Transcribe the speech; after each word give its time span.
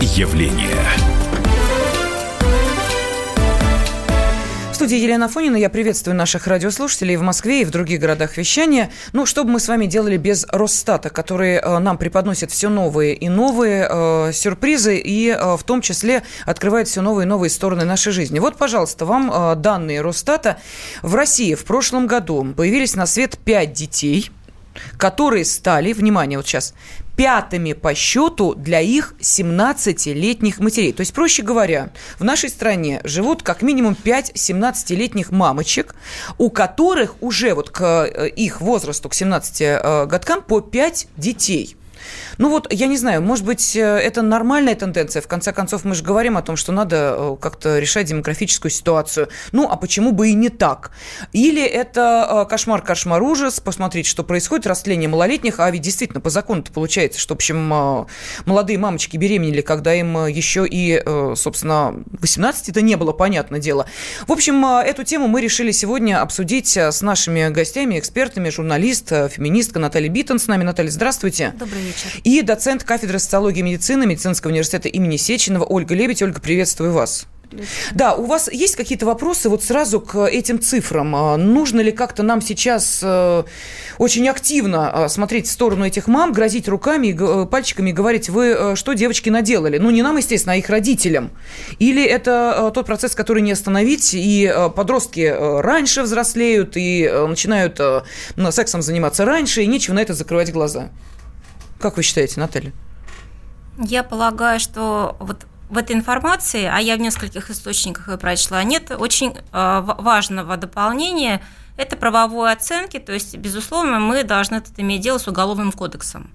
явление. 0.00 0.78
В 4.70 4.74
студии 4.74 4.98
Елена 4.98 5.28
Фонина. 5.28 5.56
Я 5.56 5.70
приветствую 5.70 6.16
наших 6.16 6.48
радиослушателей 6.48 7.14
в 7.14 7.22
Москве 7.22 7.62
и 7.62 7.64
в 7.64 7.70
других 7.70 8.00
городах 8.00 8.36
вещания. 8.36 8.90
Ну, 9.12 9.24
что 9.24 9.44
бы 9.44 9.52
мы 9.52 9.60
с 9.60 9.68
вами 9.68 9.86
делали 9.86 10.16
без 10.16 10.44
Росстата, 10.50 11.10
который 11.10 11.54
э, 11.58 11.78
нам 11.78 11.96
преподносит 11.96 12.50
все 12.50 12.68
новые 12.68 13.14
и 13.14 13.28
новые 13.28 13.86
э, 13.88 14.32
сюрпризы 14.32 14.98
и 14.98 15.28
э, 15.28 15.56
в 15.56 15.62
том 15.62 15.80
числе 15.80 16.24
открывает 16.44 16.88
все 16.88 17.02
новые 17.02 17.24
и 17.24 17.28
новые 17.28 17.50
стороны 17.50 17.84
нашей 17.84 18.12
жизни. 18.12 18.40
Вот, 18.40 18.56
пожалуйста, 18.56 19.06
вам 19.06 19.30
э, 19.32 19.54
данные 19.54 20.00
Росстата. 20.00 20.58
В 21.02 21.14
России 21.14 21.54
в 21.54 21.64
прошлом 21.64 22.08
году 22.08 22.44
появились 22.56 22.96
на 22.96 23.06
свет 23.06 23.38
5 23.38 23.72
детей– 23.72 24.30
которые 24.96 25.44
стали, 25.44 25.92
внимание, 25.92 26.38
вот 26.38 26.46
сейчас, 26.46 26.74
пятыми 27.16 27.72
по 27.72 27.94
счету 27.94 28.54
для 28.54 28.80
их 28.80 29.14
17-летних 29.20 30.58
матерей. 30.60 30.92
То 30.92 31.00
есть, 31.00 31.12
проще 31.12 31.42
говоря, 31.42 31.90
в 32.18 32.24
нашей 32.24 32.50
стране 32.50 33.00
живут 33.04 33.42
как 33.42 33.62
минимум 33.62 33.94
5 33.94 34.32
17-летних 34.34 35.30
мамочек, 35.30 35.94
у 36.38 36.50
которых 36.50 37.22
уже 37.22 37.54
вот 37.54 37.70
к 37.70 37.82
э, 37.82 38.28
их 38.28 38.60
возрасту, 38.60 39.08
к 39.08 39.14
17 39.14 39.60
э, 39.60 40.06
годкам, 40.06 40.42
по 40.42 40.60
5 40.60 41.08
детей– 41.16 41.76
ну 42.38 42.48
вот, 42.50 42.72
я 42.72 42.86
не 42.86 42.96
знаю, 42.96 43.22
может 43.22 43.44
быть, 43.44 43.76
э, 43.76 43.80
это 43.80 44.22
нормальная 44.22 44.74
тенденция. 44.74 45.22
В 45.22 45.28
конце 45.28 45.52
концов, 45.52 45.84
мы 45.84 45.94
же 45.94 46.02
говорим 46.02 46.36
о 46.36 46.42
том, 46.42 46.56
что 46.56 46.72
надо 46.72 47.16
э, 47.16 47.36
как-то 47.40 47.78
решать 47.78 48.06
демографическую 48.06 48.70
ситуацию. 48.70 49.28
Ну, 49.52 49.68
а 49.70 49.76
почему 49.76 50.12
бы 50.12 50.30
и 50.30 50.34
не 50.34 50.48
так? 50.48 50.90
Или 51.32 51.64
это 51.64 52.44
э, 52.44 52.50
кошмар, 52.50 52.82
кошмар, 52.82 53.22
ужас, 53.22 53.60
посмотреть, 53.60 54.06
что 54.06 54.24
происходит, 54.24 54.66
растление 54.66 55.08
малолетних, 55.08 55.60
а 55.60 55.70
ведь 55.70 55.82
действительно 55.82 56.20
по 56.20 56.30
закону-то 56.30 56.72
получается, 56.72 57.20
что, 57.20 57.34
в 57.34 57.36
общем, 57.36 58.06
молодые 58.46 58.78
мамочки 58.78 59.16
беременели, 59.16 59.60
когда 59.60 59.94
им 59.94 60.26
еще 60.26 60.66
и, 60.68 61.02
собственно, 61.36 61.94
18 62.18 62.68
это 62.70 62.82
не 62.82 62.96
было, 62.96 63.12
понятное 63.12 63.60
дело. 63.60 63.86
В 64.26 64.32
общем, 64.32 64.64
эту 64.64 65.04
тему 65.04 65.28
мы 65.28 65.40
решили 65.40 65.70
сегодня 65.72 66.20
обсудить 66.20 66.76
с 66.76 67.02
нашими 67.02 67.48
гостями, 67.50 67.98
экспертами, 67.98 68.48
журналист, 68.48 69.08
феминистка 69.08 69.78
Наталья 69.78 70.08
Биттон 70.08 70.38
с 70.38 70.46
нами. 70.46 70.64
Наталья, 70.64 70.90
здравствуйте. 70.90 71.52
Добрый 71.58 71.82
вечер 71.82 72.20
и 72.24 72.42
доцент 72.42 72.82
кафедры 72.82 73.18
социологии 73.18 73.60
и 73.60 73.62
медицины 73.62 74.06
Медицинского 74.06 74.50
университета 74.50 74.88
имени 74.88 75.16
Сеченова 75.16 75.64
Ольга 75.64 75.94
Лебедь. 75.94 76.22
Ольга, 76.22 76.40
приветствую 76.40 76.92
вас. 76.92 77.26
Да, 77.92 78.14
у 78.14 78.24
вас 78.24 78.50
есть 78.50 78.76
какие-то 78.76 79.06
вопросы 79.06 79.48
вот 79.48 79.62
сразу 79.62 80.00
к 80.00 80.26
этим 80.26 80.60
цифрам? 80.60 81.14
А, 81.14 81.36
нужно 81.36 81.80
ли 81.80 81.92
как-то 81.92 82.22
нам 82.22 82.40
сейчас 82.40 83.00
э, 83.02 83.44
очень 83.98 84.28
активно 84.28 85.04
а, 85.04 85.08
смотреть 85.08 85.46
в 85.46 85.50
сторону 85.50 85.84
этих 85.84 86.08
мам, 86.08 86.32
грозить 86.32 86.68
руками, 86.68 87.16
э, 87.16 87.46
пальчиками 87.46 87.90
и 87.90 87.92
говорить, 87.92 88.28
вы 88.28 88.46
э, 88.46 88.76
что, 88.76 88.94
девочки, 88.94 89.30
наделали? 89.30 89.78
Ну, 89.78 89.90
не 89.90 90.02
нам, 90.02 90.16
естественно, 90.16 90.54
а 90.54 90.56
их 90.56 90.68
родителям. 90.68 91.30
Или 91.78 92.04
это 92.04 92.72
тот 92.74 92.86
процесс, 92.86 93.14
который 93.14 93.42
не 93.42 93.52
остановить, 93.52 94.14
и 94.14 94.52
подростки 94.74 95.32
раньше 95.38 96.02
взрослеют, 96.02 96.76
и 96.76 97.08
начинают 97.28 97.80
сексом 98.50 98.82
заниматься 98.82 99.24
раньше, 99.24 99.62
и 99.62 99.66
нечего 99.66 99.94
на 99.94 100.00
это 100.00 100.14
закрывать 100.14 100.52
глаза? 100.52 100.90
Как 101.80 101.96
вы 101.96 102.02
считаете, 102.02 102.40
Наталья? 102.40 102.72
Я 103.78 104.02
полагаю, 104.02 104.60
что 104.60 105.16
вот 105.20 105.46
в 105.68 105.78
этой 105.78 105.96
информации, 105.96 106.64
а 106.64 106.78
я 106.78 106.96
в 106.96 107.00
нескольких 107.00 107.50
источниках 107.50 108.08
ее 108.08 108.18
прочла, 108.18 108.62
нет 108.62 108.90
очень 108.90 109.34
э, 109.36 109.82
важного 109.82 110.56
дополнения. 110.56 111.42
Это 111.76 111.96
правовой 111.96 112.52
оценки, 112.52 112.98
то 113.00 113.12
есть, 113.12 113.36
безусловно, 113.36 113.98
мы 113.98 114.22
должны 114.22 114.56
это 114.56 114.70
иметь 114.76 115.00
дело 115.00 115.18
с 115.18 115.26
уголовным 115.26 115.72
кодексом. 115.72 116.30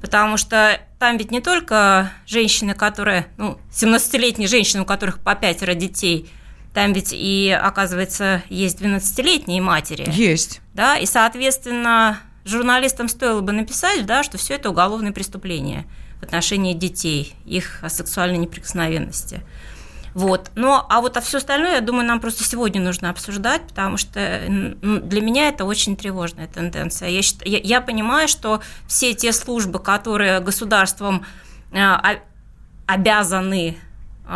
Потому 0.00 0.36
что 0.36 0.80
там 0.98 1.18
ведь 1.18 1.30
не 1.30 1.40
только 1.40 2.10
женщины, 2.26 2.72
которые, 2.72 3.26
ну, 3.36 3.58
17-летние 3.70 4.48
женщины, 4.48 4.82
у 4.82 4.86
которых 4.86 5.18
по 5.18 5.34
пятеро 5.34 5.74
детей, 5.74 6.30
там 6.72 6.92
ведь 6.92 7.12
и, 7.12 7.50
оказывается, 7.50 8.42
есть 8.48 8.80
12-летние 8.80 9.60
матери. 9.60 10.08
Есть. 10.10 10.60
Да, 10.74 10.96
и, 10.96 11.06
соответственно, 11.06 12.20
журналистам 12.48 13.08
стоило 13.08 13.40
бы 13.40 13.52
написать, 13.52 14.06
да, 14.06 14.22
что 14.22 14.38
все 14.38 14.54
это 14.54 14.70
уголовное 14.70 15.12
преступление 15.12 15.86
в 16.20 16.24
отношении 16.24 16.74
детей, 16.74 17.34
их 17.44 17.82
сексуальной 17.88 18.38
неприкосновенности. 18.38 19.42
Вот. 20.14 20.50
Но, 20.56 20.84
а 20.88 21.00
вот 21.00 21.16
а 21.16 21.20
все 21.20 21.38
остальное, 21.38 21.76
я 21.76 21.80
думаю, 21.80 22.06
нам 22.06 22.18
просто 22.18 22.42
сегодня 22.42 22.80
нужно 22.80 23.10
обсуждать, 23.10 23.62
потому 23.68 23.98
что 23.98 24.42
для 24.80 25.20
меня 25.20 25.48
это 25.48 25.64
очень 25.64 25.96
тревожная 25.96 26.48
тенденция. 26.48 27.08
Я, 27.08 27.22
считаю, 27.22 27.50
я, 27.52 27.58
я 27.58 27.80
понимаю, 27.80 28.26
что 28.26 28.60
все 28.88 29.14
те 29.14 29.32
службы, 29.32 29.78
которые 29.78 30.40
государством 30.40 31.24
а, 31.72 32.16
обязаны 32.86 33.76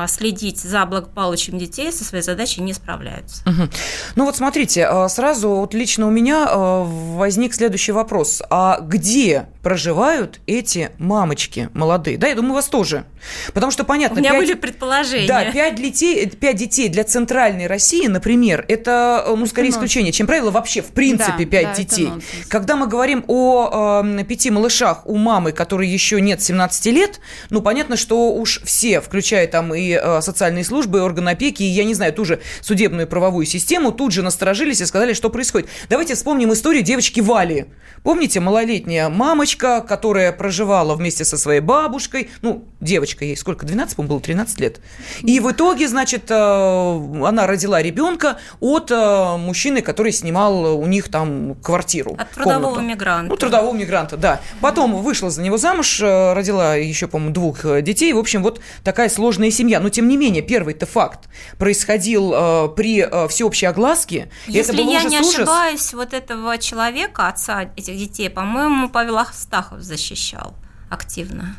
следить 0.09 0.61
за 0.61 0.87
благополучием 0.87 1.59
детей 1.59 1.93
со 1.93 2.05
своей 2.05 2.25
задачей 2.25 2.63
не 2.63 2.73
справляются. 2.73 3.43
Угу. 3.47 3.69
Ну 4.17 4.25
вот 4.25 4.37
смотрите, 4.37 4.87
а, 4.87 5.09
сразу 5.09 5.51
вот 5.51 5.75
лично 5.75 6.07
у 6.07 6.11
меня 6.11 6.47
а, 6.49 6.85
возник 6.85 7.55
следующий 7.55 7.93
вопрос. 7.93 8.43
А 8.51 8.81
где 8.81 9.47
проживают 9.63 10.41
эти 10.47 10.91
мамочки 10.99 11.69
молодые? 11.75 12.17
Да, 12.19 12.29
я 12.29 12.35
думаю, 12.35 12.53
у 12.53 12.55
вас 12.57 12.67
тоже. 12.69 13.05
Потому 13.53 13.71
что 13.71 13.85
понятно... 13.85 14.17
У 14.17 14.21
меня 14.21 14.33
5, 14.33 14.41
были 14.41 14.55
предположения. 14.55 15.29
Да, 15.29 15.51
пять 15.53 15.77
детей, 15.77 16.27
5 16.27 16.57
детей 16.57 16.89
для 16.89 17.05
центральной 17.05 17.67
России, 17.67 18.07
например, 18.07 18.65
это, 18.69 19.25
ну, 19.29 19.47
скорее 19.47 19.69
это 19.69 19.77
исключение, 19.77 20.13
чем 20.13 20.27
правило, 20.27 20.51
вообще 20.51 20.83
в 20.83 20.93
принципе 20.93 21.45
да, 21.45 21.51
5 21.51 21.65
да, 21.65 21.75
детей. 21.75 22.09
Когда 22.49 22.77
мы 22.77 22.87
говорим 22.87 23.25
о 23.29 24.03
э, 24.05 24.25
пяти 24.25 24.51
малышах 24.51 25.07
у 25.07 25.17
мамы, 25.17 25.53
которой 25.53 25.89
еще 25.89 26.21
нет 26.21 26.43
17 26.43 26.87
лет, 26.87 27.21
ну, 27.51 27.61
понятно, 27.63 27.97
что 27.97 28.33
уж 28.33 28.61
все, 28.65 29.01
включая 29.01 29.47
там 29.47 29.75
и 29.75 29.82
и 29.83 30.01
э, 30.01 30.21
социальные 30.21 30.65
службы, 30.65 30.99
и 30.99 31.01
органы 31.03 31.31
опеки, 31.31 31.63
и, 31.63 31.67
я 31.67 31.85
не 31.85 31.95
знаю, 31.95 32.13
ту 32.13 32.25
же 32.25 32.41
судебную 32.61 33.07
правовую 33.07 33.47
систему 33.47 33.93
тут 33.93 34.13
же 34.13 34.23
насторожились 34.23 34.81
и 34.81 34.87
сказали, 34.87 35.13
что 35.13 35.31
происходит. 35.31 35.69
Давайте 35.89 36.15
вспомним 36.15 36.53
историю 36.53 36.83
девочки 36.83 37.21
Вали. 37.21 37.67
Помните, 38.03 38.41
малолетняя 38.41 39.09
мамочка, 39.09 39.81
которая 39.81 40.33
проживала 40.33 40.95
вместе 40.95 41.25
со 41.25 41.39
своей 41.39 41.61
бабушкой, 41.61 42.31
ну, 42.43 42.65
девочка 42.83 43.25
ей 43.25 43.37
сколько, 43.37 43.65
12, 43.65 43.97
по-моему, 43.97 44.15
было 44.15 44.21
13 44.21 44.61
лет. 44.61 44.81
И 45.23 45.41
в 45.41 45.51
итоге, 45.51 45.89
значит, 45.89 46.31
э, 46.31 46.35
она 46.35 47.47
родила 47.47 47.81
ребенка 47.81 48.39
от 48.61 48.91
э, 48.91 49.37
мужчины, 49.39 49.81
который 49.81 50.13
снимал 50.13 50.79
у 50.79 50.87
них 50.87 51.09
там 51.09 51.55
квартиру. 51.63 52.17
От 52.19 52.31
трудового 52.33 52.75
комнату. 52.75 52.83
мигранта. 52.83 53.31
Ну, 53.31 53.37
трудового 53.37 53.75
мигранта, 53.75 54.17
да. 54.17 54.41
Потом 54.61 55.03
вышла 55.03 55.31
за 55.31 55.43
него 55.43 55.57
замуж, 55.57 56.01
родила 56.01 56.75
еще, 56.75 57.07
по-моему, 57.07 57.33
двух 57.33 57.83
детей. 57.83 58.13
В 58.13 58.19
общем, 58.19 58.43
вот 58.43 58.61
такая 58.85 59.09
сложная 59.09 59.51
семья. 59.51 59.81
Но, 59.81 59.89
тем 59.89 60.09
не 60.09 60.17
менее, 60.17 60.43
первый-то 60.43 60.87
факт 60.87 61.29
происходил 61.59 62.33
э, 62.35 62.69
при 62.77 63.01
э, 63.01 63.29
всеобщей 63.29 63.67
огласке. 63.67 64.31
Если 64.47 64.75
это 64.75 64.83
был 64.83 64.91
я 64.91 64.99
ужас, 64.99 65.11
не 65.11 65.21
ужас. 65.21 65.35
ошибаюсь, 65.35 65.95
вот 65.95 66.13
этого 66.13 66.59
человека, 66.59 67.29
отца 67.29 67.71
этих 67.77 67.97
детей, 67.97 68.29
по-моему, 68.29 68.89
Павел 68.89 69.19
Астахов 69.19 69.81
защищал 69.81 70.55
активно. 70.91 71.57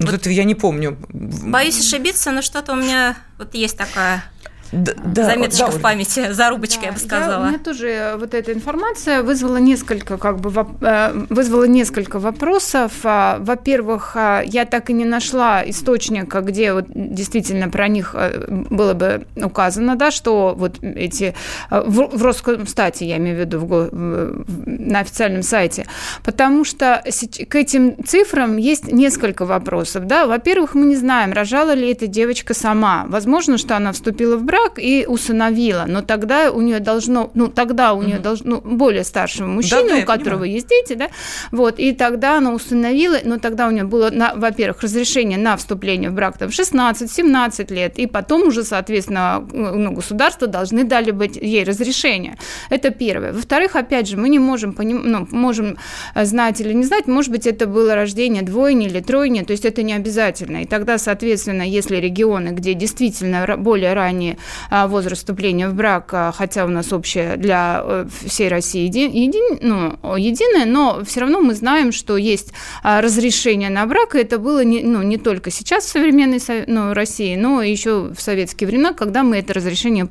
Ну, 0.00 0.06
вот 0.06 0.14
это 0.14 0.30
я 0.30 0.44
не 0.44 0.54
помню. 0.54 0.96
Боюсь 1.10 1.78
ошибиться, 1.78 2.32
но 2.32 2.40
что-то 2.40 2.72
у 2.72 2.76
меня 2.76 3.16
вот 3.38 3.54
есть 3.54 3.76
такая 3.76 4.24
да, 4.72 5.24
заметочка 5.24 5.66
да, 5.66 5.72
в 5.72 5.80
памяти, 5.80 6.32
зарубочка, 6.32 6.82
да, 6.82 6.86
я 6.86 6.92
бы 6.92 6.98
сказала. 6.98 7.32
Я, 7.32 7.40
у 7.40 7.48
меня 7.48 7.58
тоже 7.58 7.88
э, 7.88 8.16
вот 8.16 8.34
эта 8.34 8.52
информация 8.52 9.22
вызвала 9.22 9.56
несколько, 9.56 10.16
как 10.16 10.38
бы, 10.38 10.52
э, 10.80 11.26
вызвала 11.28 11.64
несколько 11.64 12.20
вопросов. 12.20 12.92
А, 13.02 13.38
во-первых, 13.40 14.12
а, 14.14 14.42
я 14.42 14.64
так 14.66 14.90
и 14.90 14.92
не 14.92 15.04
нашла 15.04 15.68
источника, 15.68 16.40
где 16.40 16.72
вот 16.72 16.86
действительно 16.94 17.68
про 17.68 17.88
них 17.88 18.14
э, 18.16 18.44
было 18.48 18.94
бы 18.94 19.26
указано, 19.34 19.96
да, 19.96 20.12
что 20.12 20.54
вот 20.56 20.78
эти 20.82 21.34
в, 21.70 22.16
в 22.16 22.22
Роскомстате, 22.22 23.06
я 23.06 23.16
имею 23.16 23.36
в 23.36 23.40
виду, 23.40 23.58
в, 23.60 24.44
на 24.66 25.00
официальном 25.00 25.42
сайте, 25.42 25.86
потому 26.22 26.64
что 26.64 27.02
к 27.48 27.54
этим 27.56 28.04
цифрам 28.04 28.56
есть 28.56 28.92
несколько 28.92 29.44
вопросов, 29.44 30.06
да. 30.06 30.26
Во-первых, 30.26 30.74
мы 30.74 30.86
не 30.86 30.96
знаем, 30.96 31.32
рожала 31.32 31.74
ли 31.74 31.90
эта 31.90 32.06
девочка 32.06 32.54
сама. 32.54 33.06
Возможно, 33.08 33.58
что 33.58 33.76
она 33.76 33.92
вступила 33.92 34.36
в 34.36 34.44
брак 34.44 34.59
брак 34.60 34.78
и 34.78 35.04
усыновила, 35.06 35.84
но 35.86 36.02
тогда 36.02 36.50
у 36.50 36.60
нее 36.60 36.80
должно, 36.80 37.30
ну 37.34 37.48
тогда 37.48 37.94
у 37.94 38.02
нее 38.02 38.16
угу. 38.16 38.22
должно 38.22 38.50
ну, 38.50 38.76
более 38.76 39.04
старшего 39.04 39.46
мужчины, 39.46 39.88
да, 39.88 39.96
у 39.98 40.04
которого 40.04 40.40
понимаю. 40.40 40.52
есть 40.52 40.68
дети, 40.68 40.94
да, 40.94 41.08
вот, 41.52 41.78
и 41.78 41.92
тогда 41.92 42.38
она 42.38 42.52
усыновила, 42.52 43.18
но 43.24 43.38
тогда 43.38 43.68
у 43.68 43.70
нее 43.70 43.84
было, 43.84 44.10
на, 44.10 44.34
во-первых, 44.34 44.82
разрешение 44.82 45.38
на 45.38 45.56
вступление 45.56 46.10
в 46.10 46.14
брак 46.14 46.38
там 46.38 46.48
16-17 46.48 47.72
лет, 47.72 47.98
и 47.98 48.06
потом 48.06 48.48
уже, 48.48 48.64
соответственно, 48.64 49.46
ну, 49.52 49.92
государство 49.92 50.46
должны 50.46 50.84
дали 50.84 51.10
быть 51.10 51.36
ей 51.36 51.64
разрешение. 51.64 52.36
Это 52.70 52.90
первое. 52.90 53.32
Во-вторых, 53.32 53.76
опять 53.76 54.08
же, 54.08 54.16
мы 54.16 54.28
не 54.28 54.38
можем, 54.38 54.72
поним, 54.72 55.02
ну, 55.04 55.28
можем 55.30 55.76
знать 56.14 56.60
или 56.60 56.72
не 56.72 56.84
знать, 56.84 57.06
может 57.06 57.30
быть, 57.30 57.46
это 57.46 57.66
было 57.66 57.94
рождение 57.94 58.42
двойни 58.42 58.86
или 58.86 59.00
тройни, 59.00 59.42
то 59.42 59.52
есть 59.52 59.64
это 59.64 59.82
не 59.82 59.92
обязательно. 59.92 60.62
И 60.62 60.66
тогда, 60.66 60.98
соответственно, 60.98 61.62
если 61.62 61.96
регионы, 61.96 62.48
где 62.48 62.74
действительно 62.74 63.56
более 63.56 63.94
ранние 63.94 64.38
возраст 64.70 65.22
вступления 65.22 65.68
в 65.68 65.74
брак, 65.74 66.14
хотя 66.34 66.64
у 66.64 66.68
нас 66.68 66.92
общая 66.92 67.36
для 67.36 68.06
всей 68.26 68.48
России 68.48 68.84
еди, 68.84 69.02
еди, 69.02 69.38
ну, 69.60 69.98
единая, 70.16 70.66
но 70.66 71.02
все 71.04 71.20
равно 71.20 71.40
мы 71.40 71.54
знаем, 71.54 71.92
что 71.92 72.16
есть 72.16 72.52
разрешение 72.82 73.70
на 73.70 73.86
брак, 73.86 74.14
и 74.14 74.18
это 74.18 74.38
было 74.38 74.64
не, 74.64 74.82
ну, 74.82 75.02
не 75.02 75.18
только 75.18 75.50
сейчас 75.50 75.84
в 75.84 75.88
современной 75.88 76.40
ну, 76.66 76.94
России, 76.94 77.36
но 77.36 77.62
еще 77.62 78.10
в 78.14 78.20
советские 78.20 78.68
времена, 78.68 78.92
когда 78.92 79.22
мы 79.22 79.38
это 79.38 79.54
разрешение 79.54 80.08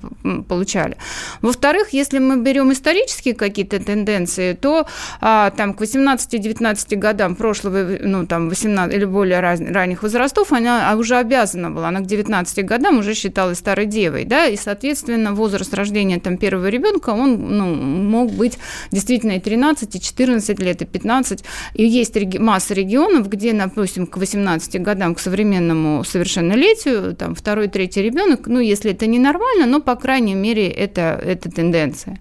получали. 0.48 0.98
Во-вторых, 1.42 1.90
если 1.94 2.20
мы 2.20 2.38
берем 2.38 2.72
исторические 2.72 3.34
какие-то 3.36 3.80
тенденции, 3.80 4.54
то 4.54 4.88
а, 5.22 5.52
там 5.52 5.74
к 5.74 5.82
18-19 5.82 6.96
годам 6.96 7.36
прошлого, 7.36 7.98
ну 8.02 8.26
там 8.26 8.50
18 8.50 8.96
или 8.96 9.06
более 9.06 9.40
раз, 9.40 9.60
ранних 9.60 10.04
возрастов, 10.04 10.52
она 10.52 10.96
уже 10.96 11.16
обязана 11.16 11.72
была, 11.72 11.90
она 11.90 12.00
к 12.00 12.06
19 12.06 12.66
годам 12.66 13.00
уже 13.00 13.14
считалась 13.14 13.58
старой 13.60 13.86
девой, 13.86 14.26
да, 14.30 14.46
и, 14.46 14.56
соответственно, 14.56 15.34
возраст 15.34 15.74
рождения 15.74 16.20
там 16.20 16.38
первого 16.38 16.68
ребенка, 16.68 17.10
он 17.10 17.58
ну, 17.58 17.74
мог 17.74 18.32
быть 18.32 18.60
действительно 18.92 19.34
и 19.34 19.40
13, 19.40 19.96
и 19.96 20.00
14 20.00 20.60
лет, 20.60 20.82
и 20.84 20.86
15, 20.86 21.44
и 21.74 21.86
есть 21.86 22.40
масса 22.40 22.76
регионов, 22.76 23.28
где, 23.28 23.54
допустим, 23.54 24.06
к 24.06 24.18
18 24.18 24.82
годам, 24.82 25.16
к 25.16 25.20
современному 25.20 26.04
совершеннолетию, 26.04 27.16
там 27.16 27.34
второй, 27.34 27.68
третий 27.68 28.04
ребенок, 28.04 28.48
ну, 28.48 28.60
если 28.60 28.92
это 28.92 29.08
не 29.08 29.18
нормально, 29.18 29.66
но, 29.66 29.82
по 29.82 29.96
крайней 29.96 30.36
мере, 30.36 30.68
это, 30.68 31.20
это 31.26 31.50
тенденция. 31.50 32.20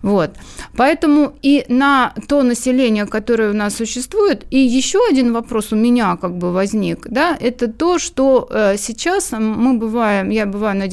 Вот. 0.00 0.30
Поэтому 0.76 1.34
и 1.42 1.66
на 1.68 2.14
то 2.26 2.42
население, 2.42 3.04
которое 3.04 3.50
у 3.50 3.54
нас 3.54 3.76
существует, 3.76 4.46
и 4.50 4.58
еще 4.58 4.98
один 5.10 5.34
вопрос 5.34 5.72
у 5.72 5.76
меня 5.76 6.16
как 6.16 6.38
бы 6.38 6.52
возник, 6.52 7.06
да, 7.10 7.36
это 7.38 7.68
то, 7.68 7.98
что 7.98 8.48
э, 8.50 8.76
сейчас 8.78 9.32
мы 9.32 9.74
бываем, 9.74 10.30
я 10.30 10.46
бываю 10.46 10.78
на 10.78 10.88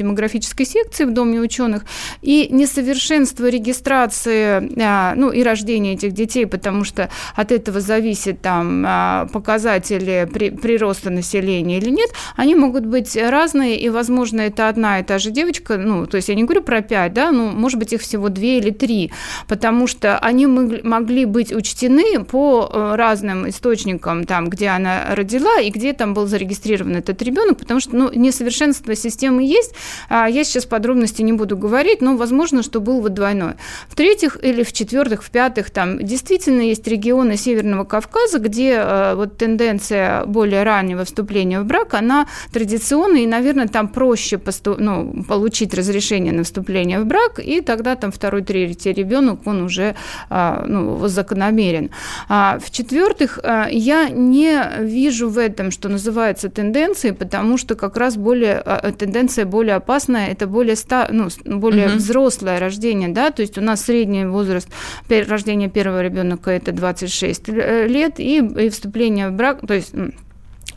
демографической 0.57 0.65
секции 0.65 1.05
в 1.05 1.13
Доме 1.13 1.39
ученых, 1.39 1.85
и 2.21 2.47
несовершенство 2.51 3.49
регистрации, 3.49 4.71
э, 4.75 5.15
ну, 5.15 5.31
и 5.31 5.43
рождения 5.43 5.93
этих 5.93 6.13
детей, 6.13 6.45
потому 6.45 6.83
что 6.83 7.09
от 7.35 7.51
этого 7.51 7.81
зависит 7.81 8.41
там 8.41 8.85
э, 8.85 9.27
показатели 9.31 10.27
при, 10.31 10.49
прироста 10.49 11.09
населения 11.09 11.77
или 11.77 11.89
нет, 11.89 12.09
они 12.35 12.55
могут 12.55 12.85
быть 12.85 13.17
разные, 13.17 13.79
и, 13.79 13.89
возможно, 13.89 14.41
это 14.41 14.69
одна 14.69 14.99
и 14.99 15.03
та 15.03 15.19
же 15.19 15.31
девочка, 15.31 15.77
ну, 15.77 16.05
то 16.05 16.17
есть 16.17 16.29
я 16.29 16.35
не 16.35 16.43
говорю 16.43 16.61
про 16.61 16.81
пять, 16.81 17.13
да, 17.13 17.31
ну, 17.31 17.51
может 17.51 17.79
быть, 17.79 17.93
их 17.93 18.01
всего 18.01 18.29
две 18.29 18.57
или 18.57 18.71
три, 18.71 19.11
потому 19.47 19.87
что 19.87 20.17
они 20.19 20.47
могли 20.47 21.25
быть 21.25 21.51
учтены 21.53 22.23
по 22.23 22.69
э, 22.71 22.95
разным 22.95 23.47
источникам, 23.49 24.25
там, 24.25 24.49
где 24.49 24.67
она 24.67 25.15
родила 25.15 25.61
и 25.61 25.69
где 25.69 25.93
там 25.93 26.13
был 26.13 26.27
зарегистрирован 26.27 26.95
этот 26.95 27.21
ребенок, 27.21 27.57
потому 27.57 27.79
что 27.79 27.95
ну, 27.95 28.11
несовершенство 28.13 28.95
системы 28.95 29.43
есть. 29.43 29.73
Я 30.37 30.43
сейчас 30.43 30.65
подробности 30.65 31.23
не 31.23 31.33
буду 31.33 31.57
говорить, 31.57 31.99
но 31.99 32.15
возможно, 32.15 32.61
что 32.61 32.79
был 32.79 33.01
вот 33.01 33.15
двойной. 33.15 33.53
В-третьих 33.89 34.37
или 34.43 34.61
в-четвертых, 34.61 35.23
в-пятых, 35.23 35.71
там 35.71 35.97
действительно 35.97 36.61
есть 36.61 36.87
регионы 36.87 37.37
Северного 37.37 37.85
Кавказа, 37.85 38.37
где 38.37 38.75
э, 38.77 39.15
вот 39.15 39.37
тенденция 39.37 40.25
более 40.25 40.61
раннего 40.61 41.05
вступления 41.05 41.59
в 41.59 41.65
брак, 41.65 41.95
она 41.95 42.27
традиционная, 42.53 43.21
и, 43.21 43.25
наверное, 43.25 43.67
там 43.67 43.87
проще 43.87 44.35
посту- 44.35 44.75
ну, 44.77 45.23
получить 45.27 45.73
разрешение 45.73 46.33
на 46.33 46.43
вступление 46.43 46.99
в 46.99 47.05
брак, 47.07 47.39
и 47.39 47.61
тогда 47.61 47.95
там 47.95 48.11
второй, 48.11 48.43
третий 48.43 48.93
ребенок, 48.93 49.39
он 49.45 49.63
уже 49.63 49.95
а, 50.29 50.65
ну, 50.67 51.07
закономерен. 51.07 51.89
А, 52.29 52.59
в-четвертых, 52.63 53.39
а, 53.41 53.67
я 53.71 54.09
не 54.09 54.61
вижу 54.81 55.29
в 55.29 55.39
этом, 55.39 55.71
что 55.71 55.89
называется, 55.89 56.49
тенденцией, 56.49 57.15
потому 57.15 57.57
что 57.57 57.73
как 57.73 57.97
раз 57.97 58.17
более, 58.17 58.63
тенденция 58.99 59.45
более 59.45 59.77
опасная, 59.77 60.26
это 60.27 60.47
более, 60.47 60.75
ста, 60.75 61.07
ну, 61.11 61.29
более 61.45 61.87
угу. 61.87 61.97
взрослое 61.97 62.59
рождение, 62.59 63.09
да, 63.09 63.31
то 63.31 63.41
есть 63.41 63.57
у 63.57 63.61
нас 63.61 63.83
средний 63.83 64.25
возраст 64.25 64.69
рождения 65.09 65.69
первого 65.69 66.01
ребенка 66.01 66.51
это 66.51 66.71
26 66.71 67.49
э, 67.49 67.87
лет, 67.87 68.19
и, 68.19 68.37
и 68.37 68.69
вступление 68.69 69.29
в 69.29 69.33
брак, 69.33 69.65
то 69.65 69.73
есть 69.73 69.93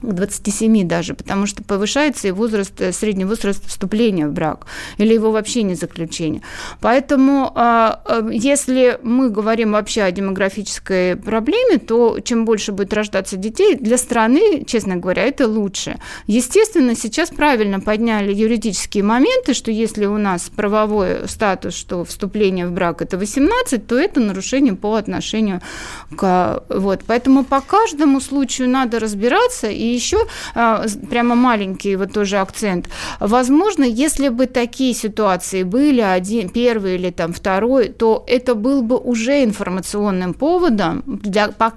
к 0.03 0.13
27 0.13 0.87
даже, 0.87 1.15
потому 1.15 1.47
что 1.47 1.63
повышается 1.63 2.29
и 2.29 2.31
возраст, 2.31 2.81
э, 2.81 2.93
средний 2.93 3.25
возраст 3.25 3.67
вступления 3.67 4.27
в 4.27 4.33
брак 4.33 4.67
или 4.99 5.15
его 5.15 5.31
вообще 5.31 5.63
не 5.63 5.75
заключения. 5.75 6.43
Поэтому 6.81 7.53
а, 7.55 8.01
а, 8.05 8.29
если 8.31 8.99
мы 9.03 9.31
говорим 9.31 9.73
вообще 9.73 10.03
о 10.03 10.11
демографической 10.11 11.17
проблеме, 11.17 11.79
то 11.79 12.21
чем 12.21 12.45
больше 12.45 12.73
будет 12.73 12.93
рождаться 12.93 13.37
детей, 13.37 13.77
для 13.77 13.99
страны, 13.99 14.65
честно 14.67 14.97
говоря, 14.97 15.25
это 15.25 15.47
лучше. 15.47 15.99
Естественно, 16.27 16.95
сейчас 16.95 17.31
правильно 17.31 17.81
подняли 17.81 18.33
юридические 18.33 19.05
моменты, 19.05 19.55
что 19.55 19.71
если 19.71 20.07
у 20.07 20.19
нас 20.19 20.51
правовой 20.55 21.29
статус, 21.29 21.75
что 21.75 22.05
вступление 22.05 22.67
в 22.67 22.73
брак 22.73 23.03
это 23.03 23.19
18, 23.19 23.87
то 23.87 23.99
это 23.99 24.21
нарушение 24.21 24.75
по 24.75 24.95
отношению 24.95 25.61
к... 26.17 26.63
Вот. 26.69 27.01
Поэтому 27.07 27.45
по 27.45 27.61
каждому 27.61 28.21
случаю 28.21 28.69
надо 28.69 28.99
разбираться 28.99 29.69
и 29.69 29.90
еще 29.93 30.19
а, 30.55 30.85
прямо 31.09 31.35
маленький 31.35 31.97
вот 31.97 32.13
тоже 32.13 32.39
акцент. 32.39 32.89
Возможно, 33.19 33.85
если 33.85 34.29
бы 34.29 34.47
такие 34.47 34.95
ситуации 34.95 35.63
были, 35.63 36.01
один, 36.01 36.49
первый 36.49 36.95
или 36.97 37.11
там 37.11 37.33
второй, 37.33 37.89
то 37.89 38.25
это 38.27 38.55
был 38.55 38.83
бы 38.83 38.97
уже 38.97 39.45
информационным 39.45 40.35
поводом 40.35 41.03
для, 41.07 41.49
по, 41.49 41.73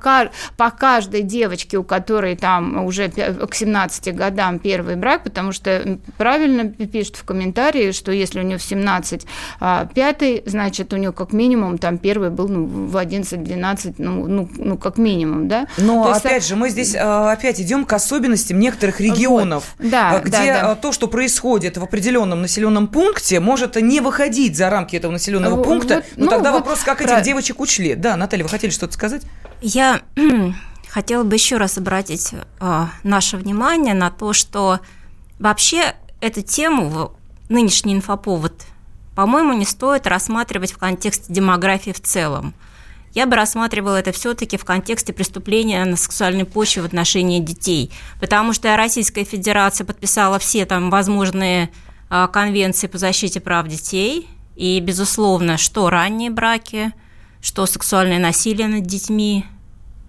по 0.57 0.69
каждой 0.71 1.21
девочке, 1.21 1.77
у 1.77 1.83
которой 1.83 2.35
там 2.35 2.85
уже 2.85 3.09
к 3.09 3.53
17 3.53 4.15
годам 4.15 4.59
первый 4.59 4.95
брак, 4.95 5.23
потому 5.23 5.51
что 5.51 5.99
правильно 6.17 6.69
пишут 6.69 7.15
в 7.15 7.23
комментарии, 7.23 7.91
что 7.91 8.11
если 8.11 8.39
у 8.39 8.43
нее 8.43 8.57
в 8.57 8.63
17 8.63 9.25
а, 9.59 9.85
пятый, 9.93 10.43
значит, 10.45 10.93
у 10.93 10.97
нее 10.97 11.11
как 11.11 11.33
минимум 11.33 11.77
там 11.77 11.97
первый 11.97 12.29
был 12.29 12.47
ну, 12.47 12.65
в 12.65 12.95
11-12, 12.95 13.95
ну, 13.97 14.27
ну, 14.27 14.49
ну, 14.55 14.77
как 14.77 14.97
минимум, 14.97 15.47
да? 15.47 15.67
Но, 15.77 16.03
То 16.03 16.13
опять 16.13 16.33
есть, 16.35 16.49
же, 16.49 16.55
мы 16.55 16.69
здесь 16.69 16.95
а, 16.95 17.31
опять 17.31 17.59
идем 17.61 17.85
к 17.85 17.93
особенностям 18.03 18.59
некоторых 18.59 18.99
регионов, 18.99 19.75
вот. 19.79 19.89
да, 19.89 20.19
где 20.19 20.53
да, 20.53 20.61
да. 20.61 20.75
то, 20.75 20.91
что 20.91 21.07
происходит 21.07 21.77
в 21.77 21.83
определенном 21.83 22.41
населенном 22.41 22.87
пункте, 22.87 23.39
может 23.39 23.75
не 23.77 24.01
выходить 24.01 24.57
за 24.57 24.69
рамки 24.69 24.95
этого 24.95 25.11
населенного 25.11 25.55
вот, 25.55 25.65
пункта. 25.65 25.95
Вот, 25.95 26.05
Но 26.17 26.25
ну, 26.25 26.31
тогда 26.31 26.51
вот 26.51 26.59
вопрос, 26.59 26.79
как 26.79 26.97
про... 26.97 27.05
этих 27.05 27.23
девочек 27.23 27.59
учли? 27.59 27.95
Да, 27.95 28.15
Наталья, 28.15 28.43
вы 28.43 28.49
хотели 28.49 28.71
что-то 28.71 28.93
сказать? 28.93 29.23
Я 29.61 30.01
хотела 30.89 31.23
бы 31.23 31.35
еще 31.35 31.57
раз 31.57 31.77
обратить 31.77 32.33
э, 32.59 32.85
наше 33.03 33.37
внимание 33.37 33.93
на 33.93 34.11
то, 34.11 34.33
что 34.33 34.79
вообще 35.39 35.95
эту 36.19 36.41
тему, 36.41 37.13
нынешний 37.49 37.93
инфоповод, 37.93 38.53
по-моему, 39.15 39.53
не 39.53 39.65
стоит 39.65 40.07
рассматривать 40.07 40.73
в 40.73 40.77
контексте 40.77 41.31
демографии 41.31 41.91
в 41.91 42.01
целом 42.01 42.53
я 43.13 43.25
бы 43.25 43.35
рассматривала 43.35 43.97
это 43.97 44.11
все-таки 44.11 44.57
в 44.57 44.65
контексте 44.65 45.13
преступления 45.13 45.83
на 45.85 45.95
сексуальной 45.95 46.45
почве 46.45 46.81
в 46.81 46.85
отношении 46.85 47.39
детей, 47.39 47.91
потому 48.19 48.53
что 48.53 48.75
Российская 48.75 49.23
Федерация 49.23 49.85
подписала 49.85 50.39
все 50.39 50.65
там 50.65 50.89
возможные 50.89 51.69
а, 52.09 52.27
конвенции 52.27 52.87
по 52.87 52.97
защите 52.97 53.39
прав 53.39 53.67
детей, 53.67 54.27
и, 54.55 54.79
безусловно, 54.79 55.57
что 55.57 55.89
ранние 55.89 56.29
браки, 56.29 56.91
что 57.41 57.65
сексуальное 57.65 58.19
насилие 58.19 58.67
над 58.67 58.83
детьми 58.83 59.45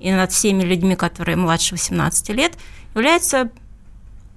и 0.00 0.12
над 0.12 0.32
всеми 0.32 0.62
людьми, 0.62 0.96
которые 0.96 1.36
младше 1.36 1.74
18 1.74 2.28
лет, 2.30 2.52
являются 2.94 3.50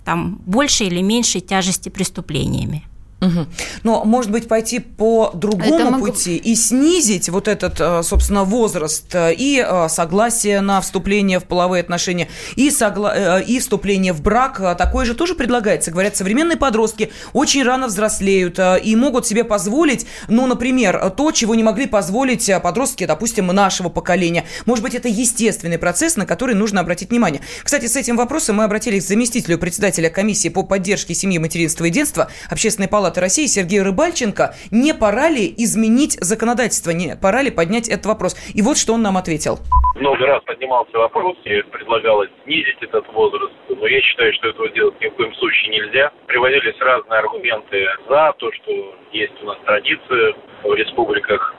там 0.05 0.41
большей 0.45 0.87
или 0.87 1.01
меньшей 1.01 1.41
тяжести 1.41 1.89
преступлениями. 1.89 2.85
Угу. 3.19 3.47
Но, 3.83 4.05
может 4.05 4.31
быть, 4.31 4.47
пойти 4.47 4.79
по 4.79 5.31
другому 5.33 5.91
могу... 5.91 6.05
пути 6.07 6.37
и 6.37 6.55
снизить 6.55 7.29
вот 7.29 7.47
этот, 7.47 7.79
э, 7.79 8.03
собственно, 8.03 8.43
возраст 8.43 9.13
э, 9.15 9.33
и 9.33 9.63
э, 9.65 9.89
согласие 9.89 10.61
на 10.61 10.81
вступление 10.81 11.39
в 11.39 11.45
половые 11.45 11.81
отношения, 11.81 12.27
и, 12.55 12.69
согла... 12.69 13.39
и 13.39 13.59
вступление 13.59 14.13
в 14.13 14.21
брак. 14.21 14.77
Такое 14.77 15.05
же 15.05 15.15
тоже 15.15 15.33
предлагается. 15.33 15.89
Говорят, 15.89 16.15
современные 16.15 16.57
подростки 16.57 17.11
очень 17.33 17.63
рано 17.63 17.87
взрослеют 17.87 18.59
и 18.83 18.95
могут 18.95 19.25
себе 19.25 19.43
позволить, 19.43 20.05
ну, 20.27 20.45
например, 20.45 21.09
то, 21.09 21.31
чего 21.31 21.55
не 21.55 21.63
могли 21.63 21.87
позволить 21.87 22.51
подростки, 22.61 23.05
допустим, 23.05 23.47
нашего 23.47 23.89
поколения. 23.89 24.45
Может 24.65 24.83
быть, 24.83 24.93
это 24.93 25.07
естественный 25.07 25.79
процесс, 25.79 26.17
на 26.17 26.25
который 26.25 26.53
нужно 26.53 26.81
обратить 26.81 27.09
внимание. 27.09 27.41
Кстати, 27.63 27.87
с 27.87 27.95
этим 27.95 28.15
вопросом 28.15 28.57
мы 28.57 28.63
обратились 28.63 29.05
к 29.05 29.07
заместителю 29.07 29.57
председателя 29.57 30.09
комиссии 30.09 30.49
по 30.49 30.63
поддержке 30.63 31.15
семьи, 31.15 31.39
материнства 31.39 31.85
и 31.85 31.89
детства 31.89 32.29
Общественной 32.49 32.87
палаты 32.87 33.06
палаты 33.07 33.21
России 33.21 33.45
Сергею 33.45 33.85
Рыбальченко, 33.85 34.51
не 34.69 34.93
пора 34.93 35.29
ли 35.29 35.47
изменить 35.63 36.19
законодательство, 36.19 36.91
не 36.91 37.15
пора 37.15 37.41
ли 37.41 37.51
поднять 37.51 37.87
этот 37.87 38.05
вопрос? 38.05 38.35
И 38.53 38.61
вот 38.61 38.77
что 38.77 38.95
он 38.95 39.01
нам 39.01 39.15
ответил. 39.15 39.59
Много 39.95 40.25
раз 40.25 40.43
поднимался 40.43 40.97
вопрос, 40.97 41.37
и 41.45 41.61
предлагалось 41.71 42.29
снизить 42.43 42.75
этот 42.81 43.07
возраст, 43.13 43.53
но 43.69 43.87
я 43.87 44.01
считаю, 44.01 44.33
что 44.33 44.49
этого 44.49 44.67
делать 44.71 44.99
ни 44.99 45.07
в 45.07 45.15
коем 45.15 45.33
случае 45.35 45.79
нельзя. 45.79 46.11
Приводились 46.27 46.75
разные 46.81 47.19
аргументы 47.19 47.87
за 48.09 48.33
то, 48.37 48.51
что 48.51 48.71
есть 49.13 49.33
у 49.41 49.45
нас 49.45 49.57
традиции 49.65 50.35
в 50.63 50.73
республиках 50.75 51.55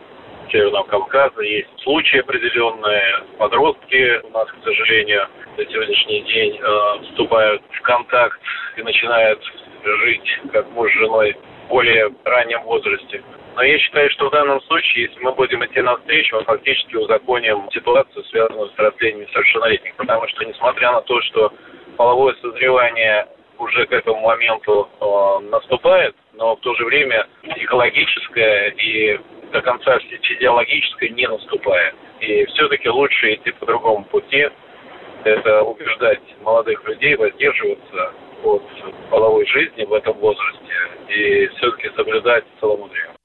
Северного 0.52 0.84
Кавказа, 0.84 1.40
есть 1.40 1.68
случаи 1.82 2.20
определенные, 2.20 3.24
подростки 3.38 4.20
у 4.24 4.30
нас, 4.30 4.48
к 4.50 4.64
сожалению, 4.64 5.26
на 5.56 5.64
сегодняшний 5.64 6.20
день 6.22 6.58
э, 6.60 7.02
вступают 7.04 7.62
в 7.70 7.82
контакт 7.82 8.40
и 8.76 8.82
начинают 8.82 9.42
жить 9.96 10.40
как 10.52 10.70
муж 10.70 10.90
с 10.90 10.94
женой 10.94 11.36
более 11.68 12.10
раннем 12.24 12.62
возрасте. 12.62 13.22
Но 13.54 13.62
я 13.62 13.78
считаю, 13.78 14.08
что 14.10 14.28
в 14.28 14.30
данном 14.30 14.60
случае, 14.62 15.06
если 15.06 15.20
мы 15.20 15.32
будем 15.32 15.64
идти 15.64 15.80
навстречу, 15.80 16.36
мы 16.36 16.44
фактически 16.44 16.94
узаконим 16.94 17.68
ситуацию, 17.72 18.24
связанную 18.24 18.70
с 18.70 18.78
растлениями 18.78 19.28
совершеннолетних. 19.32 19.94
Потому 19.96 20.28
что, 20.28 20.44
несмотря 20.44 20.92
на 20.92 21.00
то, 21.02 21.20
что 21.22 21.52
половое 21.96 22.34
созревание 22.40 23.26
уже 23.58 23.86
к 23.86 23.92
этому 23.92 24.20
моменту 24.20 24.88
э, 25.00 25.50
наступает, 25.50 26.14
но 26.34 26.54
в 26.54 26.60
то 26.60 26.74
же 26.76 26.84
время 26.84 27.26
психологическое 27.42 28.70
и 28.70 29.18
до 29.50 29.60
конца 29.60 29.98
физиологическое 29.98 31.08
не 31.10 31.26
наступает. 31.26 31.94
И 32.20 32.44
все-таки 32.46 32.88
лучше 32.88 33.34
идти 33.34 33.50
по 33.52 33.66
другому 33.66 34.04
пути. 34.04 34.48
Это 35.24 35.62
убеждать 35.62 36.22
молодых 36.42 36.84
людей 36.84 37.16
воздерживаться 37.16 38.12
от 38.44 38.62
половой 39.10 39.46
жизни 39.46 39.84
в 39.84 39.92
этом 39.92 40.16
возрасте 40.18 40.72
и 41.08 41.46
все-таки 41.56 41.90
соблюдать 41.96 42.44
целомудрие. 42.60 43.17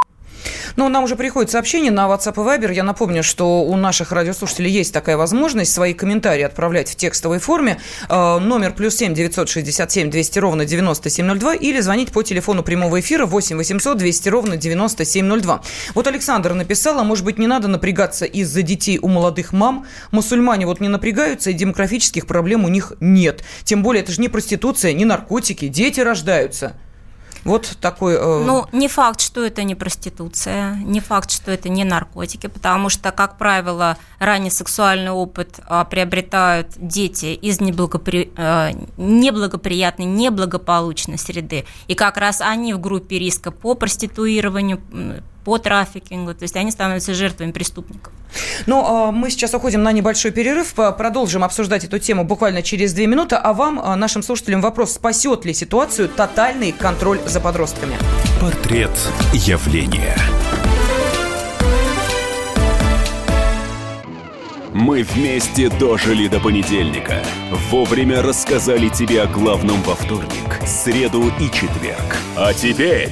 Ну, 0.75 0.89
нам 0.89 1.03
уже 1.03 1.15
приходит 1.15 1.51
сообщение 1.51 1.91
на 1.91 2.07
WhatsApp 2.07 2.33
и 2.33 2.61
Viber. 2.61 2.73
Я 2.73 2.83
напомню, 2.83 3.23
что 3.23 3.63
у 3.63 3.75
наших 3.75 4.11
радиослушателей 4.11 4.71
есть 4.71 4.93
такая 4.93 5.17
возможность 5.17 5.71
свои 5.71 5.93
комментарии 5.93 6.43
отправлять 6.43 6.89
в 6.89 6.95
текстовой 6.95 7.39
форме. 7.39 7.79
Э, 8.09 8.39
номер 8.39 8.73
плюс 8.73 8.95
семь 8.95 9.13
девятьсот 9.13 9.49
шестьдесят 9.49 9.91
семь 9.91 10.09
двести 10.09 10.39
ровно 10.39 10.65
девяносто 10.65 11.09
семь 11.09 11.25
ноль 11.25 11.39
два 11.39 11.53
или 11.53 11.79
звонить 11.79 12.11
по 12.11 12.23
телефону 12.23 12.63
прямого 12.63 12.99
эфира 12.99 13.25
восемь 13.25 13.57
восемьсот 13.57 13.97
двести 13.97 14.29
ровно 14.29 14.57
девяносто 14.57 15.05
семь 15.05 15.25
ноль 15.25 15.41
два. 15.41 15.61
Вот 15.93 16.07
Александр 16.07 16.53
написал, 16.53 16.99
а 16.99 17.03
может 17.03 17.25
быть 17.25 17.37
не 17.37 17.47
надо 17.47 17.67
напрягаться 17.67 18.25
из-за 18.25 18.61
детей 18.61 18.99
у 19.01 19.07
молодых 19.07 19.53
мам. 19.53 19.85
Мусульмане 20.11 20.65
вот 20.65 20.79
не 20.79 20.87
напрягаются, 20.87 21.49
и 21.49 21.53
демографических 21.53 22.27
проблем 22.27 22.65
у 22.65 22.67
них 22.67 22.93
нет. 22.99 23.43
Тем 23.63 23.83
более 23.83 24.03
это 24.03 24.11
же 24.11 24.21
не 24.21 24.29
проституция, 24.29 24.93
не 24.93 25.05
наркотики, 25.05 25.67
дети 25.67 25.99
рождаются. 25.99 26.73
Вот 27.43 27.77
такой... 27.81 28.15
Э... 28.15 28.43
Ну, 28.45 28.65
не 28.71 28.87
факт, 28.87 29.21
что 29.21 29.43
это 29.43 29.63
не 29.63 29.75
проституция, 29.75 30.75
не 30.75 30.99
факт, 30.99 31.31
что 31.31 31.51
это 31.51 31.69
не 31.69 31.83
наркотики, 31.83 32.47
потому 32.47 32.89
что, 32.89 33.11
как 33.11 33.37
правило, 33.37 33.97
ранний 34.19 34.49
сексуальный 34.49 35.11
опыт 35.11 35.59
а, 35.65 35.83
приобретают 35.83 36.67
дети 36.77 37.33
из 37.33 37.59
неблагопри... 37.59 38.31
э, 38.35 38.71
неблагоприятной, 38.97 40.05
неблагополучной 40.05 41.17
среды. 41.17 41.65
И 41.87 41.95
как 41.95 42.17
раз 42.17 42.41
они 42.41 42.73
в 42.73 42.79
группе 42.79 43.19
риска 43.19 43.51
по 43.51 43.75
проституированию, 43.75 44.81
по 45.43 45.57
трафикингу, 45.57 46.33
то 46.33 46.43
есть 46.43 46.55
они 46.55 46.71
становятся 46.71 47.13
жертвами 47.13 47.51
преступников. 47.51 48.13
Ну, 48.65 48.83
а, 48.85 49.11
мы 49.11 49.29
сейчас 49.29 49.53
уходим 49.53 49.83
на 49.83 49.91
небольшой 49.91 50.31
перерыв, 50.31 50.73
продолжим 50.73 51.43
обсуждать 51.43 51.83
эту 51.83 51.99
тему 51.99 52.23
буквально 52.23 52.61
через 52.61 52.93
две 52.93 53.07
минуты, 53.07 53.35
а 53.35 53.53
вам, 53.53 53.79
а, 53.83 53.95
нашим 53.95 54.23
слушателям, 54.23 54.61
вопрос, 54.61 54.93
спасет 54.93 55.45
ли 55.45 55.53
ситуацию 55.53 56.09
тотальный 56.09 56.71
контроль 56.71 57.19
за 57.25 57.39
подростками? 57.39 57.95
Портрет 58.39 58.91
явления. 59.33 60.15
Мы 64.73 65.03
вместе 65.03 65.69
дожили 65.69 66.27
до 66.27 66.39
понедельника. 66.39 67.23
Вовремя 67.69 68.23
рассказали 68.23 68.89
тебе 68.89 69.21
о 69.21 69.27
главном 69.27 69.79
во 69.83 69.93
вторник, 69.93 70.59
среду 70.65 71.31
и 71.39 71.45
четверг. 71.51 72.17
А 72.35 72.55
теперь 72.55 73.11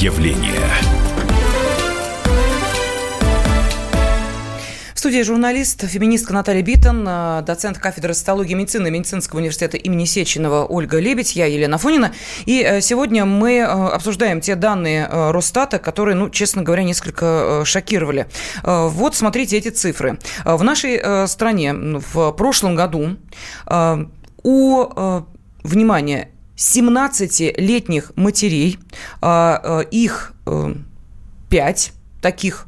Явления. 0.00 0.62
В 4.94 4.98
студии 4.98 5.22
журналист, 5.22 5.88
феминистка 5.88 6.32
Наталья 6.32 6.62
Биттон, 6.62 7.04
э, 7.04 7.42
доцент 7.44 7.78
кафедры 7.78 8.14
социологии 8.14 8.52
и 8.52 8.54
медицины 8.54 8.92
Медицинского 8.92 9.40
университета 9.40 9.76
имени 9.76 10.04
Сеченова 10.04 10.66
Ольга 10.66 11.00
Лебедь, 11.00 11.34
я 11.34 11.46
Елена 11.46 11.78
Фонина. 11.78 12.12
И 12.46 12.62
э, 12.62 12.80
сегодня 12.80 13.24
мы 13.24 13.54
э, 13.54 13.64
обсуждаем 13.64 14.40
те 14.40 14.54
данные 14.54 15.08
Росстата, 15.10 15.80
которые, 15.80 16.14
ну, 16.14 16.30
честно 16.30 16.62
говоря, 16.62 16.84
несколько 16.84 17.62
шокировали. 17.64 18.28
Вот 18.62 19.16
смотрите 19.16 19.56
эти 19.56 19.70
цифры. 19.70 20.20
В 20.44 20.62
нашей 20.62 21.26
стране 21.26 21.72
в 21.74 22.30
прошлом 22.32 22.76
году 22.76 23.16
у, 24.44 24.86
внимание, 25.64 26.28
17-летних 26.58 28.12
матерей, 28.16 28.78
их 29.22 30.32
5 31.48 31.92
таких, 32.20 32.66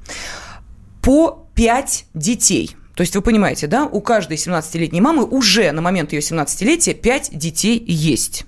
по 1.03 1.47
5 1.55 2.05
детей. 2.15 2.77
То 2.95 3.03
есть 3.03 3.17
вы 3.17 3.23
понимаете, 3.23 3.67
да, 3.67 3.87
у 3.87 4.01
каждой 4.01 4.37
17-летней 4.37 5.01
мамы 5.01 5.25
уже 5.25 5.73
на 5.73 5.81
момент 5.81 6.13
ее 6.13 6.21
17-летия 6.21 6.95
5 6.95 7.31
детей 7.33 7.83
есть. 7.87 8.45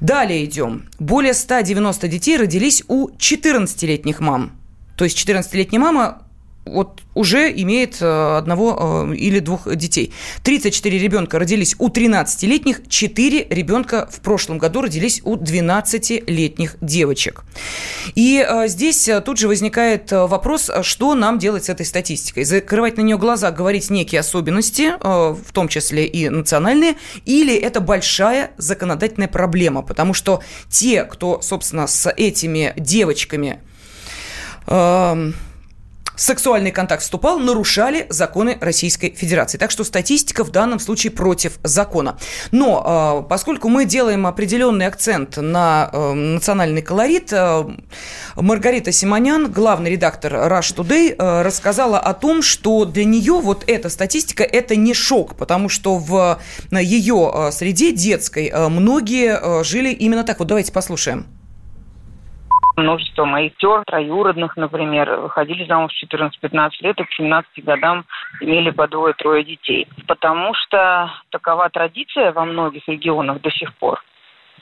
Далее 0.00 0.44
идем. 0.44 0.88
Более 0.98 1.34
190 1.34 2.08
детей 2.08 2.36
родились 2.36 2.84
у 2.88 3.08
14-летних 3.08 4.20
мам. 4.20 4.52
То 4.96 5.04
есть 5.04 5.18
14-летняя 5.26 5.80
мама 5.80 6.22
вот 6.66 7.02
уже 7.14 7.50
имеет 7.50 8.02
э, 8.02 8.36
одного 8.36 9.06
э, 9.08 9.14
или 9.14 9.38
двух 9.38 9.74
детей. 9.74 10.12
34 10.42 10.98
ребенка 10.98 11.38
родились 11.38 11.76
у 11.78 11.88
13-летних, 11.88 12.88
4 12.88 13.46
ребенка 13.48 14.08
в 14.10 14.20
прошлом 14.20 14.58
году 14.58 14.82
родились 14.82 15.22
у 15.24 15.36
12-летних 15.36 16.76
девочек. 16.80 17.44
И 18.14 18.44
э, 18.46 18.68
здесь 18.68 19.08
тут 19.24 19.38
же 19.38 19.48
возникает 19.48 20.12
вопрос, 20.12 20.70
что 20.82 21.14
нам 21.14 21.38
делать 21.38 21.64
с 21.64 21.68
этой 21.68 21.86
статистикой? 21.86 22.44
Закрывать 22.44 22.96
на 22.96 23.02
нее 23.02 23.16
глаза, 23.16 23.50
говорить 23.50 23.88
некие 23.90 24.20
особенности, 24.20 24.92
в 25.00 25.52
том 25.52 25.68
числе 25.68 26.06
и 26.06 26.28
национальные, 26.28 26.96
или 27.24 27.54
это 27.54 27.80
большая 27.80 28.50
законодательная 28.58 29.28
проблема? 29.28 29.82
Потому 29.82 30.14
что 30.14 30.42
те, 30.68 31.04
кто, 31.04 31.40
собственно, 31.40 31.86
с 31.86 32.10
этими 32.10 32.74
девочками 32.76 33.60
эм, 34.66 35.34
сексуальный 36.16 36.72
контакт 36.72 37.02
вступал, 37.02 37.38
нарушали 37.38 38.06
законы 38.08 38.58
Российской 38.60 39.14
Федерации. 39.14 39.58
Так 39.58 39.70
что 39.70 39.84
статистика 39.84 40.44
в 40.44 40.50
данном 40.50 40.78
случае 40.78 41.10
против 41.12 41.58
закона. 41.62 42.18
Но 42.50 43.22
э, 43.24 43.28
поскольку 43.28 43.68
мы 43.68 43.84
делаем 43.84 44.26
определенный 44.26 44.86
акцент 44.86 45.36
на 45.36 45.90
э, 45.92 46.12
национальный 46.12 46.82
колорит, 46.82 47.32
э, 47.32 47.64
Маргарита 48.36 48.92
Симонян, 48.92 49.50
главный 49.50 49.90
редактор 49.90 50.34
Rush 50.34 50.74
Today, 50.74 51.14
э, 51.16 51.42
рассказала 51.42 51.98
о 51.98 52.14
том, 52.14 52.42
что 52.42 52.84
для 52.84 53.04
нее 53.04 53.34
вот 53.34 53.64
эта 53.66 53.88
статистика– 53.88 54.42
это 54.44 54.76
не 54.76 54.94
шок, 54.94 55.36
потому 55.36 55.68
что 55.68 55.96
в 55.96 56.40
ее 56.70 57.50
среде 57.52 57.92
детской 57.92 58.52
многие 58.68 59.62
жили 59.64 59.90
именно 59.90 60.24
так. 60.24 60.38
Вот 60.38 60.48
давайте 60.48 60.72
послушаем. 60.72 61.35
Множество 62.76 63.24
моих 63.24 63.56
тер, 63.56 63.82
троюродных, 63.86 64.56
например, 64.56 65.10
выходили 65.20 65.64
замуж 65.64 65.92
в 65.94 66.14
14-15 66.14 66.70
лет 66.80 67.00
и 67.00 67.04
к 67.04 67.12
17 67.12 67.64
годам 67.64 68.04
имели 68.40 68.70
по 68.70 68.86
двое-трое 68.86 69.44
детей. 69.44 69.88
Потому 70.06 70.52
что 70.54 71.10
такова 71.30 71.70
традиция 71.70 72.32
во 72.32 72.44
многих 72.44 72.86
регионах 72.86 73.40
до 73.40 73.50
сих 73.50 73.72
пор. 73.74 74.02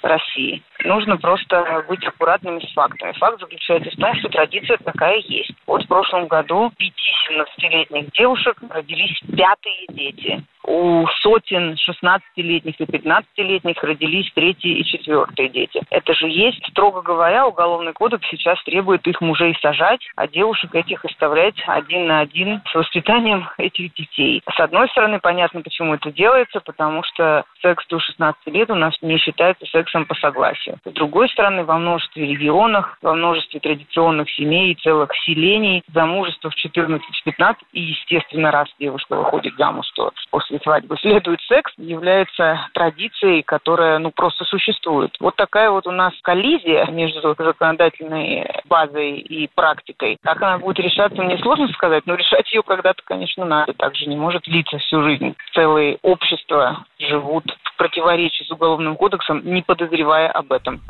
России. 0.03 0.63
Нужно 0.85 1.17
просто 1.17 1.85
быть 1.89 2.05
аккуратными 2.05 2.61
с 2.61 2.73
фактами. 2.73 3.13
Факт 3.13 3.41
заключается 3.41 3.91
в 3.91 3.97
том, 3.97 4.15
что 4.17 4.29
традиция 4.29 4.77
такая 4.77 5.19
есть. 5.21 5.53
Вот 5.67 5.83
в 5.83 5.89
прошлом 5.89 6.27
году 6.27 6.71
5-17-летних 6.79 8.13
девушек 8.13 8.59
родились 8.69 9.19
пятые 9.35 9.87
дети 9.89 10.45
у 10.67 11.07
сотен 11.23 11.75
16-летних 11.75 12.81
и 12.81 12.85
15-летних 12.85 13.83
родились 13.83 14.31
третьи 14.35 14.79
и 14.79 14.85
четвертые 14.85 15.49
дети. 15.49 15.83
Это 15.91 16.15
же 16.15 16.29
есть, 16.29 16.65
строго 16.71 17.03
говоря, 17.03 17.47
уголовный 17.47 17.93
кодекс 17.93 18.27
сейчас 18.31 18.63
требует 18.65 19.07
их 19.07 19.21
мужей 19.21 19.57
сажать, 19.61 20.01
а 20.17 20.27
девушек 20.27 20.75
этих 20.75 21.05
оставлять 21.05 21.57
один 21.67 22.07
на 22.07 22.21
один 22.21 22.63
с 22.71 22.75
воспитанием 22.75 23.49
этих 23.59 23.93
детей. 23.95 24.43
С 24.51 24.61
одной 24.61 24.89
стороны, 24.89 25.21
понятно, 25.21 25.63
почему 25.63 25.95
это 25.95 26.11
делается, 26.11 26.61
потому 26.61 27.03
что 27.05 27.45
секс 27.61 27.87
до 27.89 27.99
16 27.99 28.47
лет 28.47 28.71
у 28.71 28.75
нас 28.75 28.95
не 29.03 29.19
считается 29.19 29.67
сексом 29.67 30.07
по 30.07 30.15
согласию. 30.15 30.79
С 30.85 30.93
другой 30.93 31.29
стороны, 31.29 31.65
во 31.65 31.79
множестве 31.79 32.27
регионах, 32.27 32.99
во 33.03 33.15
множестве 33.15 33.61
традиционных 33.61 34.31
семей 34.31 34.73
и 34.73 34.75
целых 34.77 35.11
селений 35.25 35.83
замужество 35.93 36.51
в 36.51 36.55
14-15 36.57 37.57
и, 37.73 37.81
естественно, 37.81 38.51
раз 38.51 38.69
девушка 38.79 39.17
выходит 39.17 39.55
замуж, 39.57 39.87
то 39.95 40.11
после 40.31 40.54
после 40.55 40.61
свадьбы 40.63 40.97
следует 41.01 41.41
секс, 41.43 41.73
является 41.77 42.69
традицией, 42.73 43.43
которая 43.43 43.99
ну 43.99 44.11
просто 44.11 44.45
существует. 44.45 45.17
Вот 45.21 45.37
такая 45.37 45.71
вот 45.71 45.87
у 45.87 45.91
нас 45.91 46.13
коллизия 46.23 46.87
между 46.87 47.21
законодательной 47.21 48.47
базой 48.67 49.19
и 49.19 49.49
практикой. 49.55 50.19
Как 50.23 50.43
она 50.43 50.59
будет 50.59 50.79
решаться, 50.79 51.23
мне 51.23 51.39
сложно 51.39 51.69
сказать, 51.69 52.05
но 52.07 52.15
решать 52.15 52.51
ее 52.53 52.63
когда-то, 52.63 53.03
конечно, 53.05 53.45
надо. 53.45 53.73
Также 53.75 54.07
не 54.07 54.17
может 54.17 54.43
длиться 54.43 54.79
всю 54.79 55.03
жизнь. 55.03 55.35
Целые 55.55 55.99
общества 56.03 56.85
живут 56.99 57.45
в 57.65 57.77
противоречии 57.77 58.45
с 58.45 58.51
Уголовным 58.51 58.97
кодексом, 58.97 59.43
не 59.45 59.63
подозревая 59.63 60.29
об 60.29 60.53
этом. 60.53 60.81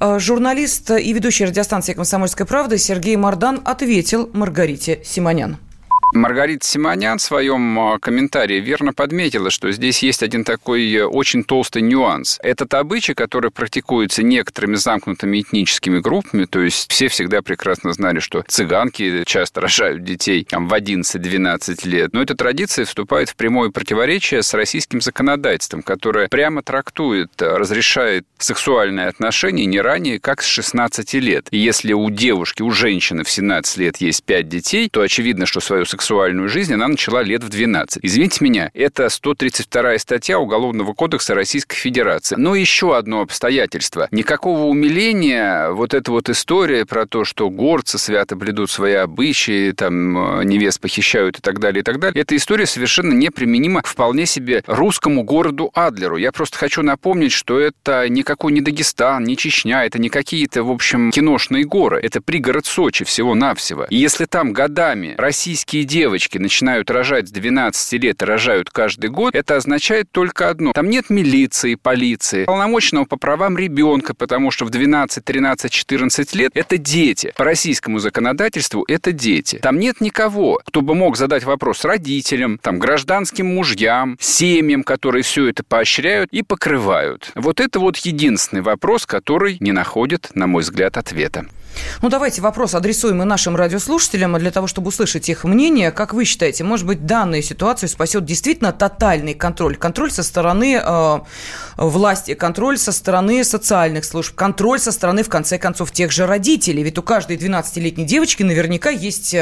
А, 0.00 0.18
журналист 0.18 0.90
и 0.90 1.12
ведущий 1.12 1.44
радиостанции 1.44 1.94
«Комсомольская 1.94 2.46
правда» 2.46 2.78
Сергей 2.78 3.16
Мардан 3.16 3.60
ответил 3.64 4.30
Маргарите 4.32 5.02
Симонян. 5.04 5.58
Маргарита 6.12 6.66
Симонян 6.66 7.18
в 7.18 7.22
своем 7.22 7.78
а, 7.78 7.98
комментарии 7.98 8.60
верно 8.60 8.92
подметила, 8.92 9.50
что 9.50 9.70
здесь 9.70 10.02
есть 10.02 10.22
один 10.22 10.44
такой 10.44 10.92
э, 10.92 11.04
очень 11.04 11.44
толстый 11.44 11.82
нюанс. 11.82 12.38
Этот 12.42 12.74
обычай, 12.74 13.14
который 13.14 13.52
практикуется 13.52 14.24
некоторыми 14.24 14.74
замкнутыми 14.74 15.40
этническими 15.40 16.00
группами, 16.00 16.46
то 16.46 16.60
есть 16.60 16.90
все 16.90 17.08
всегда 17.08 17.42
прекрасно 17.42 17.92
знали, 17.92 18.18
что 18.18 18.44
цыганки 18.48 19.22
часто 19.24 19.60
рожают 19.60 20.02
детей 20.02 20.44
там, 20.44 20.68
в 20.68 20.74
11-12 20.74 21.88
лет, 21.88 22.12
но 22.12 22.22
эта 22.22 22.34
традиция 22.34 22.84
вступает 22.86 23.28
в 23.28 23.36
прямое 23.36 23.70
противоречие 23.70 24.42
с 24.42 24.52
российским 24.52 25.00
законодательством, 25.00 25.82
которое 25.82 26.28
прямо 26.28 26.62
трактует, 26.62 27.30
э, 27.40 27.46
разрешает 27.46 28.26
сексуальные 28.38 29.06
отношения 29.06 29.66
не 29.66 29.80
ранее, 29.80 30.18
как 30.18 30.42
с 30.42 30.46
16 30.46 31.14
лет. 31.14 31.46
И 31.52 31.58
если 31.58 31.92
у 31.92 32.10
девушки, 32.10 32.62
у 32.62 32.72
женщины 32.72 33.22
в 33.22 33.30
17 33.30 33.76
лет 33.76 33.98
есть 33.98 34.24
5 34.24 34.48
детей, 34.48 34.88
то 34.90 35.02
очевидно, 35.02 35.46
что 35.46 35.60
свою 35.60 35.84
сексуальную 35.84 35.99
сексуальную 36.00 36.48
жизнь 36.48 36.72
она 36.72 36.88
начала 36.88 37.22
лет 37.22 37.44
в 37.44 37.50
12. 37.50 37.98
Извините 38.02 38.42
меня, 38.42 38.70
это 38.72 39.08
132 39.10 39.98
статья 39.98 40.38
Уголовного 40.38 40.94
кодекса 40.94 41.34
Российской 41.34 41.76
Федерации. 41.76 42.36
Но 42.36 42.54
еще 42.54 42.96
одно 42.96 43.20
обстоятельство. 43.20 44.08
Никакого 44.10 44.62
умиления 44.62 45.70
вот 45.70 45.92
эта 45.92 46.10
вот 46.10 46.30
история 46.30 46.86
про 46.86 47.06
то, 47.06 47.24
что 47.24 47.50
горцы 47.50 47.98
свято 47.98 48.34
бледут 48.34 48.70
свои 48.70 48.94
обычаи, 48.94 49.72
там 49.72 50.40
невест 50.40 50.80
похищают 50.80 51.38
и 51.38 51.42
так 51.42 51.60
далее, 51.60 51.80
и 51.80 51.84
так 51.84 52.00
далее, 52.00 52.22
эта 52.22 52.34
история 52.34 52.64
совершенно 52.64 53.12
неприменима 53.12 53.82
вполне 53.84 54.24
себе 54.24 54.64
русскому 54.66 55.22
городу 55.22 55.70
Адлеру. 55.74 56.16
Я 56.16 56.32
просто 56.32 56.56
хочу 56.56 56.82
напомнить, 56.82 57.32
что 57.32 57.60
это 57.60 58.08
никакой 58.08 58.52
не 58.52 58.62
Дагестан, 58.62 59.24
не 59.24 59.36
Чечня, 59.36 59.84
это 59.84 59.98
не 59.98 60.08
какие-то, 60.08 60.64
в 60.64 60.70
общем, 60.70 61.10
киношные 61.10 61.64
горы. 61.64 62.00
Это 62.02 62.22
пригород 62.22 62.64
Сочи 62.64 63.04
всего-навсего. 63.04 63.86
И 63.90 63.96
если 63.96 64.24
там 64.24 64.54
годами 64.54 65.14
российские 65.18 65.84
девочки 65.90 66.38
начинают 66.38 66.88
рожать 66.88 67.28
с 67.28 67.32
12 67.32 68.02
лет 68.02 68.22
и 68.22 68.24
рожают 68.24 68.70
каждый 68.70 69.10
год, 69.10 69.34
это 69.34 69.56
означает 69.56 70.08
только 70.12 70.48
одно. 70.48 70.72
Там 70.72 70.88
нет 70.88 71.10
милиции, 71.10 71.74
полиции, 71.74 72.44
полномочного 72.44 73.06
по 73.06 73.16
правам 73.16 73.58
ребенка, 73.58 74.14
потому 74.14 74.52
что 74.52 74.64
в 74.64 74.70
12, 74.70 75.24
13, 75.24 75.70
14 75.70 76.34
лет 76.36 76.52
это 76.54 76.78
дети. 76.78 77.32
По 77.36 77.44
российскому 77.44 77.98
законодательству 77.98 78.84
это 78.86 79.10
дети. 79.10 79.56
Там 79.56 79.80
нет 79.80 80.00
никого, 80.00 80.60
кто 80.64 80.80
бы 80.80 80.94
мог 80.94 81.16
задать 81.16 81.42
вопрос 81.42 81.84
родителям, 81.84 82.58
там, 82.58 82.78
гражданским 82.78 83.46
мужьям, 83.46 84.16
семьям, 84.20 84.84
которые 84.84 85.24
все 85.24 85.48
это 85.48 85.64
поощряют 85.64 86.30
и 86.30 86.44
покрывают. 86.44 87.32
Вот 87.34 87.58
это 87.58 87.80
вот 87.80 87.96
единственный 87.96 88.62
вопрос, 88.62 89.06
который 89.06 89.56
не 89.58 89.72
находит, 89.72 90.30
на 90.34 90.46
мой 90.46 90.62
взгляд, 90.62 90.96
ответа. 90.96 91.46
Ну, 92.02 92.08
давайте 92.08 92.40
вопрос 92.40 92.74
адресуем 92.74 93.22
и 93.22 93.24
нашим 93.24 93.56
радиослушателям 93.56 94.38
для 94.38 94.50
того, 94.50 94.66
чтобы 94.66 94.88
услышать 94.88 95.28
их 95.28 95.44
мнение. 95.44 95.90
Как 95.90 96.14
вы 96.14 96.24
считаете, 96.24 96.64
может 96.64 96.86
быть, 96.86 97.06
данную 97.06 97.42
ситуацию 97.42 97.88
спасет 97.88 98.24
действительно 98.24 98.72
тотальный 98.72 99.34
контроль? 99.34 99.76
Контроль 99.76 100.10
со 100.10 100.22
стороны 100.22 100.80
э, 100.82 101.18
власти, 101.76 102.34
контроль 102.34 102.78
со 102.78 102.92
стороны 102.92 103.44
социальных 103.44 104.04
служб, 104.04 104.34
контроль 104.34 104.78
со 104.78 104.92
стороны, 104.92 105.22
в 105.22 105.28
конце 105.28 105.58
концов, 105.58 105.92
тех 105.92 106.10
же 106.10 106.26
родителей. 106.26 106.82
Ведь 106.82 106.98
у 106.98 107.02
каждой 107.02 107.36
12-летней 107.36 108.04
девочки 108.04 108.42
наверняка 108.42 108.90
есть 108.90 109.34
э, 109.34 109.38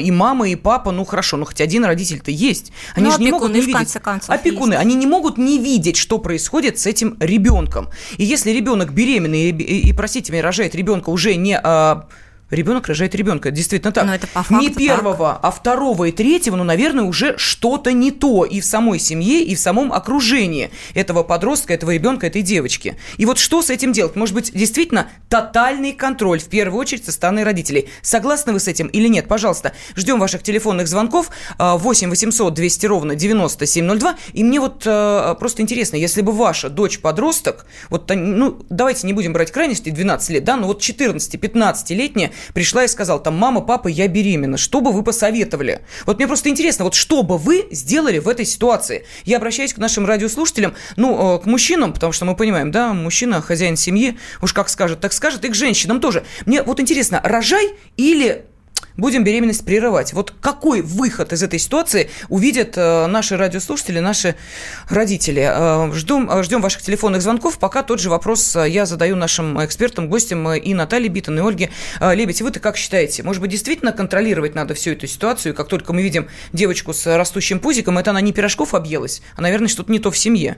и 0.00 0.10
мама, 0.10 0.48
и 0.48 0.56
папа. 0.56 0.90
Ну, 0.90 1.04
хорошо, 1.04 1.36
ну, 1.36 1.44
хоть 1.44 1.60
один 1.60 1.84
родитель-то 1.84 2.30
есть. 2.30 2.72
Они 2.94 3.06
ну, 3.06 3.12
же 3.12 3.18
не 3.20 3.30
могут 3.30 3.52
не 3.52 3.60
видеть. 3.60 3.92
концов, 4.02 4.30
опекуны. 4.30 4.74
Есть. 4.74 4.84
Они 4.84 4.94
не 4.94 5.06
могут 5.06 5.38
не 5.38 5.58
видеть, 5.58 5.96
что 5.96 6.18
происходит 6.18 6.78
с 6.78 6.86
этим 6.86 7.16
ребенком. 7.20 7.88
И 8.16 8.24
если 8.24 8.50
ребенок 8.50 8.92
беременный 8.92 9.50
и, 9.50 9.52
и, 9.52 9.88
и 9.88 9.92
простите 9.92 10.32
меня, 10.32 10.42
рожает 10.42 10.74
ребенка 10.74 11.10
уже 11.10 11.34
не 11.44 11.60
а, 11.62 12.06
ребенок 12.50 12.86
рожает 12.88 13.14
ребенка. 13.14 13.50
Действительно 13.50 13.92
так. 13.92 14.06
Но 14.06 14.14
это 14.14 14.26
по 14.26 14.42
факту 14.42 14.60
не 14.60 14.70
первого, 14.70 15.32
так. 15.34 15.40
а 15.42 15.50
второго 15.50 16.04
и 16.04 16.12
третьего, 16.12 16.56
ну, 16.56 16.64
наверное, 16.64 17.04
уже 17.04 17.36
что-то 17.38 17.92
не 17.92 18.10
то 18.10 18.44
и 18.44 18.60
в 18.60 18.64
самой 18.64 18.98
семье, 18.98 19.42
и 19.42 19.54
в 19.54 19.58
самом 19.58 19.92
окружении 19.92 20.70
этого 20.94 21.22
подростка, 21.22 21.74
этого 21.74 21.92
ребенка, 21.92 22.26
этой 22.26 22.42
девочки. 22.42 22.96
И 23.16 23.26
вот 23.26 23.38
что 23.38 23.62
с 23.62 23.70
этим 23.70 23.92
делать? 23.92 24.16
Может 24.16 24.34
быть, 24.34 24.52
действительно 24.52 25.08
тотальный 25.28 25.92
контроль, 25.92 26.40
в 26.40 26.46
первую 26.46 26.80
очередь, 26.80 27.04
со 27.04 27.12
стороны 27.12 27.44
родителей. 27.44 27.88
Согласны 28.02 28.52
вы 28.52 28.60
с 28.60 28.68
этим 28.68 28.86
или 28.88 29.08
нет? 29.08 29.28
Пожалуйста, 29.28 29.72
ждем 29.96 30.20
ваших 30.20 30.42
телефонных 30.42 30.88
звонков 30.88 31.30
8 31.58 32.10
800 32.10 32.54
200 32.54 32.86
ровно 32.86 33.14
9702. 33.14 34.16
И 34.32 34.44
мне 34.44 34.60
вот 34.60 34.84
а, 34.86 35.34
просто 35.34 35.62
интересно, 35.62 35.96
если 35.96 36.20
бы 36.20 36.32
ваша 36.32 36.68
дочь-подросток, 36.68 37.66
вот, 37.90 38.10
ну, 38.14 38.64
давайте 38.70 39.06
не 39.06 39.12
будем 39.12 39.32
брать 39.32 39.50
крайности, 39.50 39.90
12 39.90 40.30
лет, 40.30 40.44
да, 40.44 40.56
но 40.56 40.66
вот 40.66 40.80
14-15-летняя 40.80 42.32
пришла 42.52 42.84
и 42.84 42.88
сказала, 42.88 43.20
там, 43.20 43.36
мама, 43.36 43.60
папа, 43.60 43.88
я 43.88 44.08
беременна, 44.08 44.56
что 44.56 44.80
бы 44.80 44.92
вы 44.92 45.02
посоветовали? 45.02 45.80
Вот 46.06 46.18
мне 46.18 46.26
просто 46.26 46.48
интересно, 46.48 46.84
вот 46.84 46.94
что 46.94 47.22
бы 47.22 47.38
вы 47.38 47.66
сделали 47.70 48.18
в 48.18 48.28
этой 48.28 48.44
ситуации? 48.44 49.04
Я 49.24 49.38
обращаюсь 49.38 49.74
к 49.74 49.78
нашим 49.78 50.06
радиослушателям, 50.06 50.74
ну, 50.96 51.36
э, 51.36 51.42
к 51.42 51.46
мужчинам, 51.46 51.92
потому 51.92 52.12
что 52.12 52.24
мы 52.24 52.36
понимаем, 52.36 52.70
да, 52.70 52.92
мужчина, 52.92 53.40
хозяин 53.40 53.76
семьи, 53.76 54.18
уж 54.42 54.52
как 54.52 54.68
скажет, 54.68 55.00
так 55.00 55.12
скажет, 55.12 55.44
и 55.44 55.48
к 55.48 55.54
женщинам 55.54 56.00
тоже. 56.00 56.24
Мне 56.46 56.62
вот 56.62 56.80
интересно, 56.80 57.20
рожай 57.22 57.70
или 57.96 58.46
будем 58.96 59.24
беременность 59.24 59.64
прерывать. 59.64 60.12
Вот 60.12 60.32
какой 60.40 60.82
выход 60.82 61.32
из 61.32 61.42
этой 61.42 61.58
ситуации 61.58 62.10
увидят 62.28 62.74
э, 62.76 63.06
наши 63.06 63.36
радиослушатели, 63.36 63.98
наши 63.98 64.36
родители? 64.88 65.48
Э, 65.50 65.92
ждем, 65.92 66.30
э, 66.30 66.42
ждем 66.42 66.60
ваших 66.60 66.82
телефонных 66.82 67.22
звонков. 67.22 67.58
Пока 67.58 67.82
тот 67.82 68.00
же 68.00 68.10
вопрос 68.10 68.56
я 68.56 68.86
задаю 68.86 69.16
нашим 69.16 69.64
экспертам, 69.64 70.08
гостям 70.08 70.52
и 70.52 70.74
Наталье 70.74 71.08
Битон, 71.08 71.38
и 71.38 71.42
Ольге 71.42 71.70
Лебедь. 72.00 72.42
Вы-то 72.42 72.60
как 72.60 72.76
считаете? 72.76 73.22
Может 73.22 73.40
быть, 73.40 73.50
действительно 73.50 73.92
контролировать 73.92 74.54
надо 74.54 74.74
всю 74.74 74.92
эту 74.92 75.06
ситуацию? 75.06 75.54
Как 75.54 75.68
только 75.68 75.92
мы 75.92 76.02
видим 76.02 76.28
девочку 76.52 76.92
с 76.92 77.16
растущим 77.16 77.60
пузиком, 77.60 77.98
это 77.98 78.10
она 78.10 78.20
не 78.20 78.32
пирожков 78.32 78.74
объелась, 78.74 79.22
а, 79.36 79.42
наверное, 79.42 79.68
что-то 79.68 79.90
не 79.90 79.98
то 79.98 80.10
в 80.10 80.18
семье. 80.18 80.56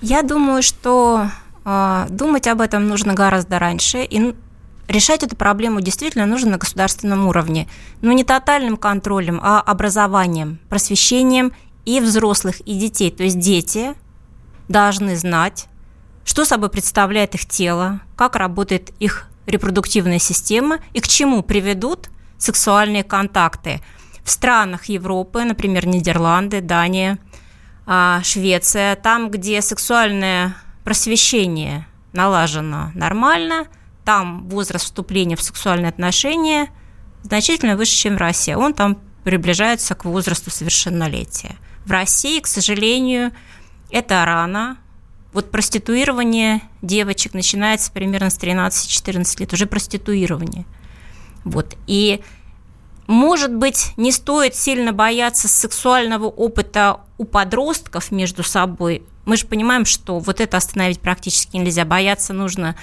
Я 0.00 0.22
думаю, 0.22 0.62
что 0.62 1.28
думать 2.10 2.46
об 2.46 2.60
этом 2.60 2.88
нужно 2.88 3.14
гораздо 3.14 3.58
раньше, 3.58 4.02
и 4.02 4.34
решать 4.88 5.22
эту 5.22 5.36
проблему 5.36 5.80
действительно 5.80 6.26
нужно 6.26 6.52
на 6.52 6.58
государственном 6.58 7.26
уровне. 7.26 7.68
Но 8.00 8.12
не 8.12 8.24
тотальным 8.24 8.76
контролем, 8.76 9.40
а 9.42 9.60
образованием, 9.60 10.58
просвещением 10.68 11.52
и 11.84 12.00
взрослых, 12.00 12.60
и 12.60 12.78
детей. 12.78 13.10
То 13.10 13.24
есть 13.24 13.38
дети 13.38 13.94
должны 14.68 15.16
знать, 15.16 15.66
что 16.24 16.44
собой 16.44 16.70
представляет 16.70 17.34
их 17.34 17.46
тело, 17.46 18.00
как 18.16 18.36
работает 18.36 18.90
их 18.98 19.28
репродуктивная 19.46 20.18
система 20.18 20.78
и 20.92 21.00
к 21.00 21.08
чему 21.08 21.42
приведут 21.42 22.08
сексуальные 22.38 23.04
контакты. 23.04 23.80
В 24.22 24.30
странах 24.30 24.86
Европы, 24.86 25.44
например, 25.44 25.86
Нидерланды, 25.86 26.62
Дания, 26.62 27.18
а, 27.86 28.22
Швеция, 28.22 28.96
там, 28.96 29.30
где 29.30 29.60
сексуальное 29.60 30.56
просвещение 30.82 31.86
налажено 32.12 32.90
нормально– 32.94 33.66
там 34.04 34.48
возраст 34.48 34.84
вступления 34.84 35.36
в 35.36 35.42
сексуальные 35.42 35.88
отношения 35.88 36.68
значительно 37.22 37.76
выше, 37.76 37.96
чем 37.96 38.16
в 38.16 38.18
России. 38.18 38.54
Он 38.54 38.74
там 38.74 38.98
приближается 39.24 39.94
к 39.94 40.04
возрасту 40.04 40.50
совершеннолетия. 40.50 41.56
В 41.84 41.90
России, 41.90 42.40
к 42.40 42.46
сожалению, 42.46 43.32
это 43.90 44.24
рано. 44.24 44.78
Вот 45.32 45.50
проституирование 45.50 46.60
девочек 46.82 47.34
начинается 47.34 47.90
примерно 47.90 48.30
с 48.30 48.38
13-14 48.38 49.40
лет, 49.40 49.52
уже 49.52 49.66
проституирование. 49.66 50.64
Вот. 51.44 51.76
И, 51.86 52.22
может 53.06 53.52
быть, 53.54 53.92
не 53.96 54.12
стоит 54.12 54.54
сильно 54.54 54.92
бояться 54.92 55.48
сексуального 55.48 56.26
опыта 56.26 57.00
у 57.18 57.24
подростков 57.24 58.12
между 58.12 58.42
собой. 58.42 59.02
Мы 59.24 59.36
же 59.36 59.46
понимаем, 59.46 59.84
что 59.84 60.18
вот 60.18 60.40
это 60.40 60.56
остановить 60.56 61.00
практически 61.00 61.56
нельзя. 61.56 61.84
Бояться 61.84 62.32
нужно 62.32 62.76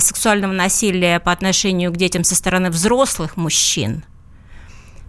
сексуального 0.00 0.52
насилия 0.52 1.20
по 1.20 1.32
отношению 1.32 1.92
к 1.92 1.96
детям 1.96 2.24
со 2.24 2.34
стороны 2.34 2.70
взрослых 2.70 3.36
мужчин. 3.36 4.04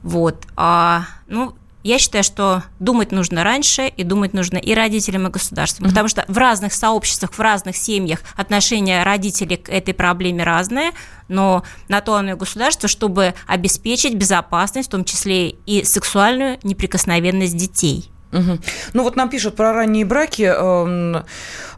Вот. 0.04 0.48
А, 0.56 1.06
ну, 1.28 1.56
я 1.84 1.98
считаю, 1.98 2.24
что 2.24 2.64
думать 2.80 3.12
нужно 3.12 3.44
раньше, 3.44 3.88
и 3.88 4.04
думать 4.04 4.34
нужно 4.34 4.58
и 4.58 4.74
родителям, 4.74 5.28
и 5.28 5.32
государству. 5.32 5.84
Mm-hmm. 5.84 5.90
Потому 5.90 6.08
что 6.08 6.26
в 6.28 6.38
разных 6.38 6.74
сообществах, 6.74 7.34
в 7.34 7.40
разных 7.40 7.76
семьях 7.76 8.22
отношения 8.36 9.04
родителей 9.04 9.58
к 9.58 9.70
этой 9.70 9.94
проблеме 9.94 10.44
разные, 10.44 10.92
но 11.28 11.64
на 11.88 12.02
то 12.02 12.16
оно 12.16 12.32
и 12.32 12.36
государство, 12.36 12.88
чтобы 12.88 13.34
обеспечить 13.48 14.16
безопасность, 14.16 14.90
в 14.90 14.92
том 14.92 15.06
числе 15.06 15.50
и 15.50 15.84
сексуальную 15.84 16.60
неприкосновенность 16.64 17.58
детей. 17.58 18.11
Угу. 18.32 18.60
Ну 18.94 19.04
вот 19.04 19.16
нам 19.16 19.30
пишут 19.30 19.56
про 19.56 19.74
ранние 19.74 20.06
браки. 20.06 20.44
Эм, 20.44 21.26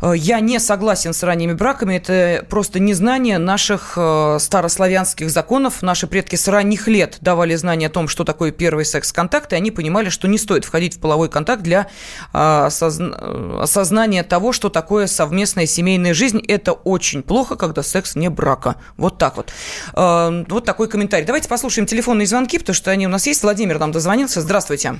э, 0.01 0.13
я 0.15 0.39
не 0.39 0.59
согласен 0.59 1.13
с 1.13 1.23
ранними 1.23 1.53
браками. 1.53 1.95
Это 1.95 2.45
просто 2.47 2.79
незнание 2.79 3.39
наших 3.39 3.93
э, 3.97 4.37
старославянских 4.39 5.29
законов. 5.29 5.81
Наши 5.81 6.05
предки 6.07 6.35
с 6.35 6.47
ранних 6.47 6.87
лет 6.87 7.17
давали 7.21 7.55
знание 7.55 7.87
о 7.87 7.89
том, 7.89 8.07
что 8.07 8.23
такое 8.23 8.51
первый 8.51 8.85
секс-контакт, 8.85 9.53
и 9.53 9.55
они 9.55 9.71
понимали, 9.71 10.09
что 10.09 10.27
не 10.27 10.37
стоит 10.37 10.65
входить 10.65 10.95
в 10.95 10.99
половой 10.99 11.29
контакт 11.29 11.63
для 11.63 11.87
э, 12.33 12.69
осознания 12.69 14.23
того, 14.23 14.51
что 14.53 14.69
такое 14.69 15.07
совместная 15.07 15.65
семейная 15.65 16.13
жизнь. 16.13 16.43
Это 16.47 16.73
очень 16.73 17.23
плохо, 17.23 17.55
когда 17.55 17.81
секс 17.81 18.15
не 18.15 18.29
брака. 18.29 18.75
Вот 18.97 19.17
так 19.17 19.37
вот. 19.37 19.51
Эм, 19.95 20.45
вот 20.49 20.65
такой 20.65 20.87
комментарий. 20.87 21.25
Давайте 21.25 21.49
послушаем 21.49 21.87
телефонные 21.87 22.27
звонки, 22.27 22.59
потому 22.59 22.75
что 22.75 22.91
они 22.91 23.07
у 23.07 23.09
нас 23.09 23.25
есть. 23.25 23.41
Владимир 23.41 23.79
нам 23.79 23.91
дозвонился. 23.91 24.41
Здравствуйте. 24.41 24.99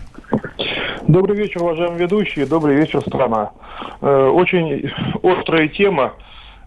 Добрый 1.08 1.36
вечер, 1.36 1.62
уважаемые 1.62 2.00
ведущие. 2.00 2.46
Добрый 2.46 2.78
вечер, 2.78 3.02
страна. 3.02 3.52
Э, 4.02 4.28
очень 4.28 4.90
острая 5.22 5.68
тема. 5.68 6.14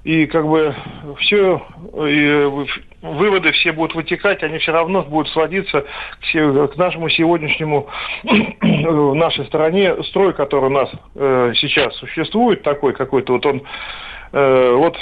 И 0.04 0.26
как 0.26 0.46
бы 0.46 0.74
все, 1.20 1.62
и 2.06 2.66
выводы 3.00 3.52
все 3.52 3.72
будут 3.72 3.94
вытекать, 3.94 4.42
они 4.42 4.58
все 4.58 4.72
равно 4.72 5.02
будут 5.02 5.32
сводиться 5.32 5.86
к, 6.20 6.68
к 6.68 6.76
нашему 6.76 7.08
сегодняшнему, 7.08 7.88
в 8.60 9.14
нашей 9.14 9.46
стране, 9.46 10.02
строй, 10.04 10.34
который 10.34 10.66
у 10.66 10.72
нас 10.72 10.90
э, 11.14 11.52
сейчас 11.56 11.96
существует, 11.96 12.62
такой 12.62 12.92
какой-то, 12.92 13.32
вот 13.32 13.46
он, 13.46 13.62
э, 14.32 14.72
вот 14.74 14.98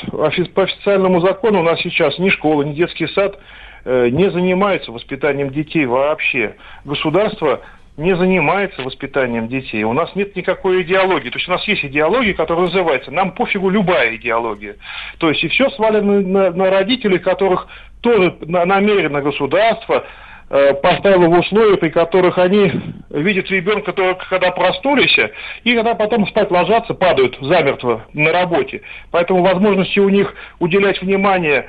по 0.55 0.63
официальному 0.63 1.21
закону 1.21 1.59
у 1.59 1.65
нас 1.65 1.81
сейчас 1.81 2.17
ни 2.21 2.31
школа, 2.31 2.63
ни 2.63 2.73
детский 2.73 3.09
сад 3.09 3.39
не 3.85 4.31
занимаются 4.31 4.91
воспитанием 4.93 5.51
детей 5.51 5.85
вообще. 5.85 6.57
Государство 6.87 7.61
не 7.97 8.17
занимается 8.17 8.83
воспитанием 8.83 9.49
детей. 9.49 9.85
У 9.85 9.93
нас 9.93 10.15
нет 10.15 10.35
никакой 10.35 10.83
идеологии. 10.83 11.31
То 11.31 11.39
есть 11.39 11.49
у 11.49 11.53
нас 11.53 11.67
есть 11.69 11.85
идеология, 11.85 12.35
которая 12.35 12.67
называется 12.67 13.11
«нам 13.11 13.33
пофигу 13.33 13.71
любая 13.71 14.17
идеология». 14.17 14.77
То 15.19 15.29
есть 15.29 15.45
и 15.45 15.49
все 15.49 15.71
свалено 15.71 16.21
на, 16.21 16.51
на 16.51 16.71
родителей, 16.71 17.19
которых 17.19 17.69
тоже 18.01 18.37
намеренно 18.43 19.23
государство 19.23 20.05
э, 20.51 20.75
поставило 20.75 21.29
в 21.29 21.39
условия, 21.39 21.77
при 21.77 21.91
которых 21.91 22.37
они 22.39 22.73
видят 23.11 23.49
ребенка 23.51 23.93
только 23.93 24.29
когда 24.29 24.51
простулись, 24.51 25.17
и 25.63 25.75
когда 25.75 25.95
потом 25.95 26.27
спать 26.27 26.51
ложатся, 26.51 26.95
падают 26.95 27.39
замертво 27.41 28.05
на 28.13 28.33
работе. 28.33 28.83
Поэтому 29.13 29.43
возможности 29.43 30.01
у 30.01 30.09
них 30.09 30.35
уделять 30.59 31.01
внимание 31.01 31.69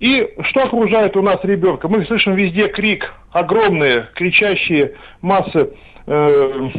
и 0.00 0.28
что 0.42 0.64
окружает 0.64 1.16
у 1.16 1.22
нас 1.22 1.38
ребенка? 1.44 1.88
Мы 1.88 2.04
слышим 2.04 2.34
везде 2.34 2.68
крик, 2.68 3.12
огромные 3.32 4.08
кричащие 4.14 4.94
массы 5.22 5.70
э, 6.06 6.70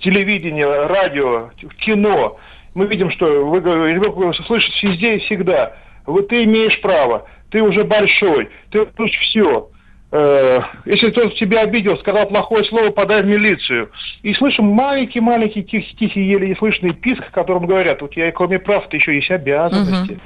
телевидения, 0.00 0.86
радио, 0.86 1.50
кино. 1.80 2.38
Мы 2.74 2.86
видим, 2.86 3.10
что 3.10 3.44
вы, 3.46 3.58
ребенок 3.58 4.34
слышит 4.46 4.72
везде 4.82 5.16
и 5.16 5.18
всегда. 5.20 5.76
Вот 6.06 6.28
ты 6.28 6.44
имеешь 6.44 6.80
право, 6.80 7.26
ты 7.50 7.62
уже 7.62 7.84
большой, 7.84 8.48
ты 8.70 8.86
тут 8.86 9.10
все. 9.10 9.68
Э, 10.12 10.60
если 10.84 11.10
кто-то 11.10 11.34
тебя 11.34 11.62
обидел, 11.62 11.96
сказал 11.98 12.28
плохое 12.28 12.64
слово, 12.64 12.90
подай 12.90 13.22
в 13.22 13.26
милицию. 13.26 13.90
И 14.22 14.32
слышим 14.34 14.66
маленький-маленький 14.66 15.64
тихий, 15.64 15.96
тихий 15.96 16.22
еле 16.22 16.54
слышный 16.56 16.94
писк, 16.94 17.30
которым 17.32 17.66
говорят, 17.66 18.02
у 18.02 18.08
тебя 18.08 18.30
кроме 18.30 18.60
прав-то 18.60 18.96
еще 18.96 19.16
есть 19.16 19.30
обязанности. 19.30 20.12
Uh-huh. 20.12 20.20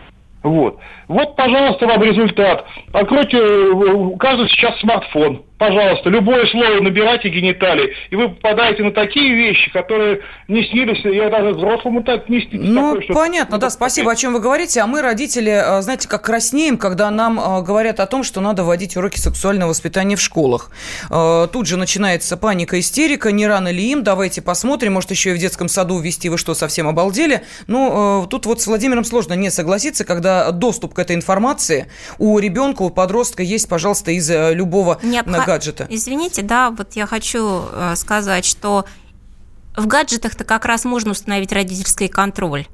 Вот. 0.49 0.79
Вот, 1.09 1.37
пожалуйста, 1.37 1.87
вам 1.87 2.03
результат. 2.03 2.65
Откройте, 2.93 3.39
у 3.39 4.17
каждого 4.17 4.49
сейчас 4.49 4.79
смартфон. 4.81 5.43
Пожалуйста, 5.59 6.09
любое 6.09 6.47
слово 6.47 6.81
набирайте 6.81 7.29
гениталии, 7.31 7.92
и 8.11 8.16
вы 8.16 8.29
попадаете 8.29 8.85
на 8.85 8.92
такие 8.92 9.35
вещи, 9.35 9.73
которые 9.73 10.21
не 10.47 10.62
снились, 10.64 11.05
я 11.05 11.29
даже 11.31 11.51
взрослому 11.55 12.05
так 12.05 12.29
не 12.29 12.40
снились. 12.42 12.68
Ну, 12.68 13.01
такое, 13.01 13.14
понятно, 13.14 13.59
да, 13.59 13.68
спасибо, 13.68 14.12
о 14.12 14.16
чем 14.16 14.35
вы 14.35 14.40
говорите. 14.40 14.81
А 14.81 14.87
мы, 14.87 15.03
родители, 15.03 15.51
э, 15.51 15.83
знаете, 15.83 16.09
как 16.09 16.23
краснеем, 16.23 16.79
когда 16.79 17.11
нам 17.11 17.40
э, 17.40 17.62
говорят 17.62 17.99
о 17.99 18.07
том, 18.07 18.23
что 18.23 18.40
надо 18.40 18.62
вводить 18.62 18.97
уроки 18.97 19.18
сексуального 19.18 19.71
воспитания 19.71 20.14
в 20.14 20.21
школах. 20.21 20.71
Э, 21.11 21.49
тут 21.53 21.66
же 21.66 21.77
начинается 21.77 22.37
паника, 22.37 22.79
истерика, 22.79 23.33
не 23.33 23.49
рано 23.49 23.73
ли 23.73 23.83
им, 23.90 24.05
давайте 24.05 24.42
посмотрим, 24.42 24.92
может, 24.92 25.11
еще 25.11 25.31
и 25.31 25.35
в 25.35 25.38
детском 25.38 25.68
саду 25.68 25.99
ввести, 25.99 26.29
вы 26.29 26.38
что, 26.38 26.55
совсем 26.55 26.87
обалдели? 26.87 27.42
Ну, 27.66 28.29
тут 28.31 28.47
вот 28.47 28.61
с 28.61 28.66
Владимиром 28.68 29.05
сложно 29.05 29.33
не 29.33 29.51
согласиться, 29.51 30.05
когда 30.05 30.53
доступ 30.53 30.94
к 30.94 31.01
этой 31.01 31.16
информации 31.16 31.88
у 32.18 32.38
ребенка, 32.38 32.83
у 32.83 32.90
подростка 32.90 33.42
есть, 33.42 33.68
пожалуйста, 33.68 34.12
из 34.12 34.31
любого 34.31 34.99
Необх 35.03 35.48
гаджета. 35.49 35.87
Извините, 35.89 36.43
да, 36.43 36.71
вот 36.71 36.93
я 36.95 37.07
хочу 37.07 37.63
э, 37.73 37.95
сказать, 37.97 38.45
что 38.45 38.85
в 39.77 39.87
гаджетах-то 39.87 40.45
как 40.45 40.67
раз 40.67 40.85
можно 40.85 41.13
установить 41.13 41.53
родительский 41.53 42.09
контроль. 42.09 42.67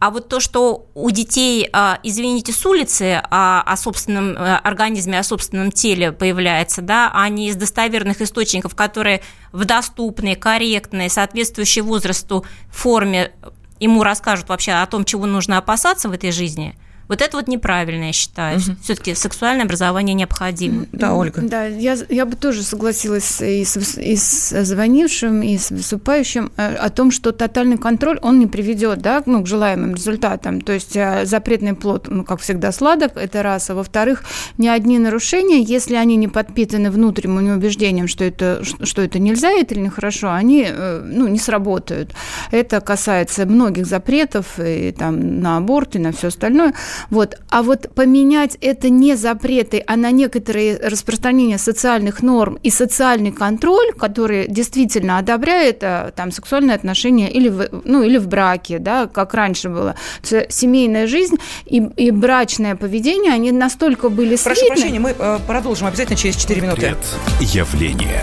А 0.00 0.10
вот 0.10 0.28
то, 0.28 0.40
что 0.40 0.86
у 0.94 1.10
детей, 1.10 1.68
а, 1.72 2.00
извините, 2.02 2.52
с 2.52 2.66
улицы 2.66 3.22
а, 3.30 3.62
о 3.64 3.76
собственном 3.76 4.30
э, 4.30 4.56
организме, 4.56 5.18
о 5.18 5.22
собственном 5.22 5.70
теле 5.70 6.10
появляется, 6.10 6.82
да, 6.82 7.12
а 7.14 7.28
не 7.28 7.48
из 7.48 7.56
достоверных 7.56 8.20
источников, 8.22 8.74
которые 8.74 9.20
в 9.52 9.64
доступной, 9.64 10.34
корректной, 10.34 11.10
соответствующей 11.10 11.82
возрасту 11.82 12.44
форме 12.72 13.30
ему 13.78 14.02
расскажут 14.02 14.48
вообще 14.48 14.72
о 14.72 14.86
том, 14.86 15.04
чего 15.04 15.26
нужно 15.26 15.58
опасаться 15.58 16.08
в 16.08 16.12
этой 16.12 16.32
жизни– 16.32 16.76
вот 17.10 17.22
это 17.22 17.36
вот 17.36 17.48
неправильно, 17.48 18.04
я 18.04 18.12
считаю. 18.12 18.58
Угу. 18.58 18.76
Все-таки 18.84 19.14
сексуальное 19.16 19.64
образование 19.64 20.14
необходимо. 20.14 20.86
Да, 20.92 21.14
Ольга. 21.14 21.42
Да, 21.42 21.64
я, 21.64 21.96
я 22.08 22.24
бы 22.24 22.36
тоже 22.36 22.62
согласилась 22.62 23.40
и 23.40 23.64
с, 23.64 23.98
и 23.98 24.14
с 24.14 24.64
звонившим, 24.64 25.42
и 25.42 25.58
с 25.58 25.72
выступающим 25.72 26.52
э, 26.56 26.72
о 26.76 26.88
том, 26.88 27.10
что 27.10 27.32
тотальный 27.32 27.78
контроль, 27.78 28.20
он 28.22 28.38
не 28.38 28.46
приведет 28.46 29.00
да, 29.00 29.24
ну, 29.26 29.42
к 29.42 29.48
желаемым 29.48 29.96
результатам. 29.96 30.60
То 30.60 30.72
есть 30.72 30.94
э, 30.94 31.26
запретный 31.26 31.74
плод, 31.74 32.06
ну, 32.08 32.22
как 32.22 32.38
всегда, 32.40 32.70
сладок, 32.70 33.16
это 33.16 33.42
раз. 33.42 33.70
А 33.70 33.74
во-вторых, 33.74 34.22
ни 34.56 34.68
одни 34.68 35.00
нарушения, 35.00 35.62
если 35.62 35.96
они 35.96 36.14
не 36.14 36.28
подпитаны 36.28 36.92
внутренним 36.92 37.56
убеждением, 37.56 38.06
что 38.06 38.22
это, 38.22 38.62
что 38.62 39.02
это 39.02 39.18
нельзя, 39.18 39.50
это 39.50 39.74
или 39.74 39.80
нехорошо, 39.80 40.32
они 40.32 40.64
э, 40.68 41.02
ну, 41.04 41.26
не 41.26 41.40
сработают. 41.40 42.14
Это 42.52 42.80
касается 42.80 43.46
многих 43.46 43.86
запретов 43.86 44.60
и 44.60 44.94
там, 44.96 45.40
на 45.40 45.56
аборт, 45.56 45.96
и 45.96 45.98
на 45.98 46.12
все 46.12 46.28
остальное. 46.28 46.72
Вот. 47.08 47.38
А 47.48 47.62
вот 47.62 47.90
поменять 47.94 48.56
это 48.60 48.90
не 48.90 49.16
запреты, 49.16 49.82
а 49.86 49.96
на 49.96 50.10
некоторые 50.10 50.76
распространения 50.76 51.58
социальных 51.58 52.22
норм 52.22 52.58
и 52.62 52.70
социальный 52.70 53.32
контроль, 53.32 53.92
который 53.96 54.46
действительно 54.48 55.18
одобряет 55.18 55.82
а, 55.82 56.12
там, 56.14 56.32
сексуальные 56.32 56.74
отношения 56.74 57.30
или 57.30 57.48
в, 57.48 57.68
ну, 57.84 58.02
или 58.02 58.18
в 58.18 58.28
браке, 58.28 58.78
да, 58.78 59.06
как 59.06 59.34
раньше 59.34 59.68
было. 59.68 59.94
Семейная 60.22 61.06
жизнь 61.06 61.36
и, 61.66 61.78
и 61.96 62.10
брачное 62.10 62.76
поведение, 62.76 63.32
они 63.32 63.52
настолько 63.52 64.08
были 64.08 64.36
Прошу 64.36 64.60
слитны. 64.60 64.76
прощения, 64.76 65.00
мы 65.00 65.14
э, 65.18 65.38
продолжим 65.46 65.86
обязательно 65.86 66.16
через 66.16 66.36
4 66.36 66.60
минуты. 66.60 66.80
Портрет 66.80 66.98
явления. 67.40 68.22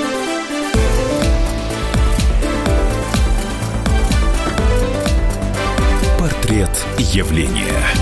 Портрет 7.11 8.00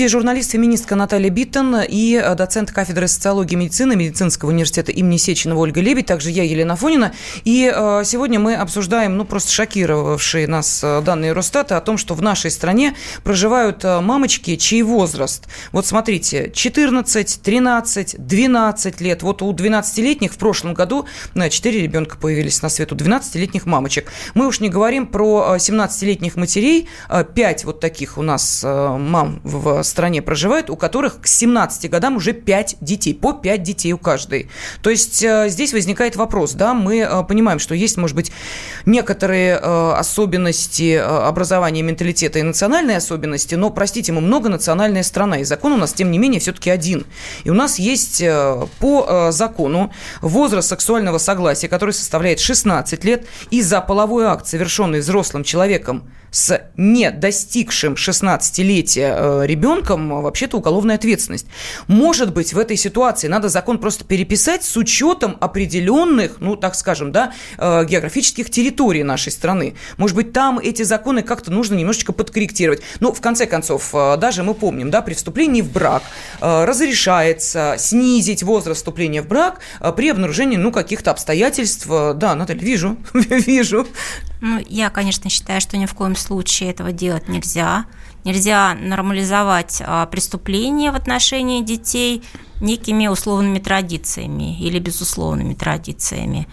студии 0.00 0.12
журналист-феминистка 0.12 0.96
Наталья 0.96 1.28
Биттон 1.28 1.76
и 1.86 2.14
э, 2.14 2.34
доцент 2.34 2.72
кафедры 2.72 3.06
социологии 3.06 3.52
и 3.52 3.56
медицины 3.56 3.96
Медицинского 3.96 4.48
университета 4.48 4.92
имени 4.92 5.18
Сеченова 5.18 5.58
Ольга 5.58 5.82
Лебедь, 5.82 6.06
также 6.06 6.30
я, 6.30 6.42
Елена 6.42 6.74
Фонина. 6.74 7.12
И 7.44 7.70
э, 7.70 8.02
сегодня 8.06 8.40
мы 8.40 8.54
обсуждаем, 8.54 9.18
ну, 9.18 9.26
просто 9.26 9.52
шокировавшие 9.52 10.46
нас 10.46 10.80
э, 10.82 11.02
данные 11.02 11.34
Росстата 11.34 11.76
о 11.76 11.82
том, 11.82 11.98
что 11.98 12.14
в 12.14 12.22
нашей 12.22 12.50
стране 12.50 12.94
проживают 13.24 13.84
мамочки, 13.84 14.56
чей 14.56 14.82
возраст, 14.82 15.48
вот 15.70 15.84
смотрите, 15.84 16.50
14, 16.50 17.42
13, 17.42 18.26
12 18.26 19.00
лет. 19.02 19.22
Вот 19.22 19.42
у 19.42 19.52
12-летних 19.52 20.32
в 20.32 20.38
прошлом 20.38 20.72
году 20.72 21.04
4 21.34 21.78
ребенка 21.78 22.16
появились 22.16 22.62
на 22.62 22.70
свет, 22.70 22.90
у 22.90 22.94
12-летних 22.94 23.66
мамочек. 23.66 24.10
Мы 24.32 24.46
уж 24.46 24.60
не 24.60 24.70
говорим 24.70 25.06
про 25.06 25.56
17-летних 25.58 26.36
матерей, 26.36 26.88
5 27.34 27.64
вот 27.66 27.80
таких 27.80 28.16
у 28.16 28.22
нас 28.22 28.62
мам 28.64 29.42
в 29.44 29.82
стране 29.90 30.22
проживают, 30.22 30.70
у 30.70 30.76
которых 30.76 31.20
к 31.20 31.26
17 31.26 31.90
годам 31.90 32.16
уже 32.16 32.32
5 32.32 32.76
детей, 32.80 33.14
по 33.14 33.32
5 33.32 33.62
детей 33.62 33.92
у 33.92 33.98
каждой. 33.98 34.48
То 34.82 34.90
есть 34.90 35.22
э, 35.22 35.48
здесь 35.48 35.72
возникает 35.72 36.16
вопрос, 36.16 36.52
да, 36.52 36.74
мы 36.74 37.00
э, 37.00 37.24
понимаем, 37.24 37.58
что 37.58 37.74
есть, 37.74 37.96
может 37.96 38.16
быть, 38.16 38.32
некоторые 38.86 39.58
э, 39.60 39.92
особенности 39.92 40.96
образования, 40.96 41.82
менталитета 41.82 42.38
и 42.38 42.42
национальные 42.42 42.96
особенности, 42.96 43.54
но, 43.54 43.70
простите, 43.70 44.12
мы 44.12 44.20
многонациональная 44.20 45.02
страна, 45.02 45.40
и 45.40 45.44
закон 45.44 45.72
у 45.72 45.76
нас, 45.76 45.92
тем 45.92 46.10
не 46.10 46.18
менее, 46.18 46.40
все-таки 46.40 46.70
один. 46.70 47.06
И 47.44 47.50
у 47.50 47.54
нас 47.54 47.78
есть 47.78 48.22
по 48.78 49.30
закону 49.30 49.92
возраст 50.20 50.68
сексуального 50.68 51.18
согласия, 51.18 51.68
который 51.68 51.92
составляет 51.92 52.40
16 52.40 53.04
лет, 53.04 53.26
и 53.50 53.62
за 53.62 53.80
половой 53.80 54.26
акт, 54.26 54.46
совершенный 54.46 55.00
взрослым 55.00 55.44
человеком, 55.44 56.10
с 56.30 56.60
не 56.76 57.10
достигшим 57.10 57.94
16-летия 57.94 59.42
э, 59.42 59.46
ребенком 59.46 60.12
э, 60.12 60.20
вообще-то 60.20 60.58
уголовная 60.58 60.96
ответственность. 60.96 61.46
Может 61.88 62.32
быть, 62.32 62.52
в 62.52 62.58
этой 62.58 62.76
ситуации 62.76 63.28
надо 63.28 63.48
закон 63.48 63.78
просто 63.78 64.04
переписать 64.04 64.64
с 64.64 64.76
учетом 64.76 65.36
определенных, 65.40 66.36
ну, 66.40 66.56
так 66.56 66.74
скажем, 66.74 67.12
да, 67.12 67.32
э, 67.58 67.84
географических 67.84 68.50
территорий 68.50 69.02
нашей 69.02 69.32
страны. 69.32 69.74
Может 69.96 70.16
быть, 70.16 70.32
там 70.32 70.58
эти 70.58 70.82
законы 70.82 71.22
как-то 71.22 71.50
нужно 71.50 71.74
немножечко 71.74 72.12
подкорректировать. 72.12 72.82
Ну, 73.00 73.12
в 73.12 73.20
конце 73.20 73.46
концов, 73.46 73.92
даже 73.92 74.42
мы 74.42 74.54
помним, 74.54 74.90
да, 74.90 75.02
при 75.02 75.14
вступлении 75.14 75.62
в 75.62 75.72
брак 75.72 76.02
разрешается 76.40 77.74
снизить 77.78 78.42
возраст 78.42 78.78
вступления 78.78 79.22
в 79.22 79.28
брак 79.28 79.60
при 79.96 80.10
обнаружении, 80.10 80.56
ну, 80.56 80.72
каких-то 80.72 81.10
обстоятельств. 81.10 81.86
Да, 81.88 82.34
Наталья, 82.34 82.60
вижу, 82.60 82.96
вижу. 83.14 83.86
Ну, 84.40 84.62
я, 84.68 84.88
конечно, 84.90 85.28
считаю, 85.28 85.60
что 85.60 85.76
ни 85.76 85.86
в 85.86 85.94
коем 85.94 86.16
случае 86.16 86.70
этого 86.70 86.92
делать 86.92 87.28
нельзя. 87.28 87.84
Нельзя 88.24 88.74
нормализовать 88.74 89.82
а, 89.84 90.06
преступления 90.06 90.92
в 90.92 90.96
отношении 90.96 91.62
детей 91.62 92.22
некими 92.60 93.06
условными 93.06 93.58
традициями 93.58 94.58
или 94.58 94.78
безусловными 94.78 95.54
традициями. 95.54 96.48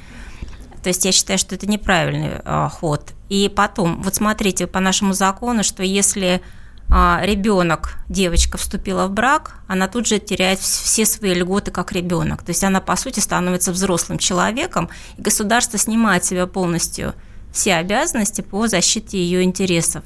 То 0.84 0.90
есть 0.90 1.06
я 1.06 1.12
считаю, 1.12 1.40
что 1.40 1.56
это 1.56 1.68
неправильный 1.68 2.42
а, 2.44 2.70
ход. 2.70 3.14
И 3.30 3.50
потом, 3.54 4.02
вот 4.02 4.16
смотрите, 4.16 4.68
по 4.68 4.80
нашему 4.82 5.14
закону, 5.14 5.64
что 5.64 5.82
если 5.82 6.42
а, 6.90 7.22
ребенок, 7.24 7.98
девочка 8.10 8.58
вступила 8.58 9.08
в 9.08 9.12
брак, 9.12 9.60
она 9.68 9.88
тут 9.88 10.08
же 10.08 10.20
теряет 10.20 10.60
все 10.60 11.06
свои 11.06 11.34
льготы 11.34 11.72
как 11.72 11.92
ребенок. 11.92 12.44
То 12.44 12.50
есть 12.50 12.64
она, 12.64 12.82
по 12.82 12.96
сути, 12.96 13.20
становится 13.20 13.72
взрослым 13.72 14.18
человеком, 14.18 14.90
и 15.18 15.22
государство 15.22 15.78
снимает 15.78 16.24
себя 16.24 16.48
полностью 16.48 17.14
все 17.52 17.76
обязанности 17.76 18.42
по 18.42 18.68
защите 18.68 19.18
ее 19.18 19.44
интересов. 19.44 20.04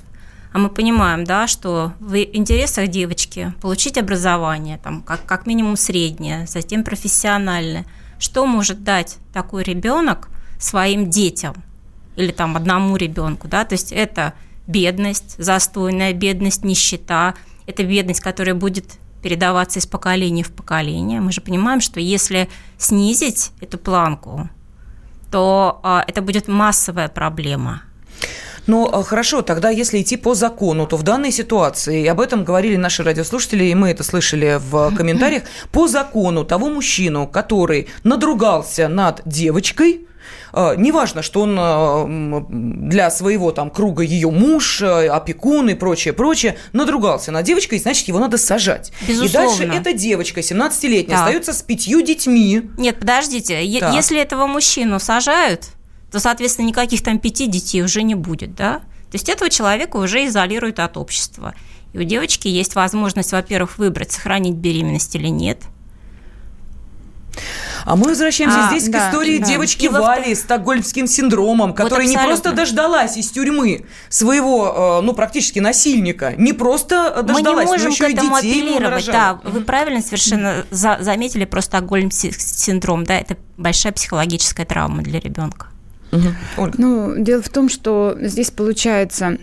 А 0.53 0.57
мы 0.57 0.69
понимаем, 0.69 1.23
да, 1.23 1.47
что 1.47 1.93
в 1.99 2.17
интересах 2.17 2.89
девочки 2.89 3.53
получить 3.61 3.97
образование, 3.97 4.77
там, 4.77 5.01
как, 5.01 5.25
как 5.25 5.45
минимум 5.45 5.77
среднее, 5.77 6.45
затем 6.45 6.83
профессиональное. 6.83 7.85
Что 8.19 8.45
может 8.45 8.83
дать 8.83 9.17
такой 9.33 9.63
ребенок 9.63 10.29
своим 10.59 11.09
детям 11.09 11.55
или 12.15 12.31
там 12.31 12.57
одному 12.57 12.97
ребенку, 12.97 13.47
да? 13.47 13.63
То 13.63 13.73
есть 13.73 13.91
это 13.91 14.33
бедность, 14.67 15.35
застойная 15.37 16.13
бедность, 16.13 16.63
нищета, 16.63 17.35
это 17.65 17.83
бедность, 17.83 18.19
которая 18.19 18.55
будет 18.55 18.97
передаваться 19.21 19.79
из 19.79 19.85
поколения 19.85 20.43
в 20.43 20.51
поколение. 20.51 21.21
Мы 21.21 21.31
же 21.31 21.41
понимаем, 21.41 21.79
что 21.79 21.99
если 21.99 22.49
снизить 22.77 23.51
эту 23.61 23.77
планку, 23.77 24.49
то 25.31 25.79
а, 25.83 26.03
это 26.07 26.21
будет 26.21 26.47
массовая 26.47 27.07
проблема. 27.07 27.81
Ну, 28.67 28.87
а, 28.91 29.03
хорошо, 29.03 29.41
тогда 29.41 29.69
если 29.69 30.01
идти 30.01 30.17
по 30.17 30.35
закону, 30.35 30.85
то 30.85 30.97
в 30.97 31.03
данной 31.03 31.31
ситуации, 31.31 32.03
и 32.03 32.07
об 32.07 32.19
этом 32.19 32.43
говорили 32.43 32.75
наши 32.75 33.03
радиослушатели, 33.03 33.65
и 33.65 33.75
мы 33.75 33.89
это 33.89 34.03
слышали 34.03 34.59
в 34.59 34.95
комментариях, 34.97 35.43
по 35.71 35.87
закону 35.87 36.43
того 36.43 36.69
мужчину, 36.69 37.27
который 37.27 37.87
надругался 38.03 38.87
над 38.87 39.21
девочкой, 39.25 40.07
неважно, 40.53 41.21
что 41.21 41.41
он 41.41 41.55
а, 41.57 42.05
для 42.49 43.09
своего 43.09 43.51
там 43.51 43.69
круга 43.69 44.03
ее 44.03 44.29
муж, 44.29 44.81
а, 44.81 45.15
опекун 45.15 45.69
и 45.69 45.73
прочее, 45.73 46.13
прочее, 46.13 46.57
надругался 46.73 47.31
над 47.31 47.45
девочкой, 47.45 47.79
значит, 47.79 48.07
его 48.07 48.19
надо 48.19 48.37
сажать. 48.37 48.91
Безусловно. 49.07 49.63
И 49.63 49.67
дальше 49.67 49.79
эта 49.79 49.93
девочка, 49.93 50.41
17-летняя, 50.41 51.17
да. 51.17 51.23
остается 51.23 51.53
с 51.53 51.61
пятью 51.61 52.01
детьми. 52.01 52.69
Нет, 52.77 52.99
подождите, 52.99 53.53
так. 53.79 53.93
если 53.93 54.19
этого 54.19 54.47
мужчину 54.47 54.99
сажают, 54.99 55.67
то, 56.11 56.19
соответственно, 56.19 56.67
никаких 56.67 57.03
там 57.03 57.19
пяти 57.19 57.47
детей 57.47 57.81
уже 57.81 58.03
не 58.03 58.15
будет, 58.15 58.53
да? 58.55 58.79
То 59.09 59.15
есть 59.15 59.29
этого 59.29 59.49
человека 59.49 59.97
уже 59.97 60.25
изолируют 60.25 60.79
от 60.79 60.97
общества. 60.97 61.53
И 61.93 61.97
у 61.97 62.03
девочки 62.03 62.47
есть 62.47 62.75
возможность, 62.75 63.31
во-первых, 63.31 63.77
выбрать, 63.77 64.11
сохранить 64.11 64.55
беременность 64.55 65.15
или 65.15 65.27
нет– 65.27 65.59
а 67.85 67.95
мы 67.95 68.09
возвращаемся 68.09 68.67
а, 68.67 68.69
здесь 68.69 68.89
да, 68.89 68.99
к 68.99 69.09
истории 69.09 69.37
да. 69.39 69.45
девочки 69.45 69.87
Вали 69.87 70.35
с 70.35 70.41
стокгольмским 70.41 71.07
синдромом, 71.07 71.73
которая 71.73 72.05
вот 72.05 72.11
не 72.11 72.17
просто 72.17 72.51
дождалась 72.51 73.17
из 73.17 73.31
тюрьмы 73.31 73.85
своего, 74.09 74.99
э, 74.99 75.05
ну, 75.05 75.13
практически 75.13 75.59
насильника, 75.59 76.33
не 76.37 76.53
просто 76.53 77.23
дождалась, 77.23 77.43
мы 77.43 77.49
не 77.49 77.65
можем 77.65 77.85
но 77.85 77.89
еще 77.89 78.05
к 78.05 78.09
этому 78.09 78.37
и 78.37 78.41
детей 78.41 78.61
апеллировать. 78.61 79.05
Да, 79.07 79.39
вы 79.43 79.61
правильно 79.61 80.01
совершенно 80.01 80.65
за 80.69 80.97
заметили 81.01 81.45
про 81.45 81.61
стокгольмский 81.61 82.33
синдром, 82.37 83.05
да, 83.05 83.17
это 83.17 83.37
большая 83.57 83.93
психологическая 83.93 84.65
травма 84.65 85.01
для 85.01 85.19
ребенка. 85.19 85.67
Угу. 86.11 86.27
Ольга. 86.57 86.75
Ну, 86.77 87.15
дело 87.17 87.41
в 87.41 87.49
том, 87.49 87.69
что 87.69 88.17
здесь 88.19 88.51
получается 88.51 89.37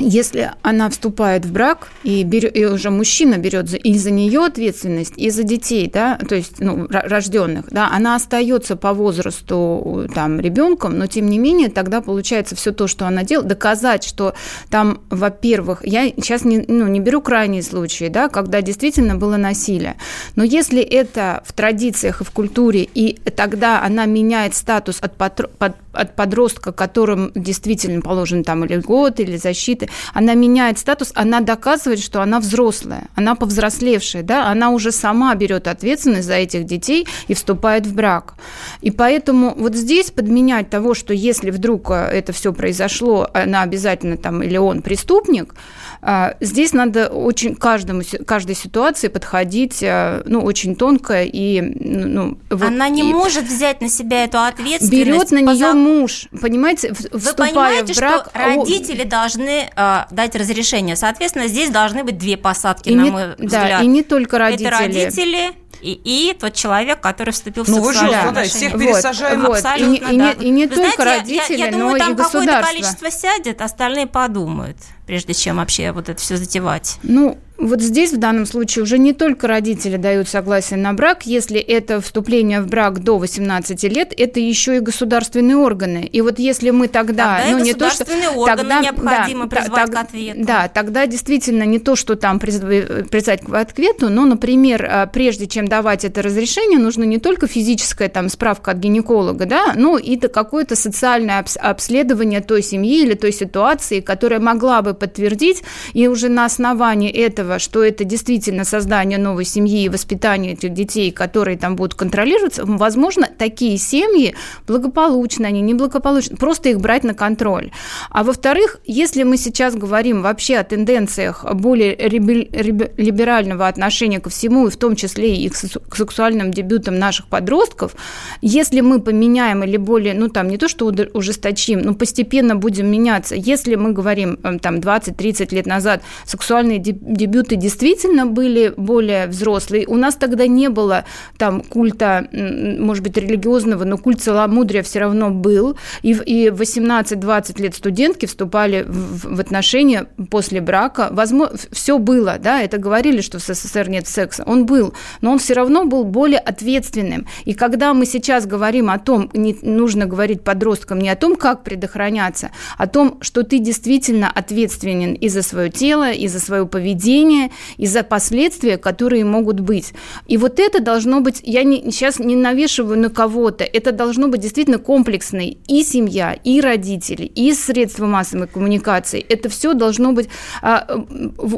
если 0.00 0.52
она 0.62 0.88
вступает 0.90 1.44
в 1.44 1.52
брак, 1.52 1.88
и, 2.02 2.22
берет, 2.22 2.56
и 2.56 2.64
уже 2.64 2.90
мужчина 2.90 3.36
берет 3.36 3.68
за, 3.68 3.76
и 3.76 3.96
за 3.98 4.10
нее 4.10 4.44
ответственность, 4.44 5.14
и 5.16 5.30
за 5.30 5.42
детей, 5.42 5.90
да, 5.92 6.16
то 6.16 6.34
есть 6.34 6.58
ну, 6.58 6.86
рожденных, 6.88 7.66
да, 7.70 7.90
она 7.92 8.16
остается 8.16 8.76
по 8.76 8.94
возрасту 8.94 10.08
там, 10.14 10.40
ребенком, 10.40 10.98
но 10.98 11.06
тем 11.06 11.28
не 11.28 11.38
менее 11.38 11.68
тогда 11.68 12.00
получается 12.00 12.56
все 12.56 12.72
то, 12.72 12.86
что 12.86 13.06
она 13.06 13.22
делает, 13.22 13.48
доказать, 13.48 14.04
что 14.04 14.34
там, 14.70 15.00
во-первых, 15.10 15.84
я 15.84 16.08
сейчас 16.08 16.44
не, 16.44 16.64
ну, 16.66 16.86
не 16.88 17.00
беру 17.00 17.20
крайние 17.20 17.62
случаи, 17.62 18.08
да, 18.08 18.28
когда 18.28 18.62
действительно 18.62 19.16
было 19.16 19.36
насилие, 19.36 19.96
но 20.34 20.44
если 20.44 20.80
это 20.80 21.42
в 21.44 21.52
традициях 21.52 22.22
и 22.22 22.24
в 22.24 22.30
культуре, 22.30 22.88
и 22.94 23.18
тогда 23.36 23.82
она 23.82 24.06
меняет 24.06 24.54
статус 24.54 24.98
от, 25.00 25.16
патро, 25.16 25.48
под, 25.58 25.74
от 25.92 26.16
подростка, 26.16 26.72
которым 26.72 27.32
действительно 27.34 28.00
положен 28.00 28.44
там 28.44 28.64
или 28.64 28.76
год, 28.76 29.20
или 29.20 29.36
защита, 29.36 29.89
она 30.14 30.34
меняет 30.34 30.78
статус, 30.78 31.12
она 31.14 31.40
доказывает, 31.40 32.00
что 32.00 32.22
она 32.22 32.40
взрослая, 32.40 33.08
она 33.14 33.34
повзрослевшая, 33.34 34.22
да, 34.22 34.48
она 34.48 34.70
уже 34.70 34.92
сама 34.92 35.34
берет 35.34 35.68
ответственность 35.68 36.26
за 36.26 36.34
этих 36.34 36.64
детей 36.64 37.06
и 37.28 37.34
вступает 37.34 37.86
в 37.86 37.94
брак. 37.94 38.34
И 38.80 38.90
поэтому 38.90 39.54
вот 39.56 39.74
здесь 39.74 40.10
подменять 40.10 40.70
того, 40.70 40.94
что 40.94 41.14
если 41.14 41.50
вдруг 41.50 41.90
э, 41.90 41.94
это 41.94 42.32
все 42.32 42.52
произошло, 42.52 43.28
она 43.32 43.62
обязательно 43.62 44.16
там 44.16 44.42
или 44.42 44.56
он 44.56 44.82
преступник, 44.82 45.54
а, 46.02 46.34
здесь 46.40 46.72
надо 46.72 47.08
очень 47.08 47.54
каждому, 47.54 48.02
каждой 48.26 48.54
ситуации 48.54 49.08
подходить 49.08 49.82
э, 49.82 50.22
ну, 50.24 50.40
очень 50.40 50.74
тонко 50.74 51.24
и... 51.24 51.60
Ну, 51.60 52.38
вот, 52.48 52.62
Она 52.62 52.88
не 52.88 53.02
и 53.02 53.12
может 53.12 53.44
взять 53.44 53.82
на 53.82 53.88
себя 53.90 54.24
эту 54.24 54.38
ответственность. 54.38 54.92
Берет 54.92 55.30
на 55.30 55.40
нее 55.40 55.72
муж, 55.74 56.28
понимаете, 56.40 56.94
Вы 57.12 57.34
понимаете, 57.34 57.92
в 57.92 57.96
брак... 57.96 58.28
что 58.30 58.38
родители 58.38 59.04
должны 59.04 59.70
э, 59.80 60.14
дать 60.14 60.34
разрешение. 60.34 60.96
Соответственно, 60.96 61.46
здесь 61.48 61.70
должны 61.70 62.04
быть 62.04 62.18
две 62.18 62.36
посадки, 62.36 62.90
и 62.90 62.94
на 62.94 63.02
не, 63.02 63.10
мой 63.10 63.22
да, 63.38 63.44
взгляд. 63.44 63.82
и 63.82 63.86
не 63.86 64.02
только 64.02 64.38
родители. 64.38 64.68
Это 64.68 64.78
родители 64.78 65.52
и, 65.82 66.00
и 66.04 66.34
тот 66.34 66.54
человек, 66.54 67.00
который 67.00 67.30
вступил 67.30 67.64
в 67.64 67.68
ну, 67.68 67.84
сексуальные 67.84 68.20
вы 68.20 68.28
же, 68.28 68.34
да, 68.34 68.42
всех 68.44 68.72
пересажаем. 68.72 69.40
Вот, 69.42 69.56
Абсолютно, 69.56 69.94
и, 69.94 70.18
да. 70.18 70.30
и, 70.32 70.38
не, 70.38 70.46
и 70.46 70.50
не 70.50 70.66
Вы 70.66 70.76
только 70.76 71.02
знаете, 71.02 71.20
родители, 71.20 71.56
я, 71.56 71.66
я 71.66 71.72
думаю, 71.72 71.92
но 71.92 71.98
там 71.98 72.12
и 72.12 72.16
какое-то 72.16 72.62
количество 72.62 73.10
сядет, 73.10 73.62
остальные 73.62 74.06
подумают, 74.06 74.76
прежде 75.06 75.34
чем 75.34 75.56
вообще 75.56 75.92
вот 75.92 76.08
это 76.08 76.20
все 76.20 76.36
затевать. 76.36 76.98
Ну, 77.02 77.38
вот 77.60 77.80
здесь 77.80 78.12
в 78.12 78.16
данном 78.16 78.46
случае 78.46 78.82
уже 78.82 78.98
не 78.98 79.12
только 79.12 79.46
родители 79.46 79.96
дают 79.96 80.28
согласие 80.28 80.78
на 80.78 80.92
брак, 80.92 81.26
если 81.26 81.58
это 81.58 82.00
вступление 82.00 82.60
в 82.60 82.66
брак 82.66 83.00
до 83.00 83.18
18 83.18 83.82
лет, 83.84 84.12
это 84.16 84.40
еще 84.40 84.76
и 84.76 84.80
государственные 84.80 85.56
органы. 85.56 86.08
И 86.10 86.20
вот 86.20 86.38
если 86.38 86.70
мы 86.70 86.88
тогда, 86.88 87.38
тогда 87.38 87.50
ну 87.50 87.64
не 87.64 87.74
то 87.74 87.90
что 87.90 88.04
органы 88.36 88.56
тогда 88.56 88.80
необходимо 88.80 89.46
да, 89.46 89.56
призвать 89.56 89.86
так, 89.86 89.94
к 89.94 89.98
ответу. 89.98 90.40
Да, 90.44 90.68
тогда 90.68 91.06
действительно 91.06 91.64
не 91.64 91.78
то, 91.78 91.96
что 91.96 92.16
там 92.16 92.38
призвать 92.38 93.42
к 93.42 93.54
ответу, 93.54 94.08
но, 94.08 94.24
например, 94.24 94.88
а, 94.90 95.06
прежде 95.06 95.46
чем 95.46 95.68
давать 95.68 96.04
это 96.04 96.22
разрешение, 96.22 96.78
нужно 96.78 97.04
не 97.04 97.18
только 97.18 97.46
физическая 97.46 98.08
там 98.08 98.28
справка 98.28 98.72
от 98.72 98.78
гинеколога, 98.78 99.46
да, 99.46 99.74
но 99.76 99.98
и 99.98 100.16
какое-то 100.16 100.76
социальное 100.76 101.44
обследование 101.60 102.40
той 102.40 102.62
семьи 102.62 103.02
или 103.02 103.14
той 103.14 103.32
ситуации, 103.32 104.00
которая 104.00 104.40
могла 104.40 104.82
бы 104.82 104.94
подтвердить, 104.94 105.62
и 105.92 106.08
уже 106.08 106.28
на 106.28 106.44
основании 106.44 107.10
этого 107.10 107.49
этого, 107.50 107.58
что 107.58 107.82
это 107.82 108.04
действительно 108.04 108.64
создание 108.64 109.18
новой 109.18 109.44
семьи 109.44 109.84
и 109.84 109.88
воспитание 109.88 110.52
этих 110.52 110.72
детей, 110.72 111.10
которые 111.10 111.58
там 111.58 111.76
будут 111.76 111.94
контролироваться, 111.94 112.64
возможно, 112.64 113.28
такие 113.38 113.78
семьи 113.78 114.34
благополучны, 114.66 115.46
они 115.46 115.60
неблагополучны, 115.60 116.36
просто 116.36 116.68
их 116.68 116.80
брать 116.80 117.04
на 117.04 117.14
контроль. 117.14 117.70
А 118.10 118.22
во-вторых, 118.22 118.78
если 118.86 119.24
мы 119.24 119.36
сейчас 119.36 119.74
говорим 119.74 120.22
вообще 120.22 120.58
о 120.58 120.64
тенденциях 120.64 121.44
более 121.54 121.96
либерального 121.96 123.66
отношения 123.66 124.20
ко 124.20 124.30
всему, 124.30 124.68
и 124.68 124.70
в 124.70 124.76
том 124.76 124.96
числе 124.96 125.36
и 125.36 125.48
к 125.48 125.96
сексуальным 125.96 126.50
дебютам 126.50 126.98
наших 126.98 127.26
подростков, 127.26 127.94
если 128.42 128.80
мы 128.80 129.00
поменяем 129.00 129.64
или 129.64 129.76
более, 129.76 130.14
ну 130.14 130.28
там 130.28 130.48
не 130.48 130.56
то, 130.56 130.68
что 130.68 130.92
ужесточим, 131.14 131.80
но 131.80 131.94
постепенно 131.94 132.56
будем 132.56 132.86
меняться, 132.86 133.34
если 133.34 133.76
мы 133.76 133.92
говорим 133.92 134.38
эм, 134.42 134.58
там 134.58 134.76
20-30 134.76 135.54
лет 135.54 135.66
назад, 135.66 136.02
сексуальные 136.24 136.78
дебюты 136.78 137.39
действительно 137.48 138.26
были 138.26 138.72
более 138.76 139.26
взрослые, 139.26 139.86
у 139.86 139.96
нас 139.96 140.16
тогда 140.16 140.46
не 140.46 140.68
было 140.68 141.04
там 141.38 141.62
культа, 141.62 142.28
может 142.32 143.02
быть, 143.02 143.16
религиозного, 143.16 143.84
но 143.84 143.96
культ 143.96 144.20
целомудрия 144.20 144.82
все 144.82 145.00
равно 145.00 145.30
был, 145.30 145.76
и, 146.02 146.12
и 146.12 146.48
18-20 146.48 147.62
лет 147.62 147.74
студентки 147.74 148.26
вступали 148.26 148.84
в, 148.86 149.36
в 149.36 149.40
отношения 149.40 150.06
после 150.30 150.60
брака, 150.60 151.08
возможно, 151.10 151.56
все 151.72 151.98
было, 151.98 152.36
да, 152.38 152.62
это 152.62 152.78
говорили, 152.78 153.20
что 153.20 153.38
в 153.38 153.42
СССР 153.42 153.88
нет 153.88 154.06
секса, 154.06 154.42
он 154.46 154.66
был, 154.66 154.94
но 155.20 155.32
он 155.32 155.38
все 155.38 155.54
равно 155.54 155.84
был 155.84 156.04
более 156.04 156.38
ответственным, 156.38 157.26
и 157.44 157.54
когда 157.54 157.94
мы 157.94 158.04
сейчас 158.04 158.46
говорим 158.46 158.90
о 158.90 158.98
том, 158.98 159.30
не 159.32 159.56
нужно 159.62 160.06
говорить 160.06 160.42
подросткам 160.42 160.98
не 160.98 161.08
о 161.08 161.16
том, 161.16 161.36
как 161.36 161.64
предохраняться, 161.64 162.50
а 162.76 162.84
о 162.84 162.86
том, 162.86 163.18
что 163.20 163.44
ты 163.44 163.60
действительно 163.60 164.28
ответственен 164.28 165.14
и 165.14 165.28
за 165.28 165.42
свое 165.42 165.70
тело, 165.70 166.10
и 166.10 166.26
за 166.26 166.40
свое 166.40 166.66
поведение, 166.66 167.29
и 167.76 167.86
за 167.86 168.02
последствия, 168.02 168.76
которые 168.78 169.24
могут 169.24 169.60
быть. 169.60 169.92
И 170.26 170.36
вот 170.36 170.58
это 170.58 170.80
должно 170.80 171.20
быть, 171.20 171.40
я 171.44 171.62
не, 171.62 171.90
сейчас 171.90 172.18
не 172.18 172.36
навешиваю 172.36 172.98
на 172.98 173.10
кого-то, 173.10 173.64
это 173.64 173.92
должно 173.92 174.28
быть 174.28 174.40
действительно 174.40 174.78
комплексный 174.78 175.58
и 175.66 175.82
семья, 175.82 176.32
и 176.32 176.60
родители, 176.60 177.24
и 177.24 177.52
средства 177.52 178.06
массовой 178.06 178.46
коммуникации. 178.46 179.24
Это 179.28 179.48
все 179.48 179.74
должно 179.74 180.12
быть, 180.12 180.28
а, 180.62 180.86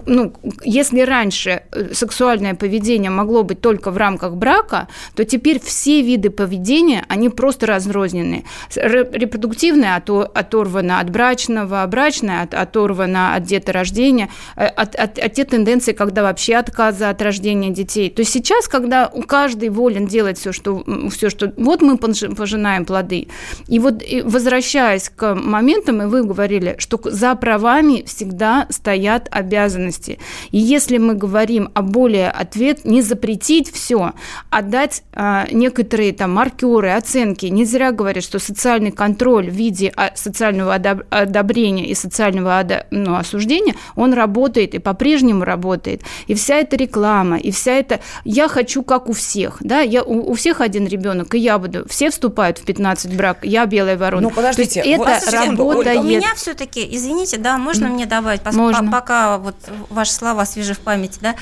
ну, 0.07 0.33
если 0.65 1.01
раньше 1.01 1.63
э, 1.73 1.95
сексуальное 1.95 2.55
поведение 2.55 3.11
могло 3.11 3.43
быть 3.43 3.61
только 3.61 3.91
в 3.91 3.97
рамках 3.97 4.37
брака, 4.37 4.89
то 5.15 5.25
теперь 5.25 5.61
все 5.61 6.03
виды 6.03 6.31
поведения, 6.31 7.05
они 7.09 7.29
просто 7.29 7.67
разрознены. 7.67 8.45
Репродуктивное 8.75 9.97
оторвано 9.97 11.01
от 11.01 11.11
брачного, 11.11 11.87
брачное 11.87 12.49
оторвано 12.51 13.35
от 13.35 13.45
деторождения, 13.45 14.29
э, 14.57 14.67
от, 14.67 14.95
от, 14.95 15.19
от 15.19 15.33
тенденции, 15.53 15.93
когда 15.93 16.23
вообще 16.23 16.57
отказа 16.57 17.11
от 17.11 17.21
рождения 17.21 17.69
детей. 17.69 18.09
То 18.09 18.21
есть 18.21 18.33
сейчас, 18.33 18.69
когда 18.69 19.12
каждый 19.29 19.69
волен 19.69 20.07
делать 20.07 20.38
все, 20.38 20.51
что, 20.51 20.83
все, 21.11 21.29
что 21.29 21.53
вот 21.59 21.83
мы 21.83 21.99
пожинаем 21.99 22.87
плоды. 22.87 23.29
И 23.69 23.79
вот 23.79 24.03
возвращаясь 24.25 25.11
к 25.11 25.35
моментам, 25.35 26.01
и 26.03 26.07
вы 26.07 26.25
говорили, 26.25 26.77
что 26.79 26.99
за 27.05 27.35
правами 27.35 28.03
всегда 28.07 28.67
стоят 28.71 29.29
обязанности. 29.31 30.19
И 30.53 30.59
если 30.59 30.97
мы 30.97 31.15
говорим 31.15 31.69
о 31.75 31.83
более 31.83 32.31
ответ, 32.31 32.87
не 32.87 33.03
запретить 33.03 33.71
все, 33.71 34.12
а 34.49 34.62
дать 34.62 35.03
а, 35.12 35.47
некоторые 35.51 36.15
там 36.15 36.33
маркеры, 36.33 36.93
оценки. 36.93 37.45
Не 37.47 37.67
зря 37.67 37.93
говорят, 37.93 38.25
что 38.25 38.38
социальный 38.38 38.91
контроль 38.91 39.51
в 39.51 39.55
виде 39.55 39.93
а, 39.97 40.12
социального 40.15 40.75
одобрения 40.75 41.88
и 41.88 41.95
социального 41.95 42.65
ну, 42.91 43.17
осуждения, 43.17 43.75
он 43.97 44.15
работает 44.15 44.75
и 44.75 44.79
по-прежнему 44.79 45.42
работает. 45.45 46.03
И 46.27 46.35
вся 46.35 46.57
эта 46.57 46.77
реклама, 46.77 47.37
и 47.39 47.51
вся 47.51 47.73
эта 47.73 48.01
«я 48.25 48.49
хочу 48.49 48.83
как 48.83 49.09
у 49.09 49.13
всех», 49.13 49.59
да, 49.61 49.81
я, 49.81 50.03
у, 50.03 50.31
у 50.31 50.35
всех 50.35 50.61
один 50.61 50.87
ребенок, 50.87 51.35
и 51.35 51.39
я 51.39 51.59
буду, 51.59 51.87
все 51.89 52.11
вступают 52.11 52.59
в 52.59 52.65
15 52.65 53.17
брак, 53.17 53.39
я 53.43 53.67
белая 53.67 53.97
ворона. 53.97 54.23
Ну, 54.23 54.31
подождите, 54.31 54.81
это 54.81 54.99
вот 54.99 55.33
работает. 55.33 56.01
У 56.01 56.03
меня 56.03 56.35
все-таки, 56.35 56.87
извините, 56.91 57.39
да, 57.39 57.59
можно 57.59 57.89
мне 57.89 58.07
добавить, 58.07 58.41
можно. 58.53 58.91
пока 58.91 59.39
вот 59.39 59.57
ваши 59.89 60.13
слова 60.13 60.45
свежи 60.45 60.75
в 60.75 60.81
памяти, 60.81 61.19
да, 61.21 61.35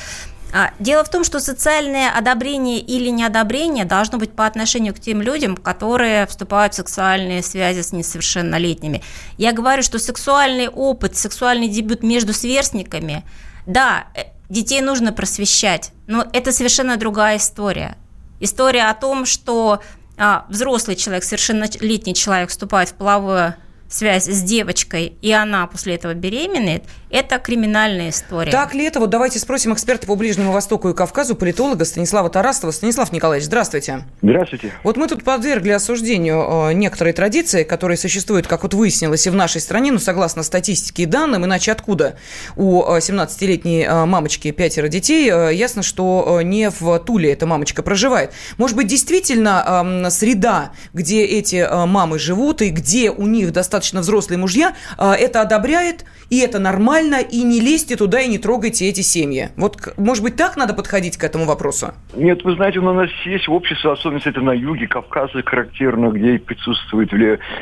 а, 0.52 0.72
дело 0.78 1.04
в 1.04 1.08
том, 1.08 1.22
что 1.24 1.38
социальное 1.40 2.10
одобрение 2.10 2.80
или 2.80 3.08
неодобрение 3.10 3.84
должно 3.84 4.18
быть 4.18 4.32
по 4.32 4.46
отношению 4.46 4.94
к 4.94 5.00
тем 5.00 5.22
людям, 5.22 5.56
которые 5.56 6.26
вступают 6.26 6.74
в 6.74 6.76
сексуальные 6.76 7.42
связи 7.42 7.82
с 7.82 7.92
несовершеннолетними. 7.92 9.02
Я 9.36 9.52
говорю, 9.52 9.82
что 9.82 9.98
сексуальный 9.98 10.68
опыт, 10.68 11.16
сексуальный 11.16 11.68
дебют 11.68 12.02
между 12.02 12.32
сверстниками, 12.32 13.24
да, 13.70 14.06
э, 14.14 14.24
детей 14.48 14.80
нужно 14.80 15.12
просвещать, 15.12 15.92
но 16.06 16.26
это 16.32 16.52
совершенно 16.52 16.96
другая 16.96 17.36
история. 17.36 17.96
История 18.40 18.90
о 18.90 18.94
том, 18.94 19.26
что 19.26 19.80
а, 20.16 20.44
взрослый 20.48 20.96
человек, 20.96 21.24
совершеннолетний 21.24 22.14
человек 22.14 22.50
вступает 22.50 22.90
в 22.90 22.94
половое 22.94 23.56
связь 23.90 24.26
с 24.26 24.42
девочкой, 24.42 25.14
и 25.20 25.32
она 25.32 25.66
после 25.66 25.96
этого 25.96 26.14
беременеет, 26.14 26.84
это 27.10 27.38
криминальная 27.38 28.10
история. 28.10 28.52
Так 28.52 28.72
ли 28.72 28.84
это? 28.84 29.00
Вот 29.00 29.10
давайте 29.10 29.40
спросим 29.40 29.74
эксперта 29.74 30.06
по 30.06 30.14
Ближнему 30.14 30.52
Востоку 30.52 30.88
и 30.90 30.94
Кавказу, 30.94 31.34
политолога 31.34 31.84
Станислава 31.84 32.30
Тарастова. 32.30 32.70
Станислав 32.70 33.10
Николаевич, 33.10 33.46
здравствуйте. 33.46 34.04
Здравствуйте. 34.22 34.72
Вот 34.84 34.96
мы 34.96 35.08
тут 35.08 35.24
подвергли 35.24 35.70
осуждению 35.70 36.68
э, 36.68 36.72
некоторые 36.74 37.12
традиции, 37.12 37.64
которые 37.64 37.98
существуют, 37.98 38.46
как 38.46 38.62
вот 38.62 38.74
выяснилось, 38.74 39.26
и 39.26 39.30
в 39.30 39.34
нашей 39.34 39.60
стране, 39.60 39.90
ну, 39.90 39.98
согласно 39.98 40.44
статистике 40.44 41.02
и 41.02 41.06
данным, 41.06 41.44
иначе 41.44 41.72
откуда 41.72 42.16
у 42.54 42.82
17-летней 42.84 43.82
э, 43.82 43.86
э, 43.86 44.04
мамочки 44.04 44.52
пятеро 44.52 44.86
детей, 44.86 45.26
ясно, 45.26 45.82
что 45.82 46.40
не 46.42 46.70
в 46.70 46.98
Туле 47.00 47.32
эта 47.32 47.44
мамочка 47.44 47.82
проживает. 47.82 48.30
Может 48.56 48.76
быть, 48.76 48.86
действительно 48.86 50.06
среда, 50.10 50.72
где 50.92 51.24
эти 51.24 51.66
мамы 51.86 52.18
живут 52.18 52.62
и 52.62 52.70
где 52.70 53.10
у 53.10 53.26
них 53.26 53.52
достаточно 53.52 53.79
взрослые 54.00 54.38
мужья, 54.38 54.74
это 54.98 55.42
одобряет, 55.42 56.04
и 56.30 56.38
это 56.38 56.58
нормально, 56.58 57.16
и 57.20 57.42
не 57.42 57.60
лезьте 57.60 57.96
туда 57.96 58.20
и 58.20 58.28
не 58.28 58.38
трогайте 58.38 58.88
эти 58.88 59.00
семьи. 59.00 59.48
Вот, 59.56 59.76
может 59.96 60.22
быть, 60.22 60.36
так 60.36 60.56
надо 60.56 60.74
подходить 60.74 61.16
к 61.16 61.24
этому 61.24 61.46
вопросу? 61.46 61.92
Нет, 62.14 62.44
вы 62.44 62.54
знаете, 62.54 62.78
у 62.78 62.92
нас 62.92 63.10
есть 63.24 63.48
общество, 63.48 63.92
особенно 63.92 64.20
это 64.24 64.40
на 64.40 64.52
юге, 64.52 64.86
Кавказа 64.86 65.42
характерно, 65.44 66.10
где 66.10 66.38
присутствует, 66.38 67.10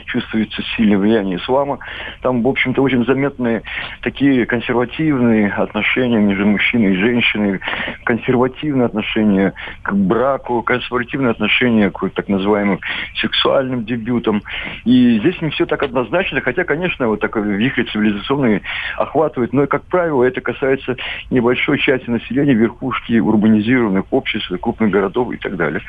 чувствуется 0.07 0.62
сильное 0.76 0.98
влияние 0.98 1.38
ислама. 1.38 1.78
Там, 2.22 2.42
в 2.42 2.48
общем-то, 2.48 2.83
очень 2.83 3.04
заметные 3.04 3.62
такие 4.02 4.46
консервативные 4.46 5.50
отношения 5.52 6.18
между 6.18 6.46
мужчиной 6.46 6.94
и 6.94 6.96
женщиной, 6.96 7.61
консервативные 8.04 8.87
отношения 8.87 9.52
к 9.83 9.92
браку, 9.92 10.62
консервативные 10.62 11.31
отношения 11.31 11.90
к 11.90 12.09
так 12.11 12.28
называемым 12.28 12.81
сексуальным 13.20 13.85
дебютам. 13.85 14.42
И 14.85 15.18
здесь 15.20 15.40
не 15.40 15.50
все 15.50 15.66
так 15.66 15.83
однозначно, 15.83 16.07
хотя, 16.42 16.64
конечно, 16.64 17.08
вот 17.08 17.20
такой 17.20 17.42
вихрь 17.42 17.84
цивилизационный 17.84 18.62
охват 18.96 19.28
охватывает, 19.28 19.52
но, 19.52 19.66
как 19.66 19.82
правило, 19.84 20.24
это 20.24 20.40
касается 20.40 20.96
небольшой 21.30 21.78
части 21.78 22.08
населения, 22.08 22.54
верхушки 22.54 23.18
урбанизированных 23.18 24.04
обществ, 24.10 24.50
крупных 24.60 24.90
городов 24.90 25.32
и 25.32 25.36
так 25.36 25.56
далее. 25.56 25.80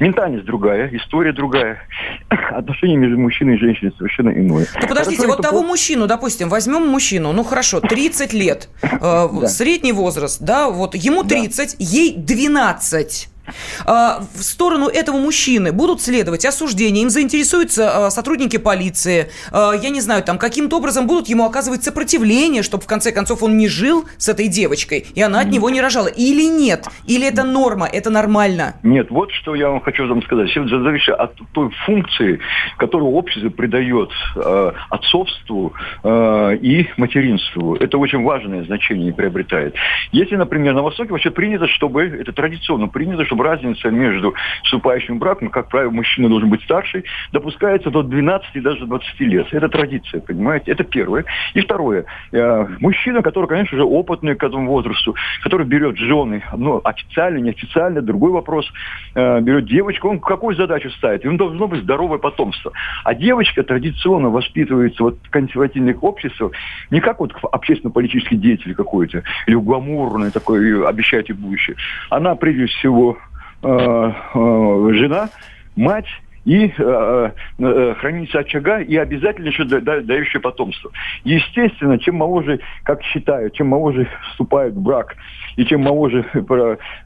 Ментальность 0.00 0.44
другая, 0.44 0.90
история 0.92 1.32
другая, 1.32 1.78
отношения 2.28 2.96
между 2.96 3.18
мужчиной 3.18 3.54
и 3.54 3.58
женщиной 3.58 3.92
совершенно 3.96 4.30
иное. 4.30 4.66
Да 4.80 4.86
подождите, 4.86 5.22
хорошо, 5.22 5.36
вот 5.36 5.42
того 5.42 5.62
по... 5.62 5.68
мужчину, 5.68 6.06
допустим, 6.06 6.48
возьмем 6.48 6.86
мужчину, 6.86 7.32
ну 7.32 7.44
хорошо, 7.44 7.80
30 7.80 8.32
лет, 8.32 8.68
э, 8.82 9.46
средний 9.46 9.92
возраст, 9.92 10.42
да, 10.42 10.70
вот 10.70 10.94
ему 10.94 11.24
30, 11.24 11.76
ей 11.78 12.16
12. 12.16 13.33
А, 13.86 14.20
в 14.34 14.42
сторону 14.42 14.88
этого 14.88 15.16
мужчины 15.16 15.72
будут 15.72 16.00
следовать 16.00 16.44
осуждения, 16.44 17.02
им 17.02 17.10
заинтересуются 17.10 18.06
а, 18.06 18.10
сотрудники 18.10 18.56
полиции, 18.56 19.28
а, 19.52 19.72
я 19.72 19.90
не 19.90 20.00
знаю, 20.00 20.22
там 20.22 20.38
каким-то 20.38 20.76
образом 20.76 21.06
будут 21.06 21.28
ему 21.28 21.44
оказывать 21.44 21.82
сопротивление, 21.82 22.62
чтобы 22.62 22.82
в 22.82 22.86
конце 22.86 23.12
концов 23.12 23.42
он 23.42 23.56
не 23.56 23.68
жил 23.68 24.06
с 24.16 24.28
этой 24.28 24.48
девочкой, 24.48 25.06
и 25.14 25.22
она 25.22 25.40
от 25.40 25.48
него 25.48 25.70
не 25.70 25.80
рожала. 25.80 26.08
Или 26.08 26.44
нет? 26.44 26.86
Или 27.06 27.28
это 27.28 27.44
норма, 27.44 27.86
это 27.86 28.10
нормально? 28.10 28.74
Нет, 28.82 29.10
вот 29.10 29.30
что 29.32 29.54
я 29.54 29.70
вам 29.70 29.80
хочу 29.80 30.06
вам 30.06 30.22
сказать. 30.22 30.50
Все 30.50 30.66
зависит 30.66 31.14
от 31.14 31.34
той 31.52 31.70
функции, 31.84 32.40
которую 32.78 33.12
общество 33.12 33.50
придает 33.50 34.10
э, 34.36 34.72
отцовству 34.90 35.72
э, 36.02 36.56
и 36.60 36.88
материнству. 36.96 37.76
Это 37.76 37.98
очень 37.98 38.22
важное 38.22 38.64
значение 38.64 39.12
приобретает. 39.12 39.74
Если, 40.12 40.36
например, 40.36 40.74
на 40.74 40.82
Востоке 40.82 41.10
вообще 41.12 41.30
принято, 41.30 41.66
чтобы, 41.68 42.04
это 42.04 42.32
традиционно 42.32 42.88
принято, 42.88 43.24
чтобы 43.24 43.33
чтобы 43.34 43.44
разница 43.44 43.90
между 43.90 44.34
вступающим 44.62 45.16
в 45.16 45.18
брак, 45.18 45.42
ну, 45.42 45.50
как 45.50 45.68
правило, 45.68 45.90
мужчина 45.90 46.28
должен 46.28 46.48
быть 46.50 46.62
старше, 46.62 47.02
допускается 47.32 47.90
до 47.90 48.02
12 48.02 48.48
и 48.54 48.60
даже 48.60 48.86
20 48.86 49.20
лет. 49.20 49.48
Это 49.50 49.68
традиция, 49.68 50.20
понимаете? 50.20 50.70
Это 50.70 50.84
первое. 50.84 51.24
И 51.54 51.60
второе. 51.60 52.04
Э, 52.30 52.66
мужчина, 52.78 53.22
который, 53.22 53.46
конечно 53.46 53.76
же, 53.76 53.82
опытный 53.82 54.36
к 54.36 54.44
этому 54.44 54.70
возрасту, 54.70 55.16
который 55.42 55.66
берет 55.66 55.98
жены, 55.98 56.44
ну, 56.56 56.80
официально, 56.84 57.38
неофициально, 57.38 58.02
другой 58.02 58.30
вопрос, 58.30 58.70
э, 59.16 59.40
берет 59.40 59.66
девочку, 59.66 60.08
он 60.08 60.20
какую 60.20 60.54
задачу 60.54 60.90
ставит? 60.90 61.24
Ему 61.24 61.36
должно 61.36 61.66
быть 61.66 61.82
здоровое 61.82 62.18
потомство. 62.18 62.72
А 63.02 63.14
девочка 63.14 63.64
традиционно 63.64 64.30
воспитывается 64.30 65.02
вот 65.02 65.18
в 65.24 65.30
консервативных 65.30 66.04
обществах 66.04 66.52
не 66.90 67.00
как 67.00 67.18
вот 67.18 67.32
общественно-политический 67.50 68.36
деятель 68.36 68.74
какой-то, 68.74 69.24
или 69.48 69.56
гламурный 69.56 70.30
такой, 70.30 70.86
обещаете 70.86 71.34
будущее. 71.34 71.76
Она, 72.10 72.36
прежде 72.36 72.66
всего, 72.66 73.18
жена, 73.64 75.30
мать, 75.76 76.06
и 76.44 76.72
э, 76.76 77.30
э, 77.58 77.94
хранится 77.98 78.40
очага, 78.40 78.80
и 78.80 78.96
обязательно 78.96 79.48
еще 79.48 79.64
да, 79.64 79.80
да, 79.80 80.00
дающее 80.00 80.40
потомство. 80.40 80.90
Естественно, 81.24 81.98
чем 81.98 82.16
моложе, 82.16 82.60
как 82.82 83.02
считают, 83.02 83.54
чем 83.54 83.68
моложе 83.68 84.06
вступают 84.30 84.74
в 84.74 84.82
брак, 84.82 85.16
и 85.56 85.64
чем 85.64 85.82
моложе 85.82 86.24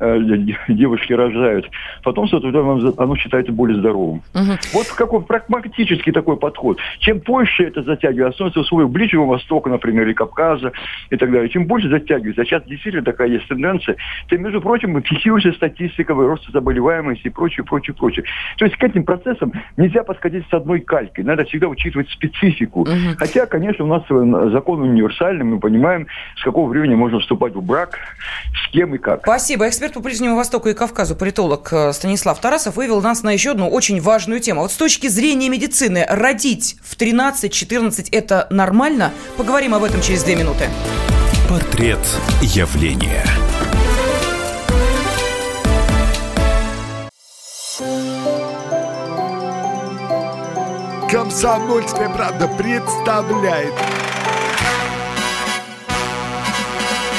э, 0.00 0.36
девушки 0.68 1.12
рожают 1.12 1.68
потомство, 2.02 2.40
то 2.40 2.94
оно, 2.98 3.16
считается 3.16 3.52
более 3.52 3.78
здоровым. 3.78 4.22
Угу. 4.34 4.52
Вот 4.74 4.86
какой 4.88 5.22
прагматический 5.22 6.12
такой 6.12 6.36
подход. 6.36 6.78
Чем 7.00 7.18
больше 7.18 7.64
это 7.64 7.82
затягивается, 7.82 8.36
становится 8.36 8.60
условия 8.60 8.86
Ближнего 8.86 9.26
Востока, 9.26 9.70
например, 9.70 10.04
или 10.04 10.12
Кавказа 10.12 10.72
и 11.10 11.16
так 11.16 11.30
далее, 11.30 11.48
чем 11.48 11.66
больше 11.66 11.88
затягивается, 11.88 12.42
а 12.42 12.44
сейчас 12.44 12.64
действительно 12.64 13.04
такая 13.04 13.28
есть 13.28 13.48
тенденция, 13.48 13.96
тем, 14.28 14.42
между 14.42 14.60
прочим, 14.60 15.00
фиксируется 15.02 15.52
статистика 15.52 16.14
роста 16.14 16.50
заболеваемости 16.52 17.26
и 17.26 17.30
прочее, 17.30 17.64
прочее, 17.64 17.94
прочее. 17.94 18.24
То 18.56 18.64
есть 18.64 18.76
к 18.76 18.82
этим 18.82 19.04
процессам 19.04 19.52
нельзя 19.76 20.02
подходить 20.02 20.44
с 20.50 20.54
одной 20.54 20.80
калькой. 20.80 21.24
Надо 21.24 21.44
всегда 21.44 21.68
учитывать 21.68 22.08
специфику. 22.10 22.82
Угу. 22.82 23.16
Хотя, 23.18 23.46
конечно, 23.46 23.84
у 23.84 23.88
нас 23.88 24.02
закон 24.52 24.82
универсальный, 24.82 25.44
мы 25.44 25.58
понимаем, 25.58 26.06
с 26.36 26.42
какого 26.42 26.68
времени 26.68 26.94
можно 26.94 27.20
вступать 27.20 27.54
в 27.54 27.62
брак, 27.62 27.98
с 28.54 28.72
кем 28.72 28.94
и 28.94 28.98
как. 28.98 29.22
Спасибо. 29.22 29.68
Эксперт 29.68 29.94
по 29.94 30.00
Ближнему 30.00 30.36
Востоку 30.36 30.68
и 30.68 30.74
Кавказу, 30.74 31.16
политолог 31.16 31.72
э, 31.72 31.92
Станислав 31.92 32.40
Тарасов, 32.40 32.76
вывел 32.76 33.00
нас 33.00 33.22
на 33.22 33.30
еще 33.30 33.52
одну 33.52 33.68
очень 33.68 34.00
важную 34.00 34.40
тему. 34.40 34.62
Вот 34.62 34.72
с 34.72 34.76
точки 34.76 35.08
зрения 35.08 35.48
медицины, 35.48 36.04
родить 36.08 36.76
в 36.82 36.96
13-14– 36.96 38.08
это 38.12 38.46
нормально? 38.50 39.12
Поговорим 39.36 39.74
об 39.74 39.84
этом 39.84 40.00
через 40.00 40.22
две 40.24 40.36
минуты. 40.36 40.68
Портрет 41.48 42.00
явления. 42.42 43.24
Комсомольская 51.10 52.10
правда 52.10 52.46
представляет 52.48 53.72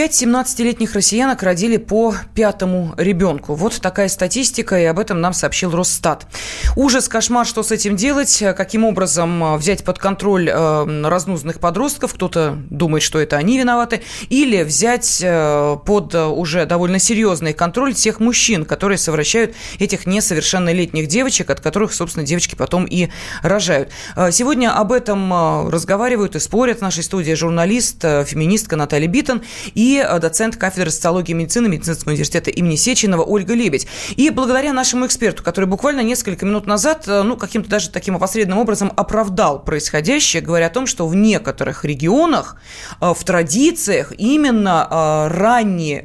5 0.00 0.22
17-летних 0.22 0.94
россиянок 0.94 1.42
родили 1.42 1.76
по 1.76 2.14
пятому 2.34 2.94
ребенку. 2.96 3.52
Вот 3.54 3.78
такая 3.82 4.08
статистика, 4.08 4.80
и 4.80 4.84
об 4.84 4.98
этом 4.98 5.20
нам 5.20 5.34
сообщил 5.34 5.72
Росстат. 5.72 6.26
Ужас, 6.74 7.06
кошмар, 7.06 7.46
что 7.46 7.62
с 7.62 7.70
этим 7.70 7.96
делать, 7.96 8.42
каким 8.56 8.86
образом 8.86 9.44
э, 9.44 9.56
взять 9.58 9.84
под 9.84 9.98
контроль 9.98 10.48
э, 10.48 11.02
разнузданных 11.04 11.60
подростков, 11.60 12.14
кто-то 12.14 12.56
думает, 12.70 13.02
что 13.02 13.18
это 13.18 13.36
они 13.36 13.58
виноваты, 13.58 14.00
или 14.30 14.62
взять 14.62 15.20
э, 15.22 15.76
под 15.84 16.14
уже 16.14 16.64
довольно 16.64 16.98
серьезный 16.98 17.52
контроль 17.52 17.92
тех 17.92 18.20
мужчин, 18.20 18.64
которые 18.64 18.96
совращают 18.96 19.54
этих 19.80 20.06
несовершеннолетних 20.06 21.08
девочек, 21.08 21.50
от 21.50 21.60
которых, 21.60 21.92
собственно, 21.92 22.24
девочки 22.24 22.54
потом 22.54 22.86
и 22.86 23.10
рожают. 23.42 23.90
Сегодня 24.30 24.74
об 24.74 24.92
этом 24.92 25.68
разговаривают 25.68 26.36
и 26.36 26.38
спорят 26.38 26.78
в 26.78 26.82
нашей 26.82 27.02
студии 27.02 27.32
журналист, 27.34 28.00
феминистка 28.00 28.76
Наталья 28.76 29.06
Биттон 29.06 29.42
и 29.74 29.89
э, 29.98 30.18
доцент 30.18 30.56
кафедры 30.56 30.90
социологии 30.90 31.32
и 31.32 31.34
медицины 31.34 31.68
Медицинского 31.68 32.10
университета 32.12 32.50
имени 32.50 32.76
Сеченова 32.76 33.22
Ольга 33.22 33.54
Лебедь. 33.54 33.86
И 34.16 34.30
благодаря 34.30 34.72
нашему 34.72 35.06
эксперту, 35.06 35.42
который 35.42 35.66
буквально 35.66 36.00
несколько 36.00 36.46
минут 36.46 36.66
назад, 36.66 37.04
э, 37.06 37.22
ну, 37.22 37.36
каким-то 37.36 37.68
даже 37.68 37.90
таким 37.90 38.16
опосредованным 38.16 38.58
образом 38.58 38.92
оправдал 38.96 39.62
происходящее, 39.62 40.42
говоря 40.42 40.66
о 40.66 40.70
том, 40.70 40.86
что 40.86 41.06
в 41.06 41.14
некоторых 41.14 41.84
регионах, 41.84 42.56
э, 43.00 43.12
в 43.14 43.24
традициях 43.24 44.12
именно 44.16 45.28
ранний 45.30 46.04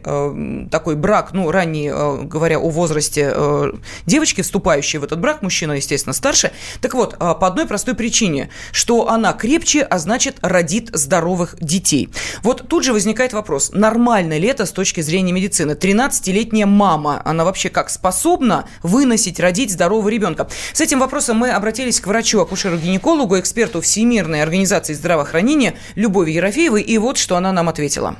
такой 0.69 0.95
брак, 0.95 1.29
ну, 1.33 1.51
ранний, 1.51 1.89
говоря 1.89 2.59
о 2.59 2.69
возрасте 2.69 3.33
девочки, 4.05 4.41
вступающей 4.41 4.99
в 4.99 5.03
этот 5.03 5.19
брак, 5.19 5.41
мужчина, 5.41 5.73
естественно, 5.73 6.13
старше, 6.13 6.51
так 6.81 6.93
вот, 6.93 7.17
по 7.17 7.47
одной 7.47 7.65
простой 7.65 7.95
причине, 7.95 8.49
что 8.71 9.09
она 9.09 9.33
крепче, 9.33 9.81
а 9.81 9.97
значит, 9.97 10.37
родит 10.41 10.89
здоровых 10.93 11.55
детей. 11.59 12.09
Вот 12.43 12.67
тут 12.67 12.83
же 12.83 12.93
возникает 12.93 13.33
вопрос, 13.33 13.64
вопрос, 13.65 13.71
нормально 13.73 14.37
ли 14.37 14.47
это 14.47 14.65
с 14.65 14.71
точки 14.71 15.01
зрения 15.01 15.31
медицины? 15.31 15.73
13-летняя 15.73 16.65
мама, 16.65 17.21
она 17.25 17.43
вообще 17.43 17.69
как 17.69 17.89
способна 17.89 18.65
выносить, 18.83 19.39
родить 19.39 19.71
здорового 19.71 20.09
ребенка? 20.09 20.47
С 20.73 20.81
этим 20.81 20.99
вопросом 20.99 21.37
мы 21.37 21.51
обратились 21.51 21.99
к 21.99 22.07
врачу, 22.07 22.41
акушеру-гинекологу, 22.41 23.39
эксперту 23.39 23.81
Всемирной 23.81 24.43
организации 24.43 24.93
здравоохранения 24.93 25.75
Любови 25.95 26.31
Ерофеевой, 26.31 26.81
и 26.81 26.97
вот 26.97 27.17
что 27.17 27.35
она 27.35 27.51
нам 27.51 27.69
ответила. 27.69 28.15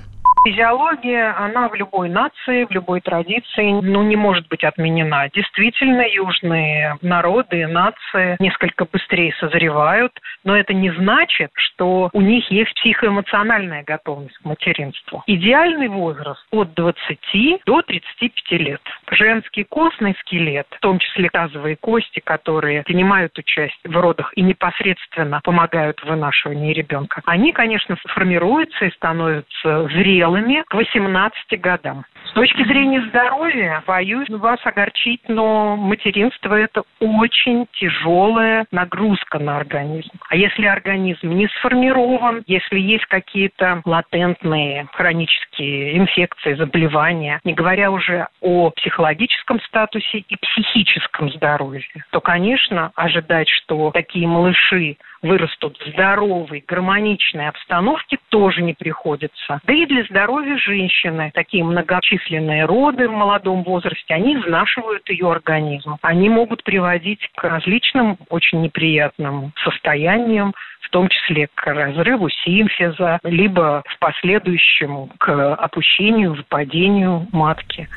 Физиология, 0.46 1.34
она 1.40 1.70
в 1.70 1.74
любой 1.74 2.08
нации, 2.08 2.66
в 2.66 2.72
любой 2.72 3.02
традиции, 3.02 3.82
ну, 3.82 4.04
не 4.04 4.16
может 4.16 4.48
быть 4.48 4.64
отменена. 4.64 5.28
Действительно, 5.30 6.04
южные 6.08 6.98
народы, 7.02 7.66
нации 7.66 8.36
несколько 8.38 8.86
быстрее 8.86 9.34
созревают, 9.40 10.12
но 10.44 10.56
это 10.56 10.76
не 10.76 10.92
значит, 10.92 11.50
что 11.56 12.12
у 12.14 12.22
них 12.22 12.52
есть 12.52 12.72
психоэмоциональная 12.76 13.84
готовность 13.84 14.38
к 14.38 14.46
материнству. 14.46 15.24
Идеальный 15.26 15.88
возраст 15.88 16.46
от 16.52 16.76
20 16.76 17.64
до 17.66 17.82
35 17.82 18.60
лет. 18.60 18.82
Женский 19.10 19.64
костный 19.64 20.16
скелет, 20.22 20.68
в 20.70 20.80
том 20.80 21.00
числе 21.00 21.30
тазовые 21.30 21.76
кости, 21.76 22.22
которые 22.24 22.84
принимают 22.84 23.36
участие 23.36 23.92
в 23.92 23.98
родах 23.98 24.32
и 24.36 24.44
непосредственно 24.44 25.42
помогают 25.44 26.00
в 26.02 26.06
вынашивании 26.06 26.72
ребенка, 26.72 27.24
они, 27.26 27.52
конечно, 27.52 27.98
формируются 28.10 28.86
и 28.86 28.92
становятся 28.92 29.88
зрелыми 29.88 30.35
зрелыми 30.36 30.64
к 30.68 30.74
18 30.74 31.62
годам. 31.62 32.06
С 32.30 32.34
точки 32.34 32.64
зрения 32.64 33.02
здоровья, 33.10 33.84
боюсь 33.88 34.30
вас 34.30 34.60
огорчить, 34.66 35.22
но 35.28 35.78
материнство– 35.78 36.54
это 36.56 36.84
очень 37.00 37.68
тяжелая 37.80 38.66
нагрузка 38.72 39.40
на 39.40 39.58
организм. 39.58 40.10
А 40.30 40.36
если 40.36 40.66
организм 40.66 41.30
не 41.30 41.48
сформирован, 41.48 42.44
если 42.48 42.80
есть 42.80 43.06
какие-то 43.06 43.82
латентные 43.86 44.88
хронические 44.94 45.98
инфекции, 45.98 46.56
заболевания, 46.56 47.40
не 47.44 47.54
говоря 47.54 47.92
уже 47.92 48.28
о 48.42 48.72
психологическом 48.72 49.62
статусе 49.62 50.20
и 50.20 50.36
психическом 50.36 51.32
здоровье, 51.32 51.84
то, 52.12 52.20
конечно, 52.20 52.92
ожидать, 52.96 53.48
что 53.50 53.92
такие 53.92 54.28
малыши 54.28 54.98
вырастут 55.26 55.78
в 55.80 55.90
здоровой, 55.90 56.64
гармоничной 56.68 57.50
обстановке, 57.50 58.18
тоже 58.30 58.62
не 58.62 58.74
приходится. 58.74 59.60
Да 59.64 59.74
и 59.74 59.86
для 59.86 60.04
здоровья 60.04 60.58
женщины 60.58 61.32
такие 61.34 61.64
многочисленные 61.64 62.66
роды 62.66 63.10
в 63.10 63.12
молодом 63.12 63.64
возрасте, 63.64 64.14
они 64.14 64.36
изнашивают 64.36 65.10
ее 65.10 65.32
организм. 65.32 65.98
Они 66.02 66.30
могут 66.30 66.64
приводить 66.64 67.28
к 67.36 67.44
различным 67.44 68.18
очень 68.30 68.62
неприятным 68.62 69.52
состояниям, 69.64 70.54
в 70.86 70.90
том 70.92 71.10
числе 71.10 71.48
к 71.54 71.66
разрыву 71.66 72.30
симфиза, 72.30 73.20
либо 73.24 73.84
в 73.86 74.00
последующем 74.00 75.10
к 75.18 75.56
опущению, 75.56 76.36
выпадению 76.36 77.28
матки. 77.32 77.88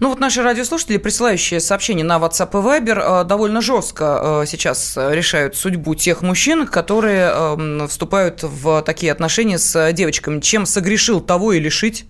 Ну 0.00 0.08
вот 0.08 0.18
наши 0.18 0.42
радиослушатели, 0.42 0.96
присылающие 0.96 1.60
сообщения 1.60 2.04
на 2.04 2.18
WhatsApp 2.18 2.50
и 2.50 2.56
Viber, 2.56 3.22
э, 3.22 3.24
довольно 3.24 3.60
жестко 3.60 4.42
э, 4.42 4.46
сейчас 4.46 4.96
решают 4.96 5.56
судьбу 5.56 5.94
тех 5.94 6.22
мужчин, 6.22 6.66
которые 6.66 7.30
эм, 7.30 7.88
вступают 7.88 8.42
в 8.42 8.82
такие 8.82 9.12
отношения 9.12 9.58
с 9.58 9.92
девочками. 9.92 10.40
Чем 10.40 10.66
согрешил, 10.66 11.20
того 11.20 11.52
и 11.52 11.60
лишить. 11.60 12.06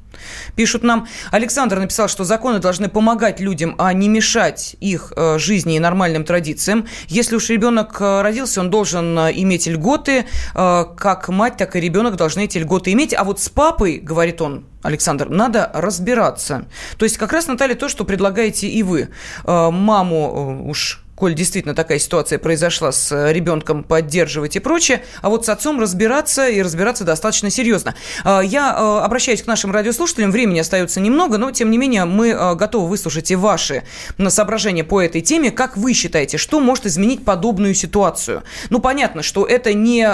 Пишут 0.55 0.83
нам, 0.83 1.07
Александр 1.31 1.79
написал, 1.79 2.09
что 2.09 2.25
законы 2.25 2.59
должны 2.59 2.89
помогать 2.89 3.41
людям, 3.41 3.75
а 3.79 3.93
не 3.93 4.09
мешать 4.09 4.77
их 4.81 5.13
э, 5.17 5.39
жизни 5.39 5.77
и 5.77 5.79
нормальным 5.79 6.25
традициям. 6.25 6.87
Если 7.09 7.37
уж 7.37 7.49
ребенок 7.49 8.01
родился, 8.01 8.61
он 8.61 8.71
должен 8.71 9.19
иметь 9.19 9.67
льготы, 9.67 10.20
как 10.53 11.29
мать, 11.29 11.57
так 11.57 11.77
и 11.77 11.81
ребенок 11.81 12.17
должны 12.17 12.45
эти 12.45 12.59
льготы 12.59 12.93
иметь. 12.93 13.15
А 13.15 13.25
вот 13.25 13.41
с 13.41 13.49
папой, 13.49 13.99
говорит 13.99 14.41
он, 14.41 14.65
Александр, 14.83 15.29
надо 15.29 15.71
разбираться. 15.75 16.67
То 16.97 17.05
есть 17.05 17.19
как 17.19 17.33
раз, 17.33 17.47
Наталья, 17.47 17.75
то, 17.75 17.89
что 17.89 18.05
предлагаете 18.05 18.67
и 18.67 18.83
вы. 18.83 19.09
Маму 19.45 20.67
уж 20.69 21.05
коль 21.21 21.35
действительно 21.35 21.75
такая 21.75 21.99
ситуация 21.99 22.39
произошла 22.39 22.93
с 22.93 23.13
э, 23.13 23.33
ребенком, 23.35 23.85
поддерживать 23.85 24.57
и 24.57 24.59
прочее, 24.59 25.03
а 25.21 25.29
вот 25.29 25.45
с 25.45 25.51
отцом 25.51 25.79
разбираться 25.79 26.49
и 26.49 26.63
разбираться 26.63 27.05
достаточно 27.05 27.51
серьезно. 27.51 27.95
А, 28.25 28.41
я 28.41 28.75
э, 28.75 29.05
обращаюсь 29.05 29.43
к 29.43 29.47
нашим 29.47 29.71
радиослушателям, 29.71 30.31
времени 30.31 30.61
остается 30.61 30.99
немного, 30.99 31.37
но 31.37 31.51
тем 31.51 31.71
не 31.71 31.77
менее 31.77 32.07
мы 32.07 32.29
э, 32.29 32.55
готовы 32.55 32.89
выслушать 32.89 33.31
и 33.31 33.37
ваши 33.37 33.83
соображения 34.29 34.83
по 34.83 35.03
этой 35.03 35.21
теме. 35.21 35.51
Как 35.51 35.77
вы 35.77 35.93
считаете, 35.93 36.39
что 36.39 36.59
может 36.59 36.87
изменить 36.87 37.23
подобную 37.23 37.75
ситуацию? 37.75 38.43
Ну, 38.71 38.81
понятно, 38.81 39.23
что 39.23 39.45
это 39.45 39.75
не 39.75 40.09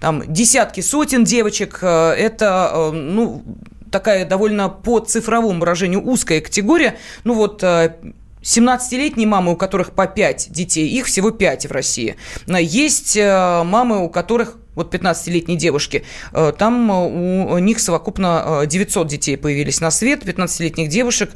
там 0.00 0.22
десятки, 0.26 0.82
сотен 0.82 1.24
девочек, 1.24 1.78
это, 1.82 2.90
ну, 2.92 3.42
такая 3.90 4.26
довольно 4.26 4.68
по 4.68 4.98
цифровому 5.00 5.60
выражению 5.60 6.06
узкая 6.06 6.40
категория. 6.40 6.96
Ну 7.24 7.34
вот 7.34 7.62
17-летние 8.42 9.26
мамы, 9.26 9.52
у 9.52 9.56
которых 9.56 9.92
по 9.92 10.06
5 10.06 10.48
детей, 10.50 10.88
их 10.88 11.06
всего 11.06 11.30
5 11.30 11.66
в 11.66 11.72
России. 11.72 12.16
Есть 12.46 13.16
э, 13.16 13.62
мамы, 13.64 14.04
у 14.04 14.08
которых 14.08 14.56
вот 14.74 14.92
15-летней 14.92 15.56
девушки, 15.56 16.04
э, 16.32 16.52
там 16.58 16.90
э, 16.90 17.54
у 17.54 17.58
них 17.58 17.78
совокупно 17.78 18.64
900 18.66 19.06
детей 19.06 19.36
появились 19.36 19.80
на 19.80 19.90
свет, 19.90 20.24
15-летних 20.24 20.88
девушек, 20.88 21.30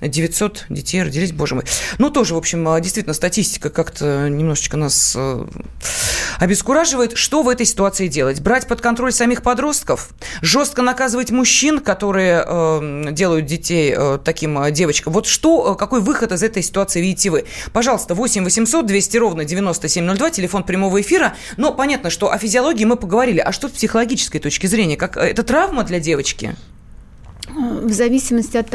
900 0.00 0.66
детей 0.68 1.02
родились, 1.02 1.32
боже 1.32 1.54
мой. 1.54 1.64
Ну, 1.98 2.10
тоже, 2.10 2.34
в 2.34 2.38
общем, 2.38 2.66
а, 2.68 2.80
действительно, 2.80 3.14
статистика 3.14 3.70
как-то 3.70 4.28
немножечко 4.28 4.76
нас 4.76 5.14
э, 5.16 5.46
обескураживает. 6.38 7.16
Что 7.16 7.42
в 7.42 7.48
этой 7.48 7.66
ситуации 7.66 8.08
делать? 8.08 8.40
Брать 8.40 8.66
под 8.66 8.80
контроль 8.80 9.12
самих 9.12 9.42
подростков? 9.42 10.10
Жестко 10.42 10.82
наказывать 10.82 11.30
мужчин, 11.30 11.80
которые 11.80 12.44
э, 12.46 13.12
делают 13.12 13.46
детей 13.46 13.94
э, 13.96 14.18
таким 14.22 14.72
девочкам? 14.72 15.12
Вот 15.12 15.26
что, 15.26 15.74
какой 15.74 16.00
выход 16.00 16.32
из 16.32 16.42
этой 16.42 16.62
ситуации 16.62 17.00
видите 17.00 17.30
вы? 17.30 17.44
Пожалуйста, 17.72 18.14
8 18.14 18.44
800 18.44 18.86
200 18.86 19.16
ровно 19.16 19.44
9702, 19.44 20.30
телефон 20.30 20.64
прямого 20.64 21.00
эфира. 21.00 21.34
Но 21.56 21.72
понятно, 21.72 22.10
что 22.10 22.30
о 22.30 22.38
физиологии 22.38 22.84
мы 22.84 22.96
поговорили. 22.96 23.40
А 23.40 23.52
что 23.52 23.68
с 23.68 23.72
психологической 23.72 24.40
точки 24.40 24.66
зрения? 24.66 24.96
Как, 24.96 25.16
это 25.16 25.42
травма 25.42 25.84
для 25.84 26.00
девочки? 26.00 26.56
В 27.56 27.92
зависимости 27.92 28.56
от 28.56 28.66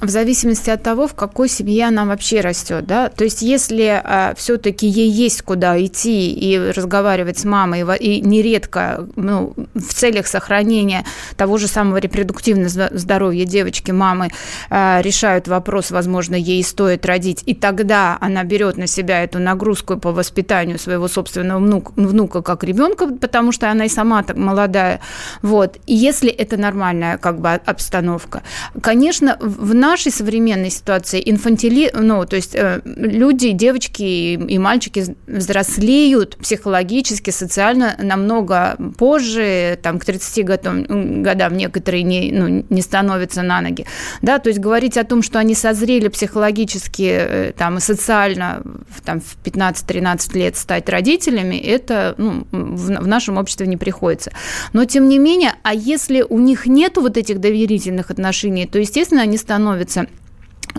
в 0.00 0.08
зависимости 0.08 0.70
от 0.70 0.82
того, 0.82 1.08
в 1.08 1.14
какой 1.14 1.48
семье 1.48 1.86
она 1.86 2.04
вообще 2.04 2.40
растет, 2.40 2.86
да. 2.86 3.08
То 3.08 3.24
есть, 3.24 3.42
если 3.42 4.00
а, 4.04 4.34
все-таки 4.36 4.86
ей 4.86 5.10
есть 5.10 5.42
куда 5.42 5.82
идти 5.84 6.32
и 6.32 6.58
разговаривать 6.58 7.38
с 7.38 7.44
мамой, 7.44 7.84
и, 7.98 8.18
и 8.18 8.20
нередко, 8.20 9.08
ну, 9.16 9.54
в 9.74 9.94
целях 9.94 10.26
сохранения 10.26 11.04
того 11.36 11.58
же 11.58 11.66
самого 11.66 11.96
репродуктивного 11.96 12.90
здоровья 12.92 13.44
девочки, 13.44 13.90
мамы 13.90 14.30
а, 14.70 15.00
решают 15.02 15.48
вопрос, 15.48 15.90
возможно, 15.90 16.36
ей 16.36 16.62
стоит 16.62 17.04
родить, 17.06 17.42
и 17.46 17.54
тогда 17.54 18.18
она 18.20 18.44
берет 18.44 18.76
на 18.76 18.86
себя 18.86 19.24
эту 19.24 19.40
нагрузку 19.40 19.96
по 19.96 20.12
воспитанию 20.12 20.78
своего 20.78 21.08
собственного 21.08 21.58
внука, 21.58 21.92
внука 21.96 22.42
как 22.42 22.62
ребенка, 22.62 23.08
потому 23.08 23.50
что 23.50 23.70
она 23.70 23.86
и 23.86 23.88
сама 23.88 24.22
так 24.22 24.36
молодая, 24.36 25.00
вот. 25.40 25.78
И 25.86 25.94
если 25.94 26.30
это 26.30 26.56
нормальная 26.56 27.18
как 27.18 27.40
бы 27.40 27.48
обстановка 27.48 28.11
обстановка. 28.12 28.42
Конечно, 28.80 29.36
в 29.40 29.74
нашей 29.74 30.12
современной 30.12 30.70
ситуации 30.70 31.22
инфантили, 31.24 31.90
ну, 31.94 32.24
то 32.26 32.36
есть 32.36 32.54
э, 32.54 32.80
люди, 32.84 33.52
девочки 33.52 34.02
и 34.02 34.58
мальчики 34.58 35.04
взрослеют 35.26 36.36
психологически, 36.36 37.30
социально 37.30 37.96
намного 37.98 38.76
позже, 38.98 39.78
там, 39.82 39.98
к 39.98 40.04
30 40.04 40.44
годам, 40.44 41.22
годам 41.22 41.56
некоторые 41.56 42.02
не, 42.02 42.32
ну, 42.32 42.64
не 42.68 42.82
становятся 42.82 43.42
на 43.42 43.60
ноги. 43.60 43.86
Да, 44.22 44.38
то 44.38 44.48
есть 44.48 44.60
говорить 44.60 44.96
о 44.96 45.04
том, 45.04 45.22
что 45.22 45.38
они 45.38 45.54
созрели 45.54 46.08
психологически 46.08 47.10
э, 47.12 47.52
там, 47.56 47.78
и 47.78 47.80
социально 47.80 48.62
там, 49.04 49.20
в 49.20 49.36
15-13 49.44 50.38
лет 50.38 50.56
стать 50.56 50.88
родителями, 50.88 51.56
это 51.56 52.14
ну, 52.18 52.46
в, 52.50 52.86
в 52.86 53.06
нашем 53.06 53.38
обществе 53.38 53.66
не 53.66 53.76
приходится. 53.76 54.32
Но, 54.72 54.84
тем 54.84 55.08
не 55.08 55.18
менее, 55.18 55.54
а 55.62 55.74
если 55.74 56.22
у 56.22 56.38
них 56.38 56.66
нет 56.66 56.96
вот 56.96 57.16
этих 57.16 57.40
доверительных 57.40 58.01
доверительных 58.02 58.10
отношений, 58.10 58.66
то, 58.66 58.78
естественно, 58.78 59.22
они 59.22 59.36
становятся 59.36 60.06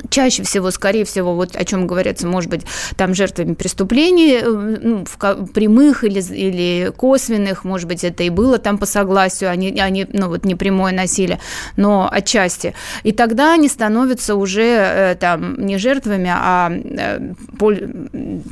чаще 0.10 0.44
всего, 0.44 0.72
скорее 0.72 1.06
всего, 1.06 1.36
вот 1.36 1.56
о 1.56 1.66
чем 1.66 1.88
говорится, 1.88 2.28
может 2.28 2.50
быть, 2.50 2.62
там 2.96 3.14
жертвами 3.14 3.54
преступлений 3.54 4.39
э, 4.41 4.50
ну, 4.50 5.06
в, 5.06 5.46
прямых 5.48 6.04
или, 6.04 6.22
или 6.34 6.91
косвенных, 6.96 7.64
может 7.64 7.88
быть, 7.88 8.04
это 8.04 8.24
и 8.24 8.30
было 8.30 8.58
там 8.58 8.78
по 8.78 8.86
согласию, 8.86 9.50
они, 9.50 9.80
они, 9.80 10.08
ну 10.12 10.28
вот 10.28 10.46
не 10.46 10.56
прямое 10.56 10.94
насилие, 10.94 11.39
но 11.78 12.10
отчасти. 12.12 12.74
И 13.04 13.12
тогда 13.12 13.54
они 13.54 13.68
становятся 13.68 14.36
уже 14.36 14.64
э, 14.64 15.16
там 15.20 15.66
не 15.66 15.78
жертвами, 15.78 16.32
а 16.34 16.72
э, 16.72 17.34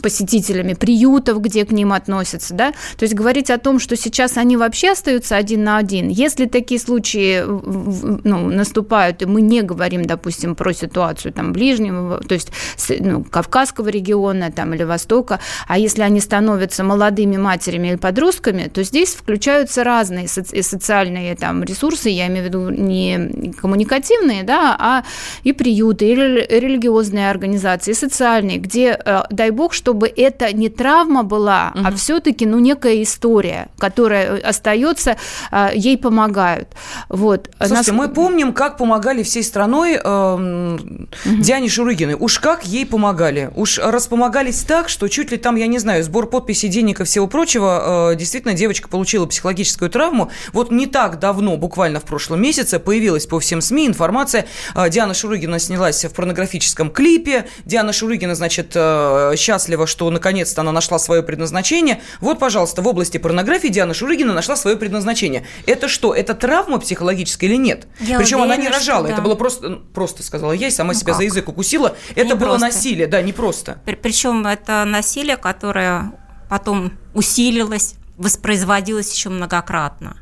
посетителями 0.02 0.74
приютов, 0.74 1.42
где 1.42 1.66
к 1.66 1.72
ним 1.72 1.94
относятся, 1.94 2.54
да. 2.54 2.72
То 2.98 3.04
есть 3.04 3.14
говорить 3.14 3.50
о 3.50 3.58
том, 3.58 3.80
что 3.80 3.96
сейчас 3.96 4.38
они 4.38 4.58
вообще 4.58 4.92
остаются 4.92 5.36
один 5.36 5.64
на 5.64 5.78
один, 5.78 6.10
если 6.10 6.46
такие 6.46 6.80
случаи 6.80 7.44
ну, 7.44 8.50
наступают, 8.50 9.22
и 9.22 9.26
мы 9.26 9.42
не 9.42 9.62
говорим, 9.62 10.06
допустим, 10.06 10.56
про 10.56 10.74
ситуацию 10.74 11.31
там 11.32 11.54
Ближнего, 11.54 12.20
то 12.20 12.34
есть 12.34 12.52
ну, 13.00 13.24
Кавказского 13.24 13.90
региона 13.90 14.52
там, 14.52 14.74
или 14.74 14.84
Востока, 14.84 15.40
а 15.68 15.78
если 15.78 16.02
они 16.02 16.20
становятся 16.20 16.84
молодыми 16.84 17.38
матерями 17.38 17.90
или 17.90 17.96
подростками, 17.96 18.70
то 18.74 18.84
здесь 18.84 19.14
включаются 19.14 19.84
разные 19.84 20.26
соци- 20.26 20.62
социальные 20.62 21.36
там, 21.36 21.64
ресурсы, 21.64 22.10
я 22.10 22.28
имею 22.28 22.44
в 22.44 22.48
виду 22.48 22.70
не 22.70 23.54
коммуникативные, 23.60 24.44
да, 24.44 24.76
а 24.80 25.04
и 25.44 25.54
приюты, 25.54 26.12
и 26.12 26.16
религиозные 26.16 27.30
организации, 27.30 27.92
и 27.92 27.94
социальные, 27.94 28.58
где, 28.58 29.00
э, 29.04 29.24
дай 29.30 29.52
бог, 29.52 29.74
чтобы 29.74 30.08
это 30.08 30.54
не 30.54 30.70
травма 30.70 31.24
была, 31.24 31.72
угу. 31.76 31.86
а 31.86 31.92
все-таки 31.92 32.46
ну, 32.46 32.60
некая 32.60 33.02
история, 33.04 33.70
которая 33.78 34.38
остается, 34.38 35.18
э, 35.52 35.70
ей 35.76 35.98
помогают. 35.98 36.70
Вот. 37.10 37.50
Слушайте, 37.58 37.92
Нас... 37.92 38.08
мы 38.08 38.14
помним, 38.14 38.54
как 38.54 38.78
помогали 38.78 39.24
всей 39.24 39.44
страной 39.44 40.00
э, 40.04 40.78
угу. 41.26 41.36
Диане 41.38 41.70
Шурыгиной. 41.70 42.16
Уж 42.20 42.40
как 42.40 42.66
ей 42.66 42.86
помогали. 42.86 43.52
Уж 43.56 43.80
распомогались 43.80 44.62
так, 44.62 44.90
что 44.90 45.08
чуть 45.08 45.32
ли 45.32 45.38
там, 45.38 45.56
я 45.56 45.68
не 45.68 45.80
знаю, 45.80 46.04
сбор 46.04 46.28
подписей, 46.28 46.70
денег 46.70 47.02
и 47.02 47.04
всего 47.04 47.28
прочего, 47.28 48.12
э, 48.12 48.16
действительно, 48.16 48.54
девочка 48.54 48.88
получила 48.88 49.26
психологическую 49.26 49.90
травму. 49.90 50.32
Вот 50.54 50.72
не 50.72 50.88
так 50.88 51.20
давно, 51.20 51.58
буквально 51.58 52.00
в 52.00 52.04
прошлом 52.04 52.42
месяце, 52.42 52.80
появилась 52.80 53.26
по 53.26 53.40
всем 53.40 53.62
СМИ 53.62 53.88
информация. 53.88 54.48
Э, 54.76 54.90
Диана 54.90 55.14
Шурыгина 55.14 55.60
снялась 55.60 56.04
в 56.04 56.14
порнографическом 56.14 56.92
клипе. 56.92 57.48
Диана 57.66 57.94
Шурыгина, 57.94 58.36
значит, 58.36 58.72
э, 58.76 59.34
счастлива, 59.38 59.88
что 59.88 60.10
наконец-то 60.10 60.62
она 60.62 60.72
нашла 60.72 61.00
свое 61.00 61.24
предназначение. 61.24 62.02
Вот, 62.20 62.40
пожалуйста, 62.40 62.82
в 62.82 62.88
области 62.88 63.18
порнографии 63.18 63.68
Диана 63.68 63.94
Шурыгина 63.94 64.34
нашла 64.34 64.56
свое 64.56 64.78
предназначение. 64.78 65.46
Это 65.66 65.88
что, 65.88 66.14
это 66.14 66.34
травма 66.34 66.80
психологическая 66.80 67.50
или 67.50 67.58
нет? 67.58 67.88
Я 68.00 68.18
Причем 68.18 68.38
уверена, 68.38 68.56
она 68.56 68.64
не 68.64 68.70
рожала, 68.70 69.08
да. 69.08 69.14
это 69.14 69.22
было 69.22 69.36
просто, 69.36 69.82
просто 69.94 70.24
сказала 70.24 70.52
я 70.52 70.68
и 70.68 70.72
сама 70.72 70.94
ну, 70.94 71.00
себя 71.00 71.11
себя 71.12 71.18
за 71.18 71.24
язык 71.24 71.50
укусила, 71.50 71.96
это 72.16 72.24
не 72.28 72.34
было 72.34 72.50
просто. 72.50 72.68
насилие, 72.68 73.08
да, 73.08 73.22
не 73.22 73.34
просто. 73.34 73.80
Причем 73.86 74.46
это 74.46 74.86
насилие, 74.86 75.38
которое 75.38 76.12
потом 76.50 76.94
усилилось, 77.14 77.96
воспроизводилось 78.18 79.14
еще 79.14 79.30
многократно. 79.30 80.18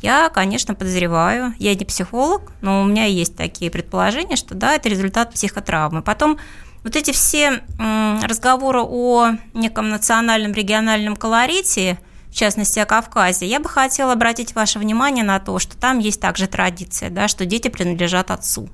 Я, 0.00 0.30
конечно, 0.30 0.74
подозреваю, 0.74 1.54
я 1.58 1.74
не 1.74 1.84
психолог, 1.84 2.52
но 2.60 2.82
у 2.82 2.84
меня 2.84 3.04
есть 3.04 3.36
такие 3.36 3.70
предположения, 3.70 4.36
что 4.36 4.54
да, 4.54 4.74
это 4.74 4.88
результат 4.88 5.32
психотравмы. 5.32 6.02
Потом 6.02 6.38
вот 6.82 6.96
эти 6.96 7.12
все 7.12 7.62
разговоры 7.78 8.80
о 8.82 9.30
неком 9.54 9.90
национальном 9.90 10.52
региональном 10.52 11.16
колорите– 11.16 11.98
в 12.32 12.34
частности 12.34 12.78
о 12.78 12.86
Кавказе, 12.86 13.46
я 13.46 13.60
бы 13.60 13.68
хотела 13.68 14.14
обратить 14.14 14.54
ваше 14.54 14.78
внимание 14.78 15.22
на 15.22 15.38
то, 15.38 15.58
что 15.58 15.76
там 15.76 15.98
есть 15.98 16.18
также 16.18 16.46
традиция, 16.46 17.10
да, 17.10 17.28
что 17.28 17.44
дети 17.44 17.68
принадлежат 17.68 18.30
отцу. 18.30 18.70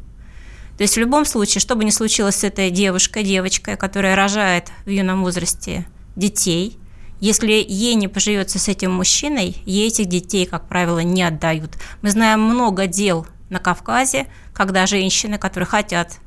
То 0.79 0.83
есть 0.83 0.95
в 0.95 1.01
любом 1.01 1.24
случае, 1.24 1.61
что 1.61 1.74
бы 1.74 1.85
ни 1.85 1.91
случилось 1.91 2.37
с 2.37 2.45
этой 2.45 2.70
девушкой, 2.70 3.24
девочкой, 3.24 3.76
которая 3.76 4.14
рожает 4.14 4.70
в 4.87 4.91
юном 4.91 5.24
возрасте 5.24 5.87
детей, 6.14 6.79
если 7.20 7.53
ей 7.53 7.97
не 7.97 8.07
поживется 8.07 8.61
с 8.61 8.68
этим 8.68 8.93
мужчиной, 8.93 9.57
ей 9.66 9.89
этих 9.89 10.07
детей, 10.07 10.47
как 10.47 10.68
правило, 10.68 11.01
не 11.01 11.24
отдают. 11.24 11.76
Мы 12.01 12.11
знаем 12.11 12.41
много 12.43 12.87
дел 12.87 13.26
на 13.51 13.59
Кавказе, 13.59 14.29
когда 14.55 14.87
женщины, 14.87 15.37
которые 15.37 15.66
хотят 15.66 16.18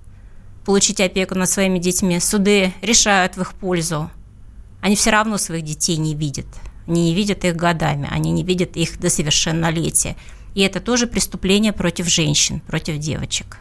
получить 0.65 0.99
опеку 0.99 1.35
над 1.35 1.49
своими 1.49 1.79
детьми, 1.79 2.19
суды 2.19 2.73
решают 2.81 3.37
в 3.37 3.41
их 3.41 3.53
пользу. 3.53 4.11
Они 4.81 4.97
все 4.97 5.11
равно 5.11 5.37
своих 5.37 5.63
детей 5.63 5.95
не 5.95 6.13
видят. 6.13 6.47
Они 6.87 7.05
не 7.05 7.15
видят 7.15 7.45
их 7.45 7.55
годами, 7.55 8.09
они 8.11 8.31
не 8.31 8.43
видят 8.43 8.75
их 8.75 8.99
до 8.99 9.09
совершеннолетия. 9.09 10.17
И 10.53 10.61
это 10.61 10.79
тоже 10.79 11.07
преступление 11.07 11.73
против 11.73 12.07
женщин, 12.07 12.61
против 12.61 12.97
девочек. 12.97 13.57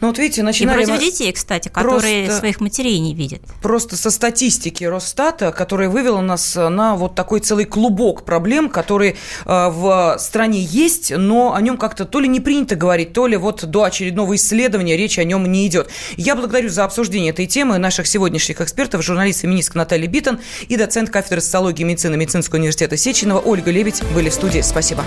Ну 0.00 0.08
вот 0.08 0.18
видите, 0.18 0.42
начинали... 0.42 0.82
И 0.82 0.86
против 0.86 1.00
детей, 1.02 1.32
кстати, 1.32 1.68
которые 1.68 2.24
просто, 2.24 2.40
своих 2.40 2.60
матерей 2.60 2.98
не 2.98 3.14
видят. 3.14 3.40
Просто 3.62 3.96
со 3.96 4.10
статистики 4.10 4.84
Росстата, 4.84 5.52
которая 5.52 5.88
вывела 5.88 6.20
нас 6.20 6.56
на 6.56 6.96
вот 6.96 7.14
такой 7.14 7.40
целый 7.40 7.64
клубок 7.64 8.24
проблем, 8.24 8.68
которые 8.68 9.12
э, 9.12 9.16
в 9.46 10.16
стране 10.18 10.60
есть, 10.60 11.12
но 11.16 11.54
о 11.54 11.60
нем 11.60 11.76
как-то 11.76 12.04
то 12.04 12.20
ли 12.20 12.28
не 12.28 12.40
принято 12.40 12.74
говорить, 12.74 13.12
то 13.12 13.26
ли 13.26 13.36
вот 13.36 13.64
до 13.64 13.84
очередного 13.84 14.34
исследования 14.36 14.96
речь 14.96 15.18
о 15.18 15.24
нем 15.24 15.50
не 15.50 15.66
идет. 15.66 15.88
Я 16.16 16.34
благодарю 16.34 16.68
за 16.68 16.84
обсуждение 16.84 17.30
этой 17.30 17.46
темы 17.46 17.78
наших 17.78 18.06
сегодняшних 18.06 18.60
экспертов, 18.60 19.04
журналист-феминистка 19.04 19.78
Наталья 19.78 20.08
Битон 20.08 20.40
и 20.68 20.76
доцент 20.76 21.10
кафедры 21.10 21.40
социологии 21.40 21.82
и 21.82 21.84
медицины 21.84 22.16
Медицинского 22.16 22.58
университета 22.58 22.96
Сеченова 22.96 23.40
Ольга 23.40 23.70
Лебедь 23.70 24.02
были 24.14 24.28
в 24.28 24.34
студии. 24.34 24.60
Спасибо. 24.60 25.04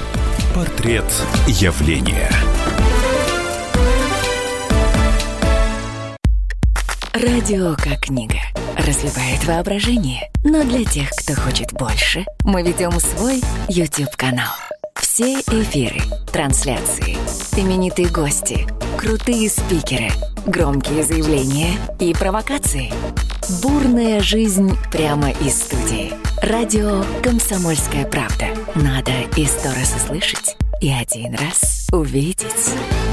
Портрет 0.56 1.06
явления. 1.48 2.30
Радио 7.14 7.76
как 7.76 8.02
книга. 8.02 8.40
Разливает 8.78 9.44
воображение. 9.46 10.30
Но 10.44 10.64
для 10.64 10.86
тех, 10.86 11.10
кто 11.10 11.34
хочет 11.34 11.74
больше, 11.74 12.26
мы 12.44 12.62
ведем 12.62 12.92
свой 13.00 13.42
YouTube-канал. 13.68 14.54
Все 14.96 15.40
эфиры, 15.40 16.00
трансляции, 16.32 17.18
именитые 17.56 18.10
гости, 18.10 18.68
крутые 18.98 19.50
спикеры, 19.50 20.10
громкие 20.46 21.04
заявления 21.04 21.72
и 22.00 22.14
провокации. 22.14 22.94
Бурная 23.64 24.22
жизнь 24.22 24.78
прямо 24.92 25.32
из 25.32 25.60
студии. 25.60 26.14
Радио 26.44 27.04
«Комсомольская 27.24 28.06
правда». 28.06 28.46
Надо 28.76 29.12
и 29.36 29.46
сто 29.46 29.70
раз 29.70 29.96
услышать, 29.96 30.56
и 30.82 30.90
один 30.90 31.36
раз 31.36 31.88
увидеть. 31.92 33.07